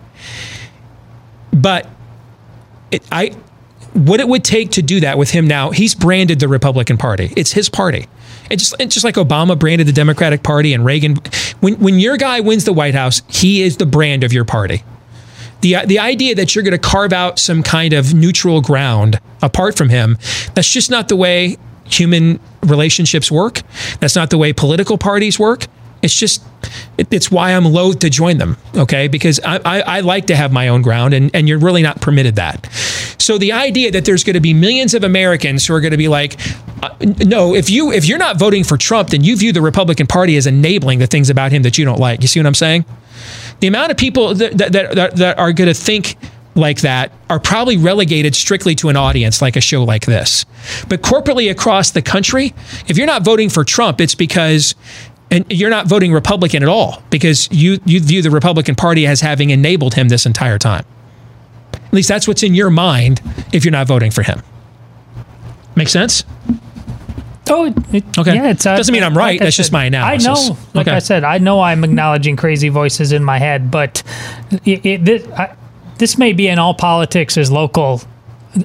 [1.53, 1.87] But
[2.91, 3.33] it, I,
[3.93, 7.31] what it would take to do that with him now, he's branded the Republican Party.
[7.37, 8.07] It's his party.
[8.49, 11.17] It's just, just like Obama branded the Democratic Party and Reagan.
[11.59, 14.83] When, when your guy wins the White House, he is the brand of your party.
[15.61, 19.77] The, the idea that you're going to carve out some kind of neutral ground apart
[19.77, 20.17] from him,
[20.55, 23.61] that's just not the way human relationships work.
[23.99, 25.67] That's not the way political parties work.
[26.03, 26.43] It's just,
[26.97, 29.07] it, it's why I'm loath to join them, okay?
[29.07, 32.01] Because I, I, I like to have my own ground, and, and you're really not
[32.01, 32.67] permitted that.
[33.17, 35.97] So the idea that there's going to be millions of Americans who are going to
[35.97, 36.37] be like,
[36.83, 36.93] uh,
[37.25, 40.35] no, if you if you're not voting for Trump, then you view the Republican Party
[40.35, 42.21] as enabling the things about him that you don't like.
[42.21, 42.83] You see what I'm saying?
[43.61, 46.17] The amount of people that that, that, that are going to think
[46.55, 50.45] like that are probably relegated strictly to an audience like a show like this.
[50.87, 52.53] But corporately across the country,
[52.87, 54.75] if you're not voting for Trump, it's because
[55.33, 59.19] and you're not voting Republican at all because you you view the Republican Party as
[59.21, 60.85] having enabled him this entire time.
[61.73, 64.41] At least that's what's in your mind if you're not voting for him.
[65.75, 66.23] Make sense?
[67.49, 68.35] Oh, it, Okay.
[68.35, 69.31] Yeah, it's uh, Doesn't mean I'm right.
[69.33, 70.27] like That's just my analysis.
[70.27, 70.95] I know, like Okay.
[70.95, 74.01] I said, I know I'm acknowledging crazy voices in my head, but
[74.65, 75.55] it, it, this, I,
[75.97, 78.01] this may be in all politics is local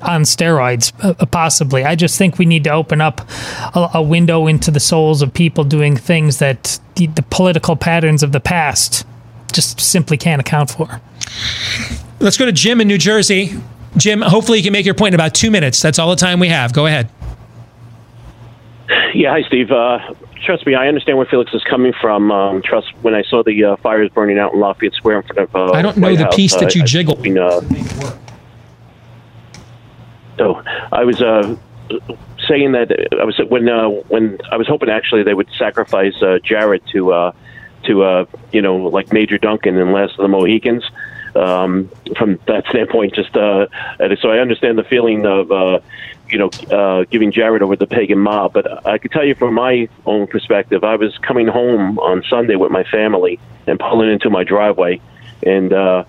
[0.02, 1.84] on steroids, uh, possibly.
[1.84, 3.20] I just think we need to open up
[3.74, 8.22] a, a window into the souls of people doing things that the, the political patterns
[8.22, 9.06] of the past
[9.52, 11.00] just simply can't account for.
[12.20, 13.52] Let's go to Jim in New Jersey.
[13.96, 15.80] Jim, hopefully you can make your point in about two minutes.
[15.80, 16.72] That's all the time we have.
[16.72, 17.08] Go ahead.
[19.14, 19.70] Yeah, hi, Steve.
[19.70, 19.98] Uh,
[20.44, 22.30] trust me, I understand where Felix is coming from.
[22.30, 25.38] Um, trust when I saw the uh, fires burning out in Lafayette Square in front
[25.50, 25.54] of.
[25.56, 27.16] Uh, I don't know White the House, piece that I- you I was jiggled.
[27.18, 27.60] hoping, uh,
[30.38, 30.62] so
[30.92, 31.56] I was uh,
[32.46, 32.90] saying that
[33.20, 37.12] I was when uh, when I was hoping actually they would sacrifice uh, Jared to
[37.12, 37.32] uh,
[37.84, 40.84] to uh, you know like Major Duncan and Last of the Mohicans.
[41.34, 43.66] Um, from that standpoint, just uh,
[44.20, 45.80] so I understand the feeling of uh,
[46.28, 48.54] you know uh, giving Jared over the pagan mob.
[48.54, 52.56] But I can tell you from my own perspective, I was coming home on Sunday
[52.56, 55.00] with my family and pulling into my driveway.
[55.44, 56.04] And uh,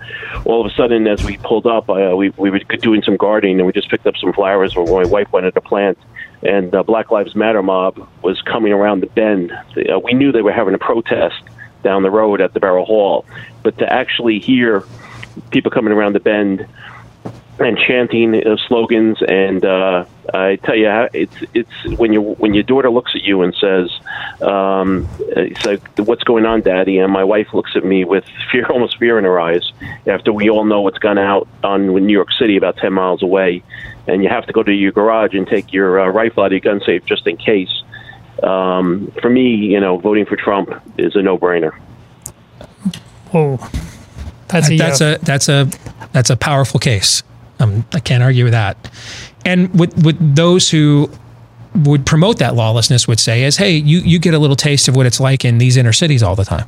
[0.46, 3.60] all of a sudden, as we pulled up, uh, we, we were doing some gardening
[3.60, 5.98] and we just picked up some flowers where my wife wanted to plant.
[6.42, 9.52] And uh, Black Lives Matter mob was coming around the bend.
[9.52, 11.42] Uh, we knew they were having a protest
[11.84, 13.26] down the road at the Barrel Hall.
[13.64, 14.84] But to actually hear
[15.52, 16.68] people coming around the bend
[17.60, 22.54] and chanting uh, slogans and uh, I tell you how it's it's when you when
[22.54, 23.92] your daughter looks at you and says
[24.42, 28.66] um, it's like what's going on daddy and my wife looks at me with fear
[28.70, 29.72] almost fear in her eyes
[30.08, 33.64] after we all know what's gone out on New York City about 10 miles away
[34.08, 36.52] and you have to go to your garage and take your uh, rifle out of
[36.54, 37.84] your gun safe just in case
[38.44, 41.78] um, for me you know voting for Trump is a no-brainer
[43.32, 43.60] Whoa.
[44.48, 45.08] That's a that's yeah.
[45.08, 45.70] a that's a
[46.12, 47.22] that's a powerful case.
[47.60, 48.90] Um, I can't argue with that.
[49.46, 51.10] And what what those who
[51.76, 54.96] would promote that lawlessness would say is, hey, you you get a little taste of
[54.96, 56.68] what it's like in these inner cities all the time.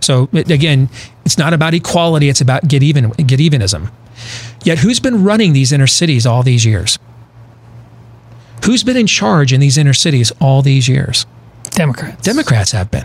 [0.00, 0.88] So it- again,
[1.24, 3.90] it's not about equality; it's about get even get evenism.
[4.64, 6.98] Yet, who's been running these inner cities all these years?
[8.64, 11.26] Who's been in charge in these inner cities all these years?
[11.70, 12.22] Democrats.
[12.22, 13.04] Democrats have been.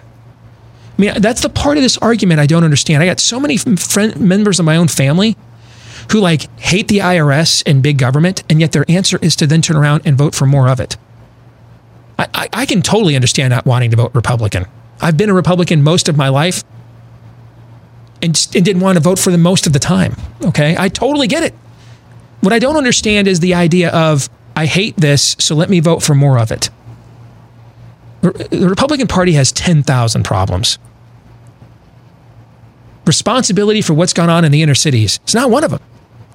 [0.98, 3.02] I mean, that's the part of this argument I don't understand.
[3.02, 5.38] I got so many friend, members of my own family
[6.11, 9.61] who like hate the IRS and big government, and yet their answer is to then
[9.61, 10.98] turn around and vote for more of it.
[12.18, 14.65] I, I, I can totally understand not wanting to vote Republican.
[15.02, 16.64] I've been a Republican most of my life
[18.22, 20.15] and, and didn't want to vote for them most of the time.
[20.44, 20.76] Okay.
[20.77, 21.53] I totally get it.
[22.41, 26.03] What I don't understand is the idea of, I hate this, so let me vote
[26.03, 26.69] for more of it.
[28.22, 30.80] The Republican Party has 10,000 problems.
[33.06, 35.82] Responsibility for what's gone on in the inner cities is not one of them.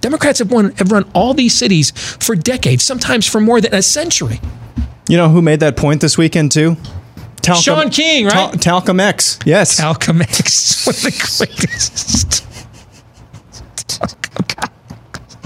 [0.00, 3.82] Democrats have, won, have run all these cities for decades, sometimes for more than a
[3.82, 4.40] century.
[5.08, 6.76] You know who made that point this weekend too?
[7.42, 8.52] Talcum, Shaun King, right?
[8.52, 9.38] Tal- Talcum X.
[9.44, 9.76] Yes.
[9.76, 10.86] Talcum X.
[10.86, 11.10] One of the
[11.46, 12.46] greatest.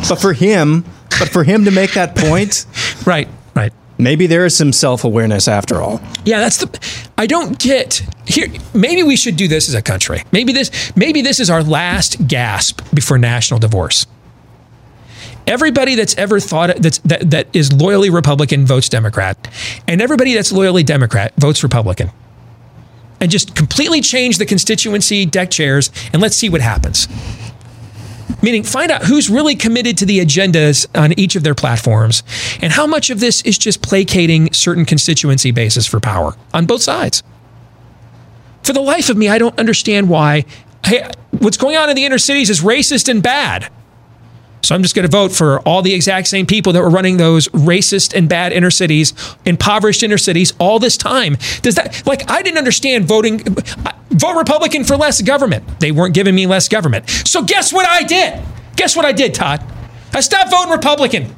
[0.09, 0.85] But for him,
[1.19, 2.67] but for him to make that point,
[3.07, 3.73] right, right.
[3.97, 6.01] Maybe there is some self-awareness after all.
[6.25, 7.09] Yeah, that's the.
[7.17, 8.49] I don't get here.
[8.75, 10.23] Maybe we should do this as a country.
[10.33, 10.93] Maybe this.
[10.97, 14.07] Maybe this is our last gasp before national divorce.
[15.47, 19.37] Everybody that's ever thought that's, that that is loyally Republican votes Democrat,
[19.87, 22.11] and everybody that's loyally Democrat votes Republican.
[23.21, 27.09] And just completely change the constituency deck chairs, and let's see what happens.
[28.43, 32.23] Meaning, find out who's really committed to the agendas on each of their platforms,
[32.61, 36.83] and how much of this is just placating certain constituency bases for power on both
[36.83, 37.23] sides.
[38.63, 40.45] For the life of me, I don't understand why
[40.85, 43.71] hey, what's going on in the inner cities is racist and bad.
[44.65, 47.19] So I'm just going to vote for all the exact same people that were running
[47.19, 49.13] those racist and bad inner cities,
[49.45, 51.37] impoverished inner cities all this time.
[51.63, 53.41] Does that, like, I didn't understand voting,
[54.11, 55.81] vote Republican for less government.
[55.81, 57.09] They weren't giving me less government.
[57.27, 58.43] So guess what I did?
[58.77, 59.63] Guess what I did, Todd?
[60.15, 61.37] I stopped voting Republican.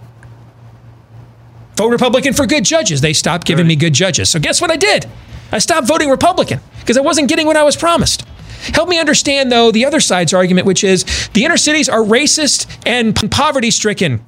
[1.77, 3.01] Vote Republican for good judges.
[3.01, 4.31] They stopped giving me good judges.
[4.31, 5.07] So guess what I did?
[5.53, 8.27] I stopped voting Republican because I wasn't getting what I was promised.
[8.75, 11.05] Help me understand, though, the other side's argument, which is
[11.35, 14.25] the inner cities are racist and poverty stricken,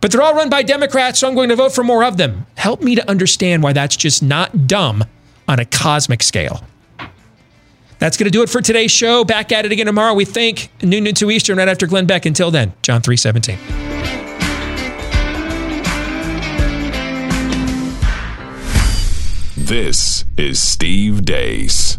[0.00, 2.46] but they're all run by Democrats, so I'm going to vote for more of them.
[2.56, 5.04] Help me to understand why that's just not dumb
[5.48, 6.62] on a cosmic scale.
[7.98, 9.24] That's going to do it for today's show.
[9.24, 12.26] Back at it again tomorrow, we think, noon to 2 Eastern, right after Glenn Beck.
[12.26, 13.58] Until then, John 317.
[19.56, 21.98] This is Steve Deace